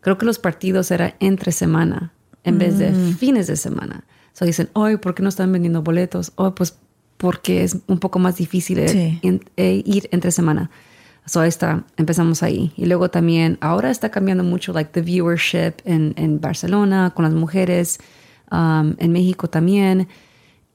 creo 0.00 0.18
que 0.18 0.26
los 0.26 0.38
partidos 0.38 0.90
eran 0.90 1.14
entre 1.20 1.52
semana 1.52 2.12
en 2.44 2.58
vez 2.58 2.78
de 2.78 2.90
mm. 2.90 3.16
fines 3.16 3.46
de 3.46 3.56
semana. 3.56 4.04
So 4.32 4.44
dicen, 4.44 4.70
hoy, 4.72 4.96
¿por 4.96 5.14
qué 5.14 5.22
no 5.22 5.28
están 5.28 5.52
vendiendo 5.52 5.82
boletos? 5.82 6.32
Oh, 6.36 6.54
pues 6.54 6.76
porque 7.16 7.62
es 7.62 7.76
un 7.86 7.98
poco 7.98 8.18
más 8.18 8.36
difícil 8.36 8.80
e, 8.80 9.82
ir 9.84 10.08
entre 10.10 10.30
semana. 10.32 10.70
So 11.24 11.40
ahí 11.40 11.48
está, 11.48 11.84
empezamos 11.96 12.42
ahí. 12.42 12.72
Y 12.76 12.86
luego 12.86 13.10
también, 13.10 13.58
ahora 13.60 13.90
está 13.90 14.10
cambiando 14.10 14.42
mucho, 14.42 14.72
like 14.72 14.90
the 14.92 15.02
viewership 15.02 15.74
en, 15.84 16.14
en 16.16 16.40
Barcelona, 16.40 17.12
con 17.14 17.24
las 17.24 17.34
mujeres, 17.34 18.00
um, 18.52 18.94
en 18.98 19.10
México 19.10 19.48
también, 19.48 20.06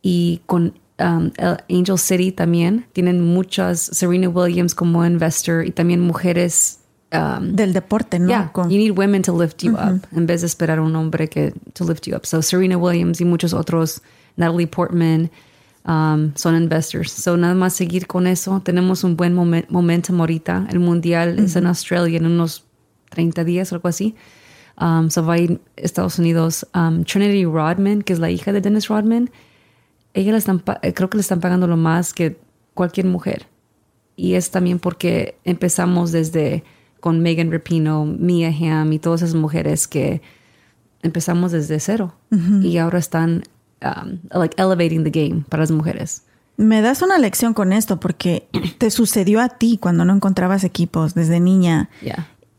y 0.02 0.42
con 0.46 0.74
um, 1.00 1.32
Angel 1.70 1.98
City 1.98 2.34
también. 2.34 2.86
Tienen 2.92 3.24
muchas, 3.24 3.80
Serena 3.80 4.28
Williams 4.28 4.76
como 4.76 5.06
investor, 5.06 5.66
y 5.66 5.72
también 5.72 6.02
mujeres 6.02 6.80
Um, 7.10 7.56
del 7.56 7.72
deporte, 7.72 8.20
¿no? 8.20 8.28
Yeah, 8.28 8.52
you 8.68 8.78
need 8.78 8.98
women 8.98 9.22
to 9.22 9.32
lift 9.32 9.64
you 9.64 9.76
up 9.76 10.06
en 10.12 10.28
vez 10.28 10.42
de 10.42 10.48
esperar 10.48 10.78
a 10.80 10.82
un 10.82 10.94
hombre 10.94 11.30
que 11.30 11.54
to 11.74 11.86
lift 11.86 12.06
you 12.06 12.14
up. 12.14 12.26
So 12.26 12.42
Serena 12.42 12.78
Williams 12.78 13.22
y 13.22 13.26
muchos 13.26 13.54
otros, 13.54 14.02
Natalie 14.36 14.68
Portman, 14.68 15.32
um, 15.86 16.34
son 16.36 16.56
investors. 16.56 17.14
So 17.14 17.38
nada 17.38 17.56
más 17.56 17.76
seguir 17.76 18.08
con 18.08 18.28
eso. 18.28 18.62
Tenemos 18.62 19.06
un 19.06 19.16
buen 19.16 19.34
moment, 19.34 19.70
momentum 19.70 20.20
ahorita. 20.20 20.68
El 20.70 20.80
mundial 20.80 21.40
es 21.40 21.56
en 21.56 21.68
Australia 21.68 22.18
en 22.18 22.26
unos 22.26 22.66
30 23.12 23.46
días 23.46 23.72
o 23.72 23.76
algo 23.76 23.88
así. 23.88 24.14
Um, 24.80 25.10
so 25.10 25.26
va 25.26 25.34
a 25.34 25.40
ir 25.40 25.60
a 25.78 25.82
Estados 25.82 26.20
Unidos. 26.20 26.68
Um, 26.74 27.04
Trinity 27.04 27.46
Rodman, 27.46 28.04
que 28.04 28.14
es 28.14 28.20
la 28.20 28.30
hija 28.30 28.52
de 28.52 28.62
Dennis 28.62 28.88
Rodman, 28.88 29.30
ella 30.14 30.32
la 30.32 30.38
están, 30.38 30.64
eh, 30.82 30.94
creo 30.94 31.10
que 31.10 31.18
le 31.18 31.22
están 31.22 31.40
pagando 31.40 31.68
lo 31.68 31.78
más 31.78 32.14
que 32.14 32.40
cualquier 32.74 33.08
mujer. 33.08 33.48
Y 34.16 34.34
es 34.34 34.52
también 34.52 34.80
porque 34.80 35.38
empezamos 35.44 36.12
desde 36.12 36.64
con 37.00 37.22
Megan 37.22 37.52
Rapino, 37.52 38.06
Mia 38.06 38.50
Hamm 38.50 38.94
y 38.94 39.00
todas 39.00 39.22
esas 39.22 39.36
mujeres 39.36 39.88
que 39.88 40.22
empezamos 41.04 41.52
desde 41.52 41.80
cero 41.80 42.16
y 42.62 42.78
ahora 42.78 42.98
están 42.98 43.44
um, 43.84 44.20
like 44.32 44.60
elevating 44.62 45.04
the 45.04 45.12
game 45.12 45.46
para 45.48 45.62
las 45.64 45.72
mujeres. 45.72 46.24
Me 46.58 46.82
das 46.82 47.04
una 47.04 47.20
lección 47.20 47.54
con 47.54 47.72
esto 47.72 48.00
porque 48.00 48.50
te 48.80 48.90
sucedió 48.90 49.42
a 49.42 49.50
ti 49.50 49.78
cuando 49.80 50.06
no 50.06 50.14
encontrabas 50.14 50.64
equipos 50.64 51.14
desde 51.14 51.40
niña. 51.40 51.90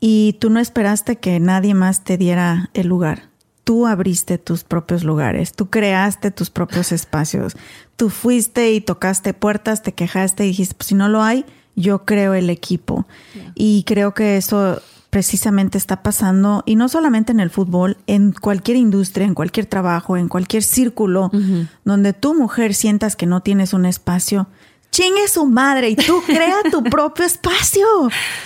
Y 0.01 0.37
tú 0.41 0.51
no 0.51 0.61
esperaste 0.61 1.17
que 1.17 1.41
nadie 1.41 1.75
más 1.75 2.05
te 2.05 2.17
diera 2.17 2.71
el 2.75 2.89
lugar. 2.89 3.29
Tú 3.65 3.87
abriste 3.87 4.39
tus 4.39 4.65
propios 4.65 5.05
lugares, 5.05 5.53
tú 5.53 5.69
creaste 5.69 6.31
tus 6.31 6.49
propios 6.49 6.91
espacios, 6.91 7.57
tú 7.97 8.09
fuiste 8.09 8.73
y 8.73 8.81
tocaste 8.81 9.35
puertas, 9.35 9.83
te 9.83 9.93
quejaste 9.93 10.45
y 10.45 10.49
dijiste, 10.49 10.75
pues 10.75 10.89
si 10.89 10.95
no 10.95 11.09
lo 11.09 11.23
hay, 11.23 11.45
yo 11.77 12.05
creo 12.05 12.35
el 12.35 12.49
equipo. 12.49 13.07
Y 13.55 13.85
creo 13.85 14.15
que 14.15 14.37
eso 14.37 14.81
precisamente 15.11 15.79
está 15.79 16.03
pasando, 16.03 16.63
y 16.67 16.77
no 16.77 16.89
solamente 16.89 17.33
en 17.33 17.41
el 17.41 17.51
fútbol, 17.51 17.97
en 18.07 18.33
cualquier 18.33 18.77
industria, 18.77 19.27
en 19.27 19.35
cualquier 19.35 19.67
trabajo, 19.67 20.17
en 20.17 20.29
cualquier 20.29 20.63
círculo, 20.63 21.31
donde 21.85 22.13
tu 22.13 22.35
mujer 22.35 22.75
sientas 22.75 23.17
que 23.17 23.27
no 23.27 23.41
tienes 23.41 23.73
un 23.73 23.87
espacio, 23.87 24.49
chingue 24.91 25.29
su 25.29 25.47
madre 25.47 25.91
y 25.91 25.97
tú 25.97 26.23
crea 26.27 26.63
tu 26.71 26.83
propio 26.91 27.25
espacio. 27.25 27.87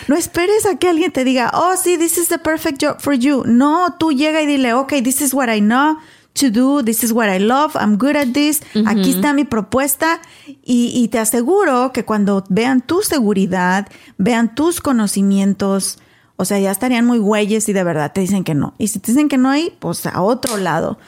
No 0.08 0.16
esperes 0.16 0.66
a 0.66 0.76
que 0.76 0.88
alguien 0.88 1.12
te 1.12 1.24
diga, 1.24 1.50
oh, 1.54 1.74
sí, 1.76 1.96
this 1.96 2.18
is 2.18 2.28
the 2.28 2.38
perfect 2.38 2.82
job 2.82 3.00
for 3.00 3.14
you. 3.14 3.44
No, 3.46 3.96
tú 3.98 4.12
llega 4.12 4.42
y 4.42 4.46
dile, 4.46 4.74
ok, 4.74 4.94
this 5.02 5.20
is 5.20 5.32
what 5.34 5.48
I 5.48 5.60
know 5.60 5.98
to 6.34 6.50
do, 6.50 6.82
this 6.82 7.04
is 7.04 7.12
what 7.12 7.28
I 7.28 7.38
love, 7.38 7.76
I'm 7.76 7.96
good 7.96 8.16
at 8.16 8.32
this, 8.32 8.62
aquí 8.86 9.10
está 9.10 9.34
mi 9.34 9.44
propuesta 9.44 10.20
y, 10.46 10.90
y, 10.94 11.08
te 11.08 11.18
aseguro 11.18 11.92
que 11.92 12.04
cuando 12.04 12.44
vean 12.48 12.80
tu 12.80 13.02
seguridad, 13.02 13.86
vean 14.16 14.54
tus 14.54 14.80
conocimientos, 14.80 15.98
o 16.36 16.44
sea, 16.44 16.58
ya 16.58 16.70
estarían 16.70 17.06
muy 17.06 17.18
güeyes 17.18 17.68
y 17.68 17.72
de 17.72 17.84
verdad 17.84 18.12
te 18.12 18.20
dicen 18.20 18.42
que 18.42 18.54
no. 18.54 18.74
Y 18.78 18.88
si 18.88 18.98
te 18.98 19.12
dicen 19.12 19.28
que 19.28 19.38
no 19.38 19.50
hay, 19.50 19.72
pues 19.78 20.06
a 20.06 20.22
otro 20.22 20.56
lado. 20.56 20.98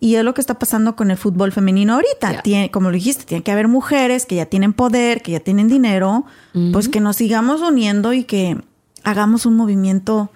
Y 0.00 0.16
es 0.16 0.24
lo 0.24 0.34
que 0.34 0.40
está 0.40 0.58
pasando 0.58 0.96
con 0.96 1.10
el 1.10 1.16
fútbol 1.16 1.52
femenino 1.52 1.94
ahorita. 1.94 2.42
Tiene, 2.42 2.70
como 2.70 2.90
lo 2.90 2.94
dijiste, 2.94 3.24
tiene 3.24 3.42
que 3.42 3.52
haber 3.52 3.68
mujeres 3.68 4.26
que 4.26 4.34
ya 4.34 4.46
tienen 4.46 4.72
poder, 4.72 5.22
que 5.22 5.32
ya 5.32 5.40
tienen 5.40 5.68
dinero, 5.68 6.26
pues 6.72 6.88
que 6.88 7.00
nos 7.00 7.16
sigamos 7.16 7.60
uniendo 7.60 8.12
y 8.12 8.24
que 8.24 8.58
hagamos 9.04 9.46
un 9.46 9.56
movimiento 9.56 10.30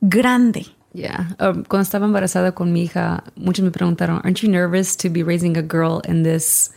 grande. 0.00 0.66
Yeah. 0.92 1.36
Um, 1.40 1.64
cuando 1.64 1.82
estaba 1.82 2.06
embarazada 2.06 2.52
con 2.52 2.72
mi 2.72 2.82
hija, 2.82 3.24
muchos 3.36 3.64
me 3.64 3.70
preguntaron, 3.70 4.18
¿Aren't 4.24 4.38
you 4.38 4.50
nervous 4.50 4.96
to 4.96 5.10
be 5.10 5.22
raising 5.22 5.56
a 5.58 5.62
girl 5.62 6.00
in 6.08 6.22
this 6.22 6.72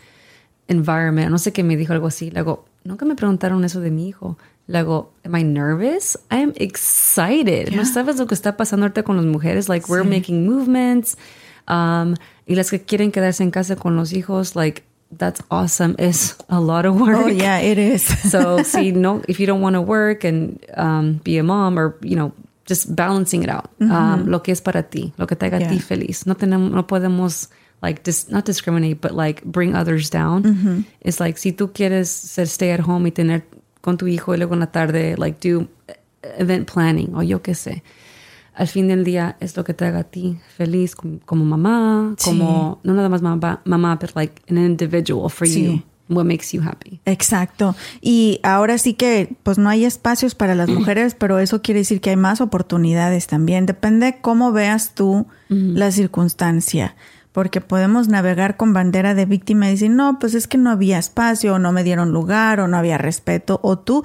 environment? 0.67 1.29
No 1.29 1.37
sé 1.37 1.53
qué 1.53 1.63
me 1.63 1.77
dijo 1.77 1.93
algo 1.93 2.07
así. 2.07 2.29
Luego, 2.31 2.65
nunca 2.83 3.05
me 3.05 3.15
preguntaron 3.15 3.63
eso 3.63 3.79
de 3.79 3.91
mi 3.91 4.09
hijo. 4.09 4.37
Luego, 4.69 5.09
am 5.25 5.33
I 5.33 5.41
nervous? 5.41 6.15
I 6.29 6.43
am 6.43 6.53
excited. 6.55 7.73
¿No 7.73 7.85
sabes 7.85 8.19
lo 8.19 8.27
que 8.27 8.35
está 8.35 8.55
pasando 8.55 8.85
ahorita 8.85 9.01
con 9.01 9.17
las 9.17 9.25
mujeres? 9.25 9.67
Like, 9.67 9.89
we're 9.89 10.03
making 10.03 10.45
movements. 10.45 11.17
Um, 11.67 12.15
y 12.45 12.53
las 12.53 12.69
que 12.69 12.79
quieren 12.79 13.11
quedarse 13.11 13.41
en 13.41 13.49
casa 13.49 13.75
con 13.75 13.95
los 13.95 14.13
hijos, 14.13 14.55
like, 14.55 14.83
that's 15.17 15.41
awesome. 15.49 15.95
It's 15.97 16.35
a 16.49 16.59
lot 16.59 16.85
of 16.85 17.01
work. 17.01 17.17
Oh, 17.17 17.27
yeah, 17.27 17.57
it 17.59 17.79
is. 17.79 18.03
so, 18.31 18.61
see, 18.63 18.91
no, 18.91 19.23
if 19.27 19.39
you 19.39 19.47
don't 19.47 19.61
want 19.61 19.73
to 19.73 19.81
work 19.81 20.23
and 20.23 20.63
um, 20.77 21.19
be 21.23 21.39
a 21.39 21.43
mom 21.43 21.79
or, 21.79 21.97
you 22.03 22.15
know, 22.15 22.31
just 22.65 22.95
balancing 22.95 23.41
it 23.41 23.49
out. 23.49 23.71
um, 23.81 24.27
lo 24.27 24.39
que 24.41 24.51
es 24.51 24.61
para 24.61 24.83
ti, 24.83 25.11
lo 25.17 25.25
que 25.25 25.35
te 25.35 25.47
haga 25.47 25.57
a 25.57 25.67
ti 25.67 25.79
feliz. 25.79 26.27
No, 26.27 26.35
tenemos, 26.35 26.69
no 26.71 26.83
podemos 26.85 27.47
like 27.81 28.03
dis, 28.03 28.29
not 28.29 28.45
discriminate, 28.45 29.01
but 29.01 29.13
like 29.15 29.43
bring 29.43 29.75
others 29.75 30.11
down. 30.11 30.43
Mhm. 30.43 30.85
It's 31.01 31.19
like 31.19 31.39
si 31.39 31.53
tú 31.53 31.73
quieres 31.73 32.09
ser 32.09 32.45
stay 32.45 32.71
at 32.71 32.81
home 32.81 33.07
y 33.07 33.11
tener 33.11 33.43
con 33.81 33.97
tu 33.97 34.07
hijo 34.07 34.33
y 34.33 34.37
luego 34.37 34.53
en 34.53 34.59
la 34.59 34.71
tarde, 34.71 35.15
like 35.17 35.49
do 35.49 35.67
event 36.37 36.71
planning 36.71 37.15
o 37.15 37.23
yo 37.23 37.41
qué 37.41 37.55
sé. 37.55 37.83
Al 38.53 38.67
fin 38.67 38.89
del 38.89 39.03
día 39.03 39.37
es 39.39 39.55
lo 39.55 39.63
que 39.63 39.73
te 39.73 39.85
haga 39.85 39.99
a 39.99 40.03
ti 40.03 40.37
feliz 40.57 40.95
como, 40.95 41.19
como 41.25 41.45
mamá, 41.45 42.15
como 42.23 42.79
no 42.83 42.93
nada 42.93 43.07
más 43.07 43.21
mamá, 43.21 43.61
mamá, 43.63 43.97
pero 43.99 44.13
like 44.15 44.41
an 44.49 44.57
individual 44.57 45.29
for 45.29 45.47
sí. 45.47 45.65
you. 45.65 45.81
What 46.09 46.25
makes 46.25 46.47
you 46.53 46.63
happy. 46.63 46.99
Exacto. 47.05 47.75
Y 48.01 48.39
ahora 48.41 48.79
sí 48.79 48.95
que, 48.95 49.35
pues 49.43 49.59
no 49.59 49.69
hay 49.69 49.85
espacios 49.85 50.33
para 50.33 50.55
las 50.55 50.67
mujeres, 50.67 51.13
pero 51.13 51.37
eso 51.37 51.61
quiere 51.61 51.81
decir 51.81 52.01
que 52.01 52.09
hay 52.09 52.15
más 52.15 52.41
oportunidades 52.41 53.27
también. 53.27 53.67
Depende 53.67 54.17
cómo 54.19 54.51
veas 54.51 54.95
tú 54.95 55.27
la 55.49 55.91
circunstancia 55.91 56.95
porque 57.31 57.61
podemos 57.61 58.07
navegar 58.07 58.57
con 58.57 58.73
bandera 58.73 59.13
de 59.13 59.25
víctima 59.25 59.67
y 59.67 59.71
decir, 59.71 59.91
no, 59.91 60.19
pues 60.19 60.33
es 60.33 60.47
que 60.47 60.57
no 60.57 60.71
había 60.71 60.97
espacio, 60.97 61.55
o 61.55 61.59
no 61.59 61.71
me 61.71 61.83
dieron 61.83 62.11
lugar, 62.11 62.59
o 62.59 62.67
no 62.67 62.77
había 62.77 62.97
respeto, 62.97 63.59
o 63.63 63.77
tú, 63.77 64.03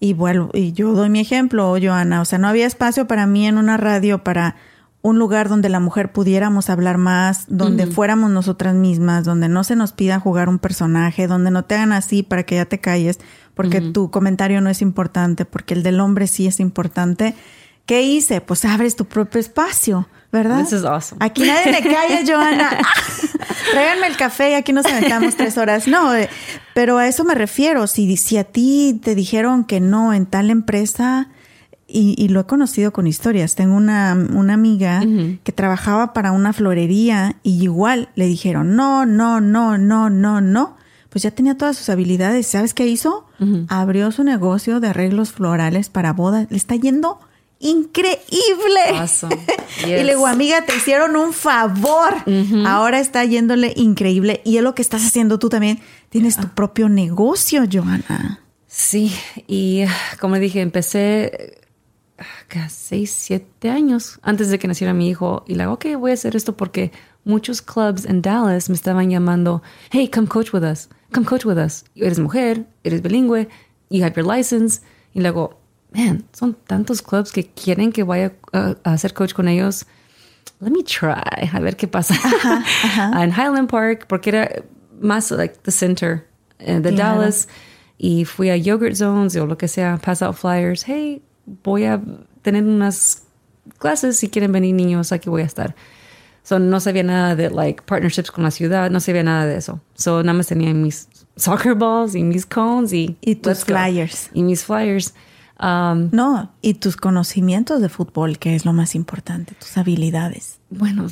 y 0.00 0.12
vuelvo, 0.12 0.50
y 0.52 0.72
yo 0.72 0.92
doy 0.92 1.08
mi 1.08 1.20
ejemplo, 1.20 1.70
o 1.70 1.78
Joana, 1.80 2.20
o 2.20 2.24
sea, 2.24 2.38
no 2.38 2.48
había 2.48 2.66
espacio 2.66 3.06
para 3.06 3.26
mí 3.26 3.46
en 3.46 3.58
una 3.58 3.76
radio, 3.76 4.24
para 4.24 4.56
un 5.04 5.18
lugar 5.18 5.50
donde 5.50 5.68
la 5.68 5.80
mujer 5.80 6.12
pudiéramos 6.12 6.70
hablar 6.70 6.96
más, 6.96 7.44
donde 7.48 7.86
fuéramos 7.86 8.30
nosotras 8.30 8.74
mismas, 8.74 9.24
donde 9.24 9.50
no 9.50 9.62
se 9.62 9.76
nos 9.76 9.92
pida 9.92 10.18
jugar 10.18 10.48
un 10.48 10.58
personaje, 10.58 11.26
donde 11.26 11.50
no 11.50 11.66
te 11.66 11.74
hagan 11.74 11.92
así 11.92 12.22
para 12.22 12.44
que 12.44 12.54
ya 12.54 12.64
te 12.64 12.80
calles, 12.80 13.18
porque 13.52 13.82
tu 13.82 14.10
comentario 14.10 14.62
no 14.62 14.70
es 14.70 14.80
importante, 14.80 15.44
porque 15.44 15.74
el 15.74 15.82
del 15.82 16.00
hombre 16.00 16.26
sí 16.26 16.46
es 16.46 16.58
importante. 16.58 17.34
¿Qué 17.84 18.02
hice? 18.02 18.40
Pues 18.40 18.64
abres 18.64 18.96
tu 18.96 19.04
propio 19.04 19.40
espacio. 19.40 20.08
¿Verdad? 20.34 20.64
This 20.64 20.72
is 20.72 20.84
awesome. 20.84 21.24
Aquí 21.24 21.42
nadie 21.42 21.70
me 21.70 21.80
calla, 21.80 22.22
Joana. 22.26 22.78
Tráiganme 23.70 24.08
el 24.08 24.16
café 24.16 24.50
y 24.50 24.54
aquí 24.54 24.72
nos 24.72 24.84
aventamos 24.84 25.36
tres 25.36 25.56
horas. 25.56 25.86
No, 25.86 26.12
eh, 26.12 26.28
pero 26.74 26.98
a 26.98 27.06
eso 27.06 27.22
me 27.22 27.36
refiero. 27.36 27.86
Si, 27.86 28.16
si 28.16 28.36
a 28.36 28.42
ti 28.42 29.00
te 29.00 29.14
dijeron 29.14 29.62
que 29.64 29.78
no 29.78 30.12
en 30.12 30.26
tal 30.26 30.50
empresa, 30.50 31.28
y, 31.86 32.16
y 32.18 32.28
lo 32.30 32.40
he 32.40 32.46
conocido 32.46 32.92
con 32.92 33.06
historias. 33.06 33.54
Tengo 33.54 33.76
una, 33.76 34.14
una 34.32 34.54
amiga 34.54 35.02
que 35.44 35.52
trabajaba 35.52 36.12
para 36.12 36.32
una 36.32 36.52
florería 36.52 37.36
y 37.44 37.62
igual 37.62 38.08
le 38.16 38.26
dijeron 38.26 38.74
no, 38.74 39.06
no, 39.06 39.40
no, 39.40 39.78
no, 39.78 40.10
no, 40.10 40.40
no. 40.40 40.76
Pues 41.10 41.22
ya 41.22 41.30
tenía 41.30 41.56
todas 41.56 41.76
sus 41.76 41.90
habilidades. 41.90 42.48
¿Sabes 42.48 42.74
qué 42.74 42.88
hizo? 42.88 43.26
Abrió 43.68 44.10
su 44.10 44.24
negocio 44.24 44.80
de 44.80 44.88
arreglos 44.88 45.30
florales 45.30 45.90
para 45.90 46.12
bodas. 46.12 46.48
Le 46.50 46.56
está 46.56 46.74
yendo 46.74 47.20
increíble. 47.64 48.80
Awesome. 48.94 49.36
y 49.84 49.86
le 49.86 50.04
digo, 50.14 50.26
amiga, 50.26 50.64
te 50.64 50.76
hicieron 50.76 51.16
un 51.16 51.32
favor. 51.32 52.14
Ahora 52.66 53.00
está 53.00 53.24
yéndole 53.24 53.72
increíble. 53.74 54.40
Y 54.44 54.58
es 54.58 54.62
lo 54.62 54.74
que 54.74 54.82
estás 54.82 55.04
haciendo 55.04 55.38
tú 55.38 55.48
también. 55.48 55.80
Tienes 56.10 56.36
tu 56.36 56.48
propio 56.48 56.88
negocio, 56.88 57.64
Johanna. 57.70 58.40
Sí, 58.66 59.12
y 59.46 59.84
como 60.20 60.36
dije, 60.36 60.60
empecé 60.60 61.60
casi 62.48 62.76
seis, 62.76 63.10
siete 63.10 63.70
años 63.70 64.18
antes 64.22 64.50
de 64.50 64.58
que 64.58 64.68
naciera 64.68 64.92
mi 64.92 65.08
hijo. 65.08 65.44
Y 65.46 65.54
le 65.54 65.64
digo, 65.64 65.74
ok, 65.74 65.86
voy 65.98 66.10
a 66.10 66.14
hacer 66.14 66.36
esto 66.36 66.56
porque 66.56 66.92
muchos 67.24 67.62
clubs 67.62 68.04
en 68.04 68.20
Dallas 68.20 68.68
me 68.68 68.74
estaban 68.74 69.10
llamando, 69.10 69.62
hey, 69.90 70.10
come 70.12 70.28
coach 70.28 70.52
with 70.52 70.62
us, 70.62 70.88
come 71.12 71.26
coach 71.26 71.44
with 71.44 71.56
us. 71.56 71.84
Eres 71.94 72.18
mujer, 72.18 72.66
eres 72.82 73.00
bilingüe, 73.00 73.48
you 73.90 74.04
have 74.04 74.14
your 74.16 74.26
license. 74.26 74.82
Y 75.14 75.20
luego, 75.20 75.58
man, 75.94 76.24
son 76.32 76.54
tantos 76.66 77.00
clubs 77.02 77.32
que 77.32 77.44
quieren 77.46 77.92
que 77.92 78.02
vaya 78.02 78.32
a, 78.52 78.74
a 78.84 78.92
hacer 78.92 79.14
coach 79.14 79.32
con 79.32 79.48
ellos. 79.48 79.86
Let 80.60 80.70
me 80.70 80.82
try, 80.82 81.50
a 81.52 81.60
ver 81.60 81.76
qué 81.76 81.88
pasa. 81.88 82.14
en 83.20 83.30
Highland 83.30 83.68
Park, 83.68 84.06
porque 84.08 84.30
era 84.30 84.50
más 85.00 85.30
like 85.30 85.56
the 85.62 85.70
center 85.70 86.26
uh, 86.60 86.80
de 86.80 86.90
Claro. 86.94 87.20
Dallas. 87.20 87.48
Y 87.98 88.24
fui 88.24 88.50
a 88.50 88.56
Yogurt 88.56 88.96
Zones 88.96 89.36
o 89.36 89.46
lo 89.46 89.56
que 89.56 89.68
sea, 89.68 89.98
pass 89.98 90.22
out 90.22 90.34
flyers. 90.36 90.84
Hey, 90.86 91.22
voy 91.62 91.84
a 91.84 92.00
tener 92.42 92.64
unas 92.64 93.22
clases 93.78 94.16
si 94.18 94.28
quieren 94.28 94.52
venir 94.52 94.74
niños, 94.74 95.12
aquí 95.12 95.28
voy 95.30 95.42
a 95.42 95.46
estar. 95.46 95.74
So, 96.42 96.58
no 96.58 96.78
sabía 96.80 97.02
nada 97.02 97.34
de 97.36 97.48
like 97.50 97.82
partnerships 97.86 98.30
con 98.30 98.44
la 98.44 98.50
ciudad, 98.50 98.90
no 98.90 99.00
sabía 99.00 99.22
nada 99.22 99.46
de 99.46 99.56
eso. 99.56 99.80
So, 99.94 100.22
nada 100.22 100.36
más 100.36 100.46
tenía 100.48 100.74
mis 100.74 101.08
soccer 101.36 101.74
balls 101.74 102.14
y 102.14 102.22
mis 102.22 102.44
cones 102.46 102.92
y, 102.92 103.16
Y 103.22 103.36
tus 103.36 103.46
let's 103.46 103.60
go. 103.64 103.74
flyers. 103.74 104.30
Y 104.34 104.42
mis 104.42 104.62
flyers. 104.64 105.14
Um, 105.60 106.08
No, 106.12 106.50
y 106.62 106.74
tus 106.74 106.96
conocimientos 106.96 107.80
de 107.80 107.88
fútbol, 107.88 108.38
que 108.38 108.54
es 108.56 108.64
lo 108.64 108.72
más 108.72 108.94
importante, 108.94 109.54
tus 109.54 109.76
habilidades. 109.76 110.58
bueno, 110.70 111.06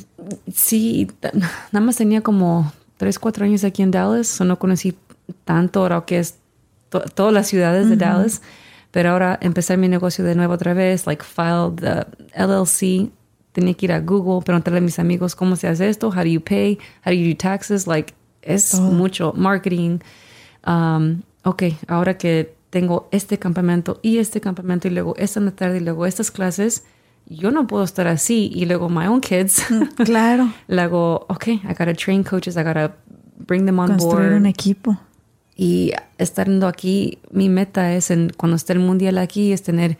sí, 0.53 1.07
nada 1.71 1.85
más 1.85 1.95
tenía 1.95 2.21
como 2.21 2.71
tres, 2.97 3.19
cuatro 3.19 3.45
años 3.45 3.63
aquí 3.63 3.81
en 3.81 3.91
Dallas, 3.91 4.27
so 4.27 4.43
no 4.43 4.59
conocí 4.59 4.95
tanto 5.45 5.79
ahora 5.81 6.03
que 6.05 6.19
es 6.19 6.35
to- 6.89 7.01
todas 7.15 7.33
las 7.33 7.47
ciudades 7.47 7.89
de 7.89 7.95
Dallas, 7.95 8.41
pero 8.91 9.11
ahora 9.11 9.39
empecé 9.41 9.77
mi 9.77 9.87
negocio 9.87 10.25
de 10.25 10.35
nuevo 10.35 10.53
otra 10.53 10.73
vez, 10.73 11.07
like 11.07 11.23
file 11.23 11.71
the 11.77 12.05
LLC, 12.35 13.09
tenía 13.53 13.73
que 13.75 13.85
ir 13.85 13.91
a 13.93 14.01
Google, 14.01 14.43
preguntarle 14.43 14.79
a 14.79 14.81
mis 14.81 14.99
amigos 14.99 15.35
cómo 15.35 15.55
se 15.55 15.67
hace 15.69 15.87
esto, 15.87 16.07
how 16.09 16.15
do 16.15 16.25
you 16.25 16.41
pay, 16.41 16.77
how 17.05 17.11
do 17.11 17.13
you 17.13 17.29
do 17.31 17.37
taxes, 17.37 17.87
like 17.87 18.13
es 18.41 18.77
mucho 18.77 19.31
marketing. 19.37 19.99
Um, 20.67 21.21
ok, 21.43 21.63
ahora 21.87 22.17
que 22.17 22.55
tengo 22.73 23.07
este 23.11 23.37
campamento 23.37 23.99
y 24.01 24.17
este 24.17 24.41
campamento 24.41 24.87
y 24.87 24.91
luego 24.91 25.15
esta 25.17 25.39
en 25.39 25.45
la 25.45 25.51
tarde 25.51 25.77
y 25.77 25.81
luego 25.81 26.07
estas 26.07 26.31
clases, 26.31 26.83
yo 27.27 27.51
no 27.51 27.67
puedo 27.67 27.83
estar 27.83 28.07
así 28.07 28.51
y 28.51 28.65
luego 28.65 28.89
my 28.89 29.05
own 29.05 29.21
kids. 29.21 29.63
Claro. 30.03 30.51
luego, 30.67 31.27
ok, 31.29 31.49
I 31.49 31.75
gotta 31.77 31.93
train 31.93 32.23
coaches, 32.23 32.57
I 32.57 32.63
gotta 32.63 32.95
bring 33.37 33.67
them 33.67 33.77
on 33.77 33.89
Construir 33.89 34.29
board. 34.29 34.37
un 34.37 34.47
equipo. 34.47 34.97
Y 35.55 35.91
estando 36.17 36.67
aquí, 36.67 37.19
mi 37.29 37.47
meta 37.47 37.93
es, 37.93 38.09
en, 38.09 38.31
cuando 38.35 38.55
esté 38.55 38.73
el 38.73 38.79
mundial 38.79 39.19
aquí, 39.19 39.53
es 39.53 39.61
tener 39.61 39.99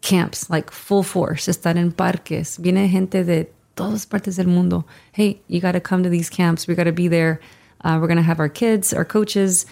camps, 0.00 0.48
like 0.48 0.70
full 0.70 1.02
force, 1.02 1.50
estar 1.50 1.76
en 1.76 1.90
parques. 1.90 2.60
Viene 2.60 2.88
gente 2.88 3.24
de 3.24 3.50
todas 3.74 4.06
partes 4.06 4.36
del 4.36 4.46
mundo. 4.46 4.86
Hey, 5.10 5.42
you 5.48 5.60
got 5.60 5.72
to 5.72 5.80
come 5.80 6.04
to 6.04 6.08
these 6.08 6.30
camps. 6.30 6.68
We 6.68 6.76
got 6.76 6.84
to 6.84 6.92
be 6.92 7.08
there. 7.08 7.40
Uh, 7.82 7.98
we're 8.00 8.06
going 8.06 8.22
to 8.22 8.22
have 8.22 8.38
our 8.38 8.48
kids, 8.48 8.94
our 8.94 9.04
coaches. 9.04 9.66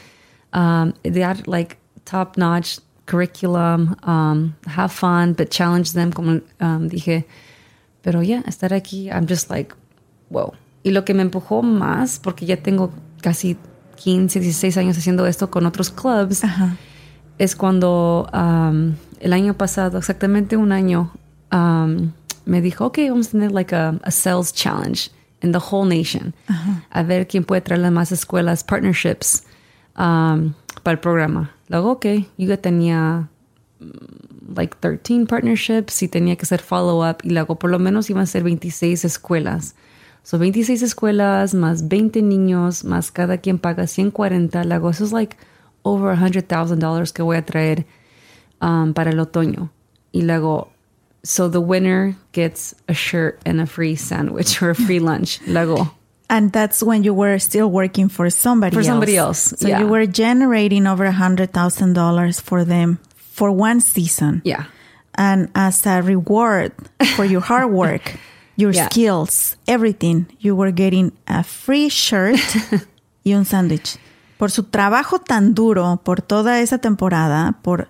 Um, 0.53 0.95
they 1.05 1.23
are 1.23 1.37
like 1.47 1.77
top 2.05 2.37
notch 2.37 2.79
curriculum, 3.07 3.97
um, 4.05 4.55
have 4.67 4.93
fun, 4.93 5.33
but 5.33 5.51
challenge 5.51 5.93
them, 5.93 6.13
como 6.13 6.41
um, 6.61 6.89
dije. 6.89 7.25
Pero 8.03 8.23
ya, 8.23 8.41
yeah, 8.41 8.43
estar 8.47 8.73
aquí, 8.73 9.11
I'm 9.11 9.27
just 9.27 9.51
like, 9.51 9.75
wow. 10.31 10.55
Y 10.85 10.91
lo 10.93 11.05
que 11.05 11.13
me 11.13 11.23
empujó 11.23 11.63
más, 11.63 12.19
porque 12.19 12.47
ya 12.47 12.57
tengo 12.57 12.91
casi 13.21 13.57
15, 13.97 14.41
16 14.41 14.77
años 14.79 14.97
haciendo 14.97 15.27
esto 15.27 15.51
con 15.51 15.67
otros 15.67 15.91
clubs, 15.91 16.43
Ajá. 16.45 16.77
es 17.39 17.55
cuando 17.55 18.29
um, 18.33 18.95
el 19.21 19.33
año 19.33 19.55
pasado, 19.55 19.99
exactamente 19.99 20.57
un 20.57 20.73
año, 20.73 21.13
um, 21.53 22.13
me 22.47 22.63
dijo, 22.63 22.87
ok, 22.87 22.99
vamos 23.11 23.29
a 23.29 23.31
tener 23.33 23.53
like 23.53 23.75
a, 23.75 23.99
a 24.03 24.11
sales 24.11 24.53
challenge 24.53 25.11
in 25.43 25.53
the 25.53 25.59
whole 25.59 25.85
nation. 25.85 26.35
A 26.91 27.03
ver 27.03 27.27
quién 27.27 27.45
puede 27.45 27.61
traerle 27.61 27.91
más 27.91 28.13
escuelas, 28.13 28.65
partnerships 28.65 29.45
um, 29.97 30.55
para 30.83 30.93
el 30.93 30.99
programa. 31.01 31.51
Luego, 31.71 31.93
ok, 31.93 32.07
yo 32.37 32.59
tenía 32.59 33.29
mm, 33.79 34.57
like 34.57 34.77
13 34.81 35.27
partnerships 35.27 36.03
y 36.03 36.09
tenía 36.09 36.35
que 36.35 36.43
hacer 36.43 36.61
follow-up 36.61 37.19
y 37.23 37.31
luego 37.31 37.61
por 37.61 37.71
lo 37.71 37.79
menos 37.79 38.11
iban 38.11 38.25
a 38.25 38.27
ser 38.27 38.43
26 38.43 39.05
escuelas. 39.05 39.77
So 40.25 40.37
26 40.39 40.83
escuelas 40.83 41.55
más 41.55 41.89
20 41.89 42.23
niños 42.23 42.85
más 42.85 43.13
cada 43.13 43.39
quien 43.39 43.59
paga 43.61 43.87
140. 43.87 44.65
Luego 44.65 44.91
eso 44.91 45.05
es 45.05 45.13
like 45.13 45.37
over 45.83 46.19
$100,000 46.19 47.13
que 47.13 47.23
voy 47.23 47.37
a 47.37 47.47
traer 47.47 47.87
um, 48.61 48.93
para 48.93 49.11
el 49.11 49.21
otoño. 49.21 49.71
Y 50.11 50.23
luego, 50.23 50.73
so 51.23 51.49
the 51.49 51.59
winner 51.59 52.17
gets 52.33 52.75
a 52.89 52.93
shirt 52.93 53.39
and 53.47 53.61
a 53.61 53.67
free 53.67 53.95
sandwich 53.95 54.61
or 54.61 54.71
a 54.71 54.75
free 54.75 54.99
lunch. 55.01 55.41
Luego, 55.47 55.95
And 56.31 56.53
that's 56.53 56.81
when 56.81 57.03
you 57.03 57.13
were 57.13 57.39
still 57.41 57.69
working 57.69 58.09
for 58.09 58.31
somebody 58.31 58.73
For 58.75 58.81
else. 58.81 58.87
somebody 58.87 59.17
else, 59.17 59.53
So 59.59 59.67
yeah. 59.67 59.81
you 59.81 59.89
were 59.89 60.07
generating 60.07 60.87
over 60.87 61.05
a 61.05 61.13
hundred 61.13 61.53
thousand 61.53 61.95
dollars 61.95 62.39
for 62.41 62.65
them 62.65 62.99
for 63.35 63.51
one 63.51 63.81
season. 63.81 64.41
yeah. 64.45 64.65
And 65.19 65.49
as 65.57 65.85
a 65.87 66.01
reward 66.03 66.71
for 67.17 67.25
your 67.25 67.41
hard 67.43 67.73
work, 67.83 68.15
your 68.57 68.71
Yeah. 68.73 68.87
skills, 68.89 69.57
everything, 69.67 70.27
you 70.39 70.55
were 70.55 70.71
getting 70.71 71.11
a 71.27 71.43
free 71.43 71.89
shirt 71.91 72.39
y 73.27 73.35
un 73.35 73.45
sándwich. 73.45 73.99
Por 74.39 74.51
su 74.51 74.63
trabajo 74.63 75.19
tan 75.19 75.53
duro, 75.53 76.01
por 76.05 76.23
toda 76.23 76.61
esa 76.61 76.79
temporada, 76.79 77.59
por 77.63 77.89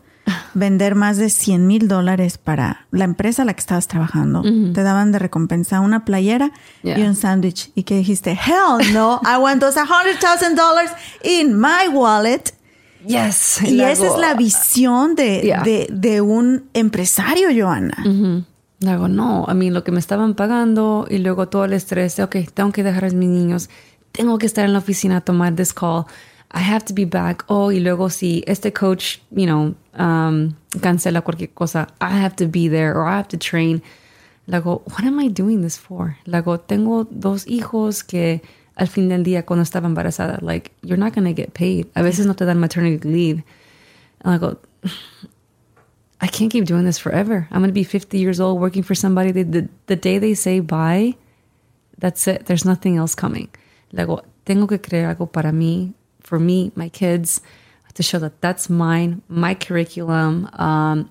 vender 0.55 0.95
más 0.95 1.17
de 1.17 1.31
100 1.31 1.67
mil 1.67 1.89
dólares 1.89 2.39
para 2.39 2.87
la 2.91 3.05
empresa 3.05 3.43
a 3.43 3.45
la 3.45 3.55
que 3.55 3.61
estabas 3.61 3.87
trabajando, 3.89 4.43
te 4.43 4.83
daban 4.83 5.13
de 5.13 5.19
recompensa 5.19 5.81
una 5.81 6.05
playera 6.05 6.53
y 6.83 6.89
Yeah. 6.89 7.09
un 7.09 7.17
sándwich. 7.17 7.71
Y 7.75 7.83
que 7.85 7.97
dijiste, 7.99 8.33
hell 8.33 8.93
no, 8.93 9.21
I 9.25 9.39
want 9.41 9.61
those 9.61 9.79
$100,000 9.79 10.91
in 11.25 11.59
my 11.59 11.89
wallet. 11.93 12.55
Yes. 13.07 13.63
Y 13.63 13.81
esa 13.81 14.07
es 14.09 14.17
la 14.19 14.35
visión 14.35 15.15
de, 15.15 15.41
Yeah. 15.43 15.63
de, 15.63 15.87
de 15.91 16.21
un 16.21 16.69
empresario, 16.75 17.49
Joana. 17.55 17.97
Luego, 18.83 19.09
no, 19.09 19.45
a 19.47 19.53
mí 19.55 19.71
lo 19.71 19.85
que 19.85 19.93
me 19.93 20.01
estaban 20.01 20.35
pagando 20.35 21.07
y 21.11 21.19
luego 21.19 21.49
todo 21.49 21.65
el 21.67 21.73
estrés 21.75 22.17
de, 22.17 22.23
ok, 22.23 22.37
tengo 22.55 22.73
que 22.73 22.83
dejar 22.83 23.05
a 23.05 23.11
mis 23.11 23.29
niños, 23.29 23.69
tengo 24.13 24.39
que 24.39 24.47
estar 24.47 24.65
en 24.65 24.73
la 24.73 24.79
oficina 24.79 25.19
a 25.19 25.21
tomar 25.21 25.55
this 25.55 25.73
call, 25.75 26.05
I 26.53 26.61
have 26.61 26.85
to 26.87 26.93
be 26.93 27.05
back. 27.05 27.45
Oh, 27.49 27.71
y 27.71 27.79
luego 27.79 28.09
si 28.11 28.43
este 28.47 28.73
coach, 28.73 29.21
you 29.31 29.47
know, 29.47 29.75
um, 29.95 30.57
cancela 30.81 31.23
cualquier 31.23 31.51
cosa, 31.55 31.87
I 32.01 32.19
have 32.19 32.35
to 32.37 32.47
be 32.47 32.69
there 32.69 32.93
or 32.95 33.07
I 33.07 33.17
have 33.17 33.29
to 33.29 33.39
train. 33.39 33.83
Luego, 34.47 34.83
what 34.87 35.05
am 35.05 35.21
I 35.21 35.29
doing 35.29 35.63
this 35.63 35.79
for? 35.79 36.17
Luego, 36.27 36.59
tengo 36.59 37.05
dos 37.05 37.47
hijos 37.47 38.03
que 38.03 38.43
al 38.77 38.89
fin 38.89 39.09
del 39.09 39.23
día 39.23 39.45
cuando 39.45 39.63
estaba 39.63 39.87
embarazada, 39.87 40.41
like, 40.43 40.73
you're 40.83 40.99
not 40.99 41.13
going 41.13 41.25
to 41.25 41.33
get 41.33 41.55
paid. 41.55 41.87
A 41.95 42.03
veces 42.03 42.27
no 42.27 42.35
te 42.35 42.45
dan 42.45 42.59
maternity 42.59 43.09
leave. 43.09 43.45
And 44.23 44.35
I 44.35 44.39
go, 44.39 44.59
I 46.21 46.27
can't 46.27 46.51
keep 46.51 46.65
doing 46.65 46.85
this 46.85 46.99
forever. 46.99 47.47
I'm 47.51 47.61
going 47.61 47.71
to 47.71 47.73
be 47.73 47.85
50 47.85 48.19
years 48.19 48.41
old 48.41 48.61
working 48.61 48.83
for 48.83 48.95
somebody. 48.95 49.31
The, 49.31 49.45
the, 49.45 49.69
the 49.87 49.97
day 49.97 50.19
they 50.19 50.35
say 50.35 50.59
bye, 50.61 51.15
that's 51.99 52.27
it. 52.27 52.47
There's 52.47 52.65
nothing 52.65 52.97
else 52.97 53.15
coming. 53.15 53.49
Luego, 53.93 54.25
tengo 54.45 54.67
que 54.67 54.79
crear 54.79 55.15
algo 55.15 55.31
para 55.31 55.53
mí, 55.53 55.95
for 56.31 56.39
me, 56.39 56.71
my 56.77 56.89
kids, 56.89 57.41
to 57.95 58.03
show 58.03 58.21
that 58.21 58.41
that's 58.41 58.71
mine, 58.71 59.21
my 59.29 59.53
curriculum. 59.55 60.49
Um, 60.55 61.11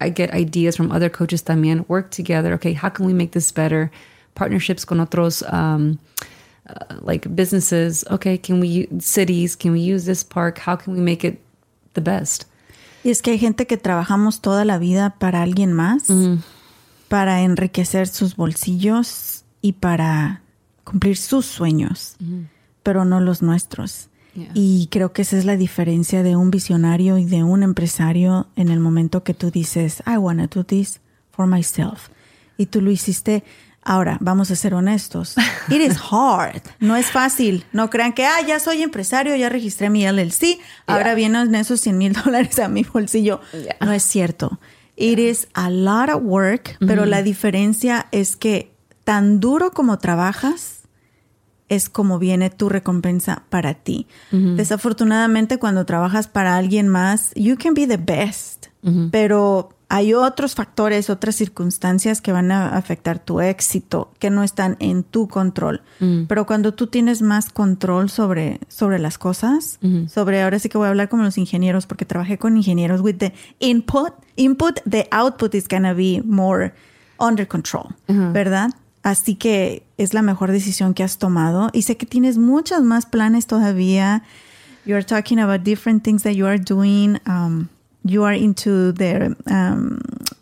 I 0.00 0.10
get 0.10 0.32
ideas 0.34 0.76
from 0.76 0.90
other 0.90 1.08
coaches 1.08 1.42
también. 1.42 1.84
Work 1.88 2.10
together. 2.10 2.54
Okay, 2.54 2.72
how 2.74 2.90
can 2.90 3.06
we 3.06 3.14
make 3.14 3.30
this 3.32 3.52
better? 3.52 3.90
Partnerships 4.34 4.84
con 4.84 4.98
otros, 4.98 5.42
um, 5.52 5.98
uh, 6.68 6.96
like 7.02 7.28
businesses. 7.34 8.04
Okay, 8.10 8.36
can 8.38 8.60
we, 8.60 8.68
u- 8.68 8.88
cities, 9.00 9.56
can 9.56 9.72
we 9.72 9.80
use 9.80 10.04
this 10.06 10.22
park? 10.24 10.58
How 10.58 10.76
can 10.76 10.92
we 10.92 11.00
make 11.00 11.24
it 11.24 11.38
the 11.94 12.00
best? 12.00 12.46
Y 13.04 13.10
es 13.10 13.22
que 13.22 13.30
hay 13.32 13.38
gente 13.38 13.66
que 13.66 13.76
trabajamos 13.76 14.40
toda 14.40 14.64
la 14.64 14.78
vida 14.78 15.14
para 15.20 15.40
alguien 15.42 15.72
más, 15.72 16.10
para 17.08 17.42
enriquecer 17.42 18.08
sus 18.08 18.34
bolsillos 18.34 19.44
y 19.62 19.72
para 19.74 20.42
cumplir 20.84 21.16
sus 21.16 21.46
sueños, 21.46 22.16
pero 22.82 23.04
no 23.04 23.20
los 23.20 23.40
nuestros. 23.40 24.08
Yeah. 24.38 24.50
Y 24.54 24.88
creo 24.90 25.12
que 25.12 25.22
esa 25.22 25.36
es 25.36 25.44
la 25.44 25.56
diferencia 25.56 26.22
de 26.22 26.36
un 26.36 26.50
visionario 26.50 27.18
y 27.18 27.24
de 27.24 27.42
un 27.42 27.62
empresario 27.62 28.46
en 28.56 28.68
el 28.68 28.80
momento 28.80 29.24
que 29.24 29.34
tú 29.34 29.50
dices, 29.50 30.02
I 30.06 30.16
wanna 30.16 30.46
do 30.46 30.64
this 30.64 31.00
for 31.30 31.46
myself. 31.46 32.08
Y 32.56 32.66
tú 32.66 32.80
lo 32.80 32.90
hiciste. 32.90 33.42
Ahora, 33.82 34.18
vamos 34.20 34.50
a 34.50 34.56
ser 34.56 34.74
honestos. 34.74 35.34
It 35.68 35.80
is 35.80 35.96
hard. 36.10 36.62
No 36.78 36.94
es 36.96 37.06
fácil. 37.06 37.64
No 37.72 37.88
crean 37.88 38.12
que, 38.12 38.26
ah, 38.26 38.40
ya 38.46 38.60
soy 38.60 38.82
empresario, 38.82 39.34
ya 39.36 39.48
registré 39.48 39.88
mi 39.88 40.04
LLC, 40.04 40.58
ahora 40.86 41.06
Yeah. 41.10 41.14
vienen 41.14 41.54
esos 41.54 41.80
100 41.80 41.96
mil 41.96 42.12
dólares 42.24 42.58
a 42.58 42.68
mi 42.68 42.82
bolsillo. 42.84 43.40
Yeah. 43.52 43.76
No 43.80 43.92
es 43.92 44.02
cierto. 44.02 44.58
It 44.96 45.18
is 45.18 45.46
a 45.54 45.70
lot 45.70 46.10
of 46.10 46.22
work, 46.24 46.76
pero 46.80 47.06
la 47.06 47.22
diferencia 47.22 48.08
es 48.10 48.36
que 48.36 48.72
tan 49.04 49.38
duro 49.40 49.70
como 49.70 49.98
trabajas, 49.98 50.77
es 51.68 51.88
como 51.88 52.18
viene 52.18 52.50
tu 52.50 52.68
recompensa 52.68 53.42
para 53.50 53.74
ti. 53.74 54.06
Desafortunadamente, 54.30 55.58
cuando 55.58 55.84
trabajas 55.84 56.28
para 56.28 56.56
alguien 56.56 56.88
más, 56.88 57.32
you 57.34 57.56
can 57.56 57.74
be 57.74 57.86
the 57.86 57.96
best, 57.98 58.66
pero 59.10 59.70
hay 59.90 60.12
otros 60.12 60.54
factores, 60.54 61.08
otras 61.08 61.34
circunstancias 61.34 62.20
que 62.20 62.30
van 62.30 62.52
a 62.52 62.76
afectar 62.76 63.18
tu 63.18 63.40
éxito, 63.40 64.10
que 64.18 64.28
no 64.28 64.42
están 64.42 64.76
en 64.80 65.02
tu 65.02 65.28
control. 65.28 65.80
Pero 66.26 66.46
cuando 66.46 66.74
tú 66.74 66.88
tienes 66.88 67.22
más 67.22 67.50
control 67.50 68.10
sobre, 68.10 68.60
sobre 68.68 68.98
las 68.98 69.16
cosas, 69.18 69.78
sobre, 70.08 70.42
ahora 70.42 70.58
sí 70.58 70.68
que 70.68 70.78
voy 70.78 70.86
a 70.86 70.90
hablar 70.90 71.08
como 71.08 71.22
los 71.22 71.38
ingenieros, 71.38 71.86
porque 71.86 72.04
trabajé 72.04 72.38
con 72.38 72.56
ingenieros, 72.56 73.00
with 73.00 73.16
the 73.16 73.32
input, 73.60 74.12
input, 74.36 74.80
the 74.88 75.06
output 75.10 75.54
is 75.54 75.66
gonna 75.68 75.94
be 75.94 76.22
more 76.24 76.72
under 77.18 77.46
control, 77.48 77.94
¿verdad? 78.06 78.70
Así 79.08 79.36
que 79.36 79.86
es 79.96 80.12
la 80.12 80.20
mejor 80.22 80.50
decisión 80.52 80.92
que 80.92 81.02
has 81.02 81.16
tomado. 81.18 81.70
Y 81.72 81.82
sé 81.82 81.96
que 81.96 82.04
tienes 82.06 82.36
muchos 82.36 82.82
más 82.82 83.06
planes 83.06 83.46
todavía. 83.46 84.22
You 84.84 84.94
are 84.96 85.04
talking 85.04 85.38
about 85.38 85.62
different 85.64 86.02
things 86.04 86.22
that 86.24 86.32
you 86.32 86.46
are 86.46 86.58
doing. 86.58 87.18
Um, 87.26 87.68
you 88.04 88.24
are 88.24 88.36
into 88.36 88.92
the, 88.92 89.34
um, 89.46 89.98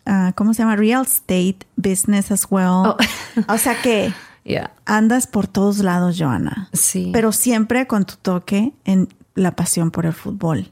uh, 0.06 0.32
¿cómo 0.34 0.52
se 0.52 0.62
llama? 0.62 0.76
Real 0.76 1.02
estate 1.02 1.58
business 1.76 2.30
as 2.32 2.46
well. 2.50 2.96
o 3.48 3.58
sea 3.58 3.80
que 3.82 4.12
Yeah. 4.44 4.70
andas 4.84 5.26
por 5.26 5.46
todos 5.48 5.78
lados, 5.78 6.16
Joana. 6.18 6.68
Sí. 6.72 7.10
Pero 7.12 7.32
siempre 7.32 7.86
con 7.86 8.04
tu 8.04 8.14
toque 8.22 8.72
en 8.84 9.08
la 9.34 9.56
pasión 9.56 9.90
por 9.90 10.06
el 10.06 10.12
fútbol. 10.12 10.70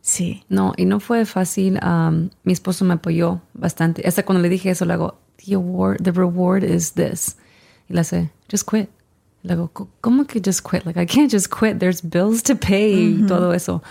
Sí. 0.00 0.42
No, 0.48 0.72
y 0.76 0.84
no 0.84 0.98
fue 0.98 1.24
fácil. 1.26 1.78
Um, 1.84 2.30
mi 2.42 2.52
esposo 2.52 2.84
me 2.84 2.94
apoyó 2.94 3.40
bastante. 3.52 4.02
Hasta 4.08 4.24
cuando 4.24 4.42
le 4.42 4.48
dije 4.48 4.70
eso, 4.70 4.84
le 4.84 4.94
hago, 4.94 5.20
the, 5.44 5.54
award, 5.54 6.04
the 6.04 6.12
reward 6.12 6.62
is 6.64 6.92
this. 6.92 7.36
Y 7.88 7.94
le 7.94 8.00
hace, 8.00 8.30
just 8.48 8.66
quit. 8.66 8.88
Le 9.42 9.56
"Co- 9.74 9.88
¿cómo 10.02 10.26
que 10.26 10.40
just 10.40 10.64
quit? 10.64 10.86
Like, 10.86 10.96
I 10.96 11.04
can't 11.06 11.30
just 11.30 11.50
quit. 11.50 11.78
There's 11.78 12.00
bills 12.00 12.42
to 12.44 12.54
pay 12.56 13.14
y 13.22 13.26
todo 13.26 13.50
eso. 13.52 13.82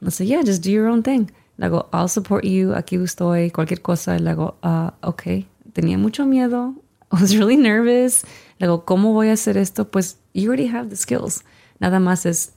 Le 0.00 0.08
hace, 0.08 0.24
yeah, 0.26 0.42
just 0.42 0.62
do 0.62 0.70
your 0.70 0.88
own 0.88 1.02
thing. 1.02 1.30
Le 1.58 1.66
hago, 1.68 1.88
I'll 1.92 2.08
support 2.08 2.44
you. 2.44 2.72
Aquí 2.74 2.96
estoy. 2.98 3.50
Cualquier 3.50 3.80
cosa. 3.82 4.18
Le 4.18 4.30
hago, 4.30 4.54
uh, 4.62 4.90
ok. 5.02 5.46
Tenía 5.72 5.98
mucho 5.98 6.24
miedo. 6.26 6.74
I 7.12 7.20
was 7.20 7.36
really 7.36 7.56
nervous. 7.56 8.24
Le 8.60 8.66
hago, 8.66 8.84
¿cómo 8.84 9.12
voy 9.14 9.28
a 9.28 9.32
hacer 9.32 9.56
esto? 9.56 9.84
Pues, 9.90 10.16
you 10.34 10.48
already 10.48 10.66
have 10.66 10.90
the 10.90 10.96
skills. 10.96 11.42
Nada 11.80 11.98
más 11.98 12.26
es 12.26 12.52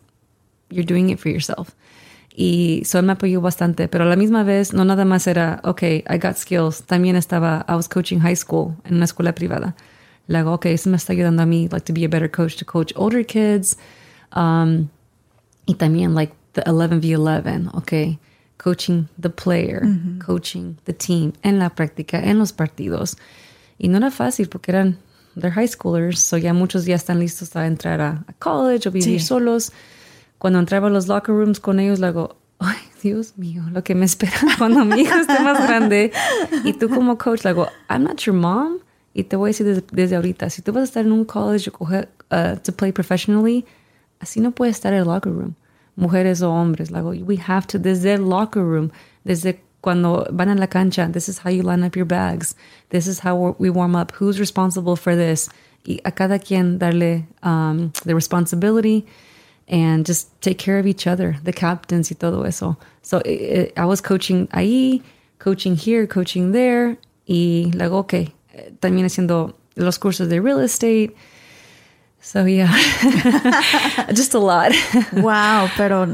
you're 0.69 0.83
doing 0.85 1.09
it 1.11 1.19
for 1.19 1.29
yourself. 1.29 1.75
Y 2.35 2.81
so 2.85 2.97
él 2.99 3.05
me 3.05 3.13
apoyó 3.13 3.41
bastante, 3.41 3.87
pero 3.87 4.05
a 4.05 4.07
la 4.07 4.15
misma 4.15 4.43
vez 4.43 4.73
no 4.73 4.83
nada 4.85 5.05
más 5.05 5.27
era, 5.27 5.61
okay, 5.63 6.03
I 6.09 6.17
got 6.17 6.35
skills. 6.37 6.83
También 6.83 7.15
estaba, 7.15 7.63
I 7.69 7.73
was 7.75 7.87
coaching 7.87 8.19
high 8.21 8.35
school 8.35 8.75
en 8.85 8.95
una 8.95 9.05
escuela 9.05 9.35
privada. 9.35 9.75
Le 10.27 10.39
hago, 10.39 10.53
okay, 10.53 10.73
eso 10.73 10.89
me 10.89 10.97
está 10.97 11.13
ayudando 11.13 11.43
a 11.43 11.45
mí, 11.45 11.67
like, 11.71 11.85
to 11.85 11.93
be 11.93 12.05
a 12.05 12.07
better 12.07 12.29
coach, 12.31 12.55
to 12.57 12.65
coach 12.65 12.91
older 12.95 13.23
kids. 13.25 13.77
Um, 14.35 14.89
y 15.67 15.75
también, 15.75 16.15
like, 16.15 16.33
the 16.53 16.61
11v11, 16.63 17.73
okay, 17.75 18.17
coaching 18.57 19.07
the 19.19 19.29
player, 19.29 19.83
coaching 20.25 20.77
the 20.85 20.93
team, 20.93 21.33
en 21.43 21.59
la 21.59 21.69
práctica, 21.69 22.19
en 22.23 22.39
los 22.39 22.51
partidos. 22.53 23.15
Y 23.77 23.89
no 23.89 23.97
era 23.97 24.09
fácil 24.11 24.47
porque 24.49 24.71
eran, 24.71 24.97
they're 25.35 25.51
high 25.51 25.67
schoolers, 25.67 26.19
so 26.19 26.37
ya 26.37 26.53
muchos 26.53 26.85
ya 26.85 26.95
están 26.95 27.19
listos 27.19 27.55
a 27.55 27.67
entrar 27.67 27.99
a, 28.01 28.23
a 28.27 28.33
college 28.39 28.87
o 28.87 28.91
vivir 28.91 29.19
Sí. 29.19 29.25
solos. 29.27 29.71
Cuando 30.43 30.59
entraba 30.59 30.89
a 30.89 30.91
los 30.91 31.07
locker 31.07 31.33
rooms 31.33 31.61
con 31.61 31.79
ellos, 31.79 32.01
luego, 32.01 32.35
ay, 32.59 32.75
Dios 33.01 33.37
mío, 33.37 33.63
lo 33.71 33.81
que 33.81 33.95
me 33.95 34.03
espera 34.03 34.37
cuando 34.57 34.83
mi 34.83 34.99
hijo 34.99 35.15
esté 35.15 35.39
más 35.39 35.65
grande. 35.65 36.11
Y 36.65 36.73
tú 36.73 36.89
como 36.89 37.17
coach, 37.17 37.45
le 37.45 37.51
digo, 37.51 37.69
I'm 37.89 38.03
not 38.03 38.19
your 38.23 38.35
mom. 38.35 38.79
Y 39.13 39.23
te 39.23 39.37
voy 39.37 39.47
a 39.47 39.51
decir 39.51 39.65
desde, 39.65 39.85
desde 39.93 40.17
ahorita, 40.17 40.49
si 40.49 40.61
tú 40.61 40.73
vas 40.73 40.81
a 40.81 40.83
estar 40.83 41.05
en 41.05 41.13
un 41.13 41.23
college 41.23 41.71
uh, 41.79 42.57
to 42.61 42.73
play 42.73 42.91
professionally, 42.91 43.63
así 44.19 44.41
no 44.41 44.51
puede 44.51 44.71
estar 44.71 44.91
en 44.91 44.99
el 44.99 45.05
locker 45.05 45.31
room. 45.31 45.55
Mujeres 45.95 46.41
o 46.41 46.51
hombres, 46.51 46.91
le 46.91 46.97
digo, 46.97 47.11
we 47.25 47.37
have 47.37 47.65
to, 47.67 47.79
desde 47.79 48.11
el 48.11 48.23
locker 48.29 48.63
room, 48.63 48.91
desde 49.23 49.61
cuando 49.79 50.27
van 50.29 50.49
a 50.49 50.55
la 50.55 50.67
cancha, 50.67 51.09
this 51.09 51.29
is 51.29 51.39
how 51.45 51.49
you 51.49 51.63
line 51.63 51.85
up 51.85 51.95
your 51.95 52.05
bags. 52.05 52.57
This 52.89 53.07
is 53.07 53.21
how 53.23 53.55
we 53.59 53.69
warm 53.69 53.95
up. 53.95 54.11
Who's 54.19 54.41
responsible 54.41 54.97
for 54.97 55.15
this? 55.15 55.49
Y 55.85 56.01
a 56.03 56.11
cada 56.11 56.37
quien 56.37 56.79
darle 56.79 57.27
um, 57.43 57.93
the 58.03 58.13
responsibility 58.13 59.05
and 59.67 60.05
just 60.05 60.29
take 60.41 60.57
care 60.57 60.79
of 60.79 60.85
each 60.85 61.07
other, 61.07 61.37
the 61.43 61.53
captains 61.53 62.11
y 62.11 62.15
todo 62.15 62.43
eso. 62.43 62.77
So 63.01 63.19
it, 63.25 63.73
I 63.77 63.85
was 63.85 64.01
coaching 64.01 64.47
ahí, 64.47 65.01
coaching 65.39 65.75
here, 65.75 66.07
coaching 66.07 66.51
there, 66.51 66.97
y 67.27 67.71
luego, 67.73 67.99
ok, 67.99 68.13
también 68.79 69.05
haciendo 69.05 69.57
los 69.75 69.99
cursos 69.99 70.29
de 70.29 70.39
real 70.39 70.59
estate. 70.59 71.15
So 72.21 72.45
yeah, 72.45 72.71
just 74.15 74.33
a 74.33 74.39
lot. 74.39 74.71
wow, 75.11 75.67
pero 75.75 76.07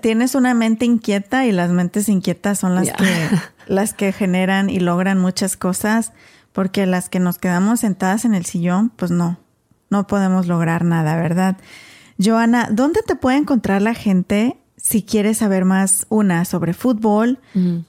tienes 0.00 0.34
una 0.34 0.52
mente 0.52 0.84
inquieta 0.84 1.46
y 1.46 1.52
las 1.52 1.70
mentes 1.70 2.08
inquietas 2.08 2.58
son 2.58 2.74
las 2.74 2.90
que 2.90 3.30
las 3.66 3.94
que 3.94 4.12
generan 4.12 4.68
y 4.68 4.80
logran 4.80 5.20
muchas 5.20 5.56
cosas, 5.56 6.12
porque 6.52 6.86
las 6.86 7.08
que 7.08 7.20
nos 7.20 7.38
quedamos 7.38 7.80
sentadas 7.80 8.24
en 8.24 8.34
el 8.34 8.44
sillón, 8.46 8.90
pues 8.90 9.12
no, 9.12 9.38
no 9.90 10.08
podemos 10.08 10.48
lograr 10.48 10.84
nada, 10.84 11.16
¿verdad? 11.16 11.56
Joana, 12.22 12.68
¿dónde 12.70 13.02
te 13.02 13.16
puede 13.16 13.38
encontrar 13.38 13.82
la 13.82 13.94
gente 13.94 14.56
si 14.76 15.02
quieres 15.02 15.38
saber 15.38 15.64
más, 15.64 16.06
una, 16.10 16.44
sobre 16.44 16.74
fútbol, 16.74 17.38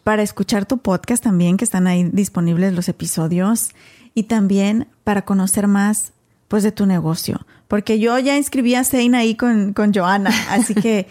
para 0.03 0.23
escuchar 0.23 0.65
tu 0.65 0.77
podcast 0.77 1.21
también, 1.23 1.57
que 1.57 1.65
están 1.65 1.87
ahí 1.87 2.09
disponibles 2.11 2.73
los 2.73 2.87
episodios, 2.87 3.71
y 4.13 4.23
también 4.23 4.87
para 5.03 5.23
conocer 5.23 5.67
más, 5.67 6.13
pues, 6.47 6.63
de 6.63 6.71
tu 6.71 6.85
negocio? 6.85 7.45
Porque 7.67 7.99
yo 7.99 8.17
ya 8.19 8.37
inscribí 8.37 8.75
a 8.75 8.85
Zane 8.85 9.17
ahí 9.17 9.35
con, 9.35 9.73
con 9.73 9.93
Joana, 9.93 10.31
así 10.49 10.73
que, 10.73 11.07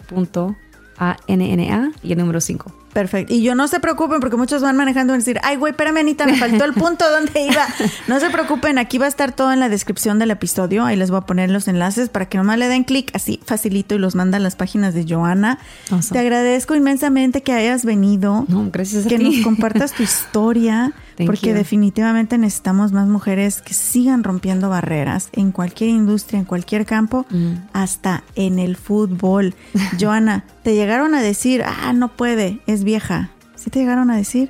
A-N-N-A 0.98 1.92
y 2.04 2.12
el 2.12 2.18
número 2.18 2.42
5. 2.42 2.72
Perfecto. 2.94 3.34
Y 3.34 3.42
yo 3.44 3.56
no 3.56 3.68
se 3.68 3.82
preocupen 3.82 4.22
porque 4.22 4.38
muchos 4.38 4.62
van 4.62 4.78
manejando 4.78 5.14
y 5.14 5.18
decir, 5.18 5.38
ay, 5.44 5.58
güey, 5.58 5.72
espérame, 5.72 5.98
Anita, 5.98 6.26
me 6.26 6.38
faltó 6.38 6.64
el 6.64 6.74
punto 6.74 7.04
donde 7.12 7.42
iba. 7.42 7.66
No 8.08 8.20
se 8.22 8.30
preocupen, 8.30 8.78
aquí 8.78 8.98
va 8.98 9.06
a 9.06 9.10
estar 9.10 9.34
todo 9.34 9.52
en 9.52 9.60
la 9.60 9.68
descripción 9.68 10.18
del 10.18 10.32
episodio. 10.32 10.86
Ahí 10.86 10.96
les 10.96 11.10
voy 11.12 11.18
a 11.18 11.22
poner 11.22 11.50
los 11.50 11.68
enlaces 11.68 12.08
para 12.08 12.28
que 12.28 12.38
nomás 12.38 12.58
le 12.58 12.70
den 12.70 12.86
clic 12.86 13.12
así 13.14 13.42
facilito 13.46 13.96
y 13.96 13.98
los 13.98 14.16
mandan 14.16 14.44
las 14.44 14.56
páginas 14.56 14.94
de 14.94 15.06
Joana. 15.08 15.60
Awesome. 15.92 16.14
Te 16.14 16.20
agradezco 16.20 16.74
inmensamente 16.76 17.44
que 17.44 17.52
hayas 17.52 17.84
venido. 17.84 18.46
No, 18.48 18.70
gracias 18.72 19.06
a 19.06 19.10
que 19.10 19.18
ti. 19.18 19.24
nos 19.26 19.44
compartas 19.44 19.92
tu 19.92 20.04
historia. 20.36 20.94
Thank 21.16 21.28
porque 21.28 21.50
you. 21.50 21.56
definitivamente 21.56 22.38
necesitamos 22.38 22.92
más 22.92 23.08
mujeres 23.08 23.62
que 23.62 23.74
sigan 23.74 24.24
rompiendo 24.24 24.70
barreras 24.70 25.30
en 25.32 25.52
cualquier 25.52 25.90
industria, 25.90 26.40
en 26.40 26.46
cualquier 26.46 26.86
campo, 26.86 27.26
hasta 27.74 28.24
en 28.36 28.60
el 28.60 28.76
fútbol. 28.76 29.56
Joana, 30.00 30.44
te 30.64 30.76
llegaron 30.76 31.16
a 31.16 31.22
decir, 31.22 31.64
ah, 31.64 31.94
no 31.94 32.10
puede, 32.10 32.60
es 32.68 32.84
vieja. 32.84 33.30
¿Sí 33.56 33.70
te 33.70 33.80
llegaron 33.80 34.12
a 34.12 34.18
decir 34.18 34.50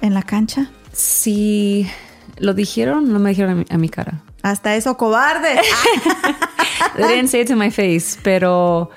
en 0.00 0.14
la 0.14 0.22
cancha? 0.22 0.70
Si 0.92 1.86
lo 2.38 2.54
dijeron, 2.54 3.12
no 3.12 3.18
me 3.18 3.30
dijeron 3.30 3.50
a 3.50 3.54
mi, 3.54 3.64
a 3.68 3.78
mi 3.78 3.88
cara. 3.88 4.22
Hasta 4.42 4.74
eso, 4.74 4.96
cobarde. 4.96 5.60
They 6.96 7.08
didn't 7.08 7.28
say 7.28 7.42
it 7.42 7.48
to 7.48 7.56
my 7.56 7.70
face, 7.70 8.18
pero 8.22 8.90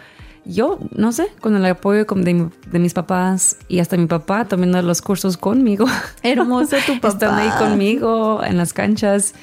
yo, 0.45 0.79
no 0.95 1.11
sé, 1.11 1.27
con 1.41 1.55
el 1.55 1.65
apoyo 1.65 2.05
de, 2.05 2.49
de 2.71 2.79
mis 2.79 2.93
papás 2.93 3.57
y 3.67 3.79
hasta 3.79 3.97
mi 3.97 4.05
papá 4.05 4.45
tomando 4.45 4.81
los 4.81 5.01
cursos 5.01 5.37
conmigo. 5.37 5.85
Hermoso 6.23 6.77
tu 6.85 6.93
papá. 6.99 7.09
Estando 7.09 7.41
ahí 7.41 7.49
conmigo 7.57 8.43
en 8.43 8.57
las 8.57 8.73
canchas. 8.73 9.33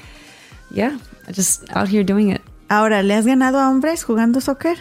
Yeah, 0.71 0.99
just 1.35 1.65
out 1.75 1.89
here 1.89 2.05
doing 2.05 2.31
it. 2.31 2.41
Ahora, 2.69 3.03
¿le 3.03 3.15
has 3.15 3.27
ganado 3.27 3.59
a 3.61 3.69
hombres 3.69 4.05
jugando 4.05 4.41
soccer? 4.41 4.79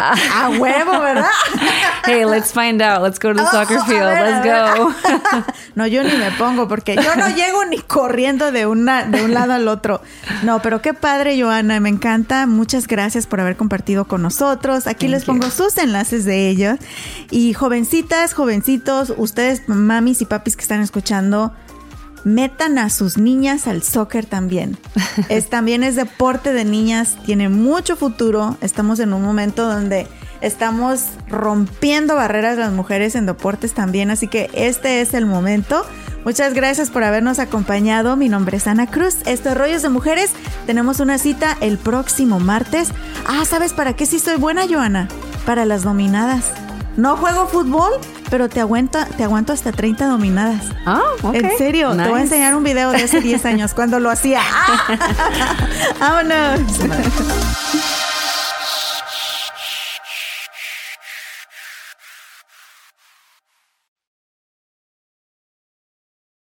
A 0.34 0.48
huevo, 0.58 1.00
¿verdad? 1.00 1.26
Hey, 2.04 2.24
let's 2.24 2.52
find 2.52 2.80
out. 2.82 3.02
Let's 3.02 3.18
go 3.20 3.32
to 3.32 3.34
the 3.34 3.42
Oh, 3.46 3.50
soccer 3.52 3.78
field. 3.84 4.00
ver, 4.00 4.42
Let's 4.42 4.44
go. 4.46 4.94
No, 5.74 5.86
yo 5.86 6.02
ni 6.02 6.16
me 6.16 6.30
pongo 6.32 6.66
porque 6.66 6.96
yo 6.96 7.14
no 7.16 7.28
llego 7.28 7.64
ni 7.66 7.78
corriendo 7.78 8.50
de, 8.52 8.66
una, 8.66 9.04
de 9.04 9.22
un 9.24 9.34
lado 9.34 9.52
al 9.52 9.68
otro. 9.68 10.00
No, 10.42 10.60
pero 10.62 10.80
qué 10.82 10.94
padre, 10.94 11.40
Joana, 11.40 11.78
me 11.80 11.88
encanta. 11.90 12.46
Muchas 12.46 12.86
gracias 12.86 13.26
por 13.26 13.40
haber 13.40 13.56
compartido 13.56 14.06
con 14.06 14.22
nosotros. 14.22 14.86
Aquí 14.86 15.06
Thank 15.06 15.12
les 15.12 15.24
pongo 15.24 15.46
you. 15.46 15.50
sus 15.52 15.76
enlaces 15.78 16.24
de 16.24 16.48
ellos. 16.48 16.78
Y 17.30 17.52
jovencitas, 17.52 18.32
jovencitos, 18.34 19.12
ustedes, 19.16 19.68
mamis 19.68 20.20
y 20.22 20.24
papis 20.24 20.56
que 20.56 20.62
están 20.62 20.80
escuchando, 20.80 21.52
metan 22.24 22.78
a 22.78 22.90
sus 22.90 23.18
niñas 23.18 23.66
al 23.66 23.82
soccer 23.82 24.26
también. 24.26 24.76
Es, 25.28 25.48
también 25.48 25.82
es 25.82 25.96
deporte 25.96 26.52
de 26.52 26.64
niñas, 26.64 27.16
tiene 27.24 27.48
mucho 27.48 27.96
futuro. 27.96 28.56
Estamos 28.60 29.00
en 29.00 29.12
un 29.12 29.22
momento 29.22 29.66
donde 29.66 30.06
estamos 30.40 31.04
rompiendo 31.28 32.16
barreras 32.16 32.56
las 32.56 32.72
mujeres 32.72 33.14
en 33.14 33.26
deportes 33.26 33.74
también, 33.74 34.10
así 34.10 34.28
que 34.28 34.50
este 34.54 35.00
es 35.00 35.14
el 35.14 35.26
momento. 35.26 35.84
Muchas 36.24 36.52
gracias 36.52 36.90
por 36.90 37.02
habernos 37.02 37.38
acompañado. 37.38 38.16
Mi 38.16 38.28
nombre 38.28 38.58
es 38.58 38.66
Ana 38.66 38.86
Cruz. 38.86 39.16
Esto 39.24 39.50
es 39.50 39.56
Rollos 39.56 39.82
de 39.82 39.88
Mujeres. 39.88 40.32
Tenemos 40.66 41.00
una 41.00 41.16
cita 41.16 41.56
el 41.60 41.78
próximo 41.78 42.38
martes. 42.40 42.90
Ah, 43.26 43.44
¿sabes 43.46 43.72
para 43.72 43.94
qué 43.94 44.04
sí 44.04 44.18
soy 44.18 44.36
buena, 44.36 44.66
Joana? 44.68 45.08
Para 45.46 45.64
las 45.64 45.82
dominadas. 45.82 46.52
No 46.96 47.16
juego 47.16 47.46
fútbol, 47.46 47.92
pero 48.30 48.48
te 48.48 48.60
aguanto, 48.60 48.98
te 49.16 49.24
aguanto 49.24 49.52
hasta 49.52 49.72
30 49.72 50.06
dominadas. 50.06 50.66
Oh, 50.86 51.28
okay. 51.28 51.40
En 51.44 51.58
serio, 51.58 51.90
te 51.90 51.96
voy 51.96 52.04
a 52.04 52.08
Nice. 52.08 52.20
enseñar 52.22 52.54
un 52.54 52.64
video 52.64 52.90
de 52.90 53.02
hace 53.02 53.20
10 53.20 53.44
años 53.46 53.74
cuando 53.74 53.98
lo 54.00 54.08
hacía. 54.10 54.40
¡Vámonos! 56.00 56.60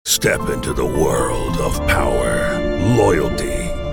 Step 0.04 0.40
into 0.50 0.72
the 0.72 0.84
world 0.84 1.56
of 1.58 1.78
power, 1.86 2.58
loyalty, 2.96 3.57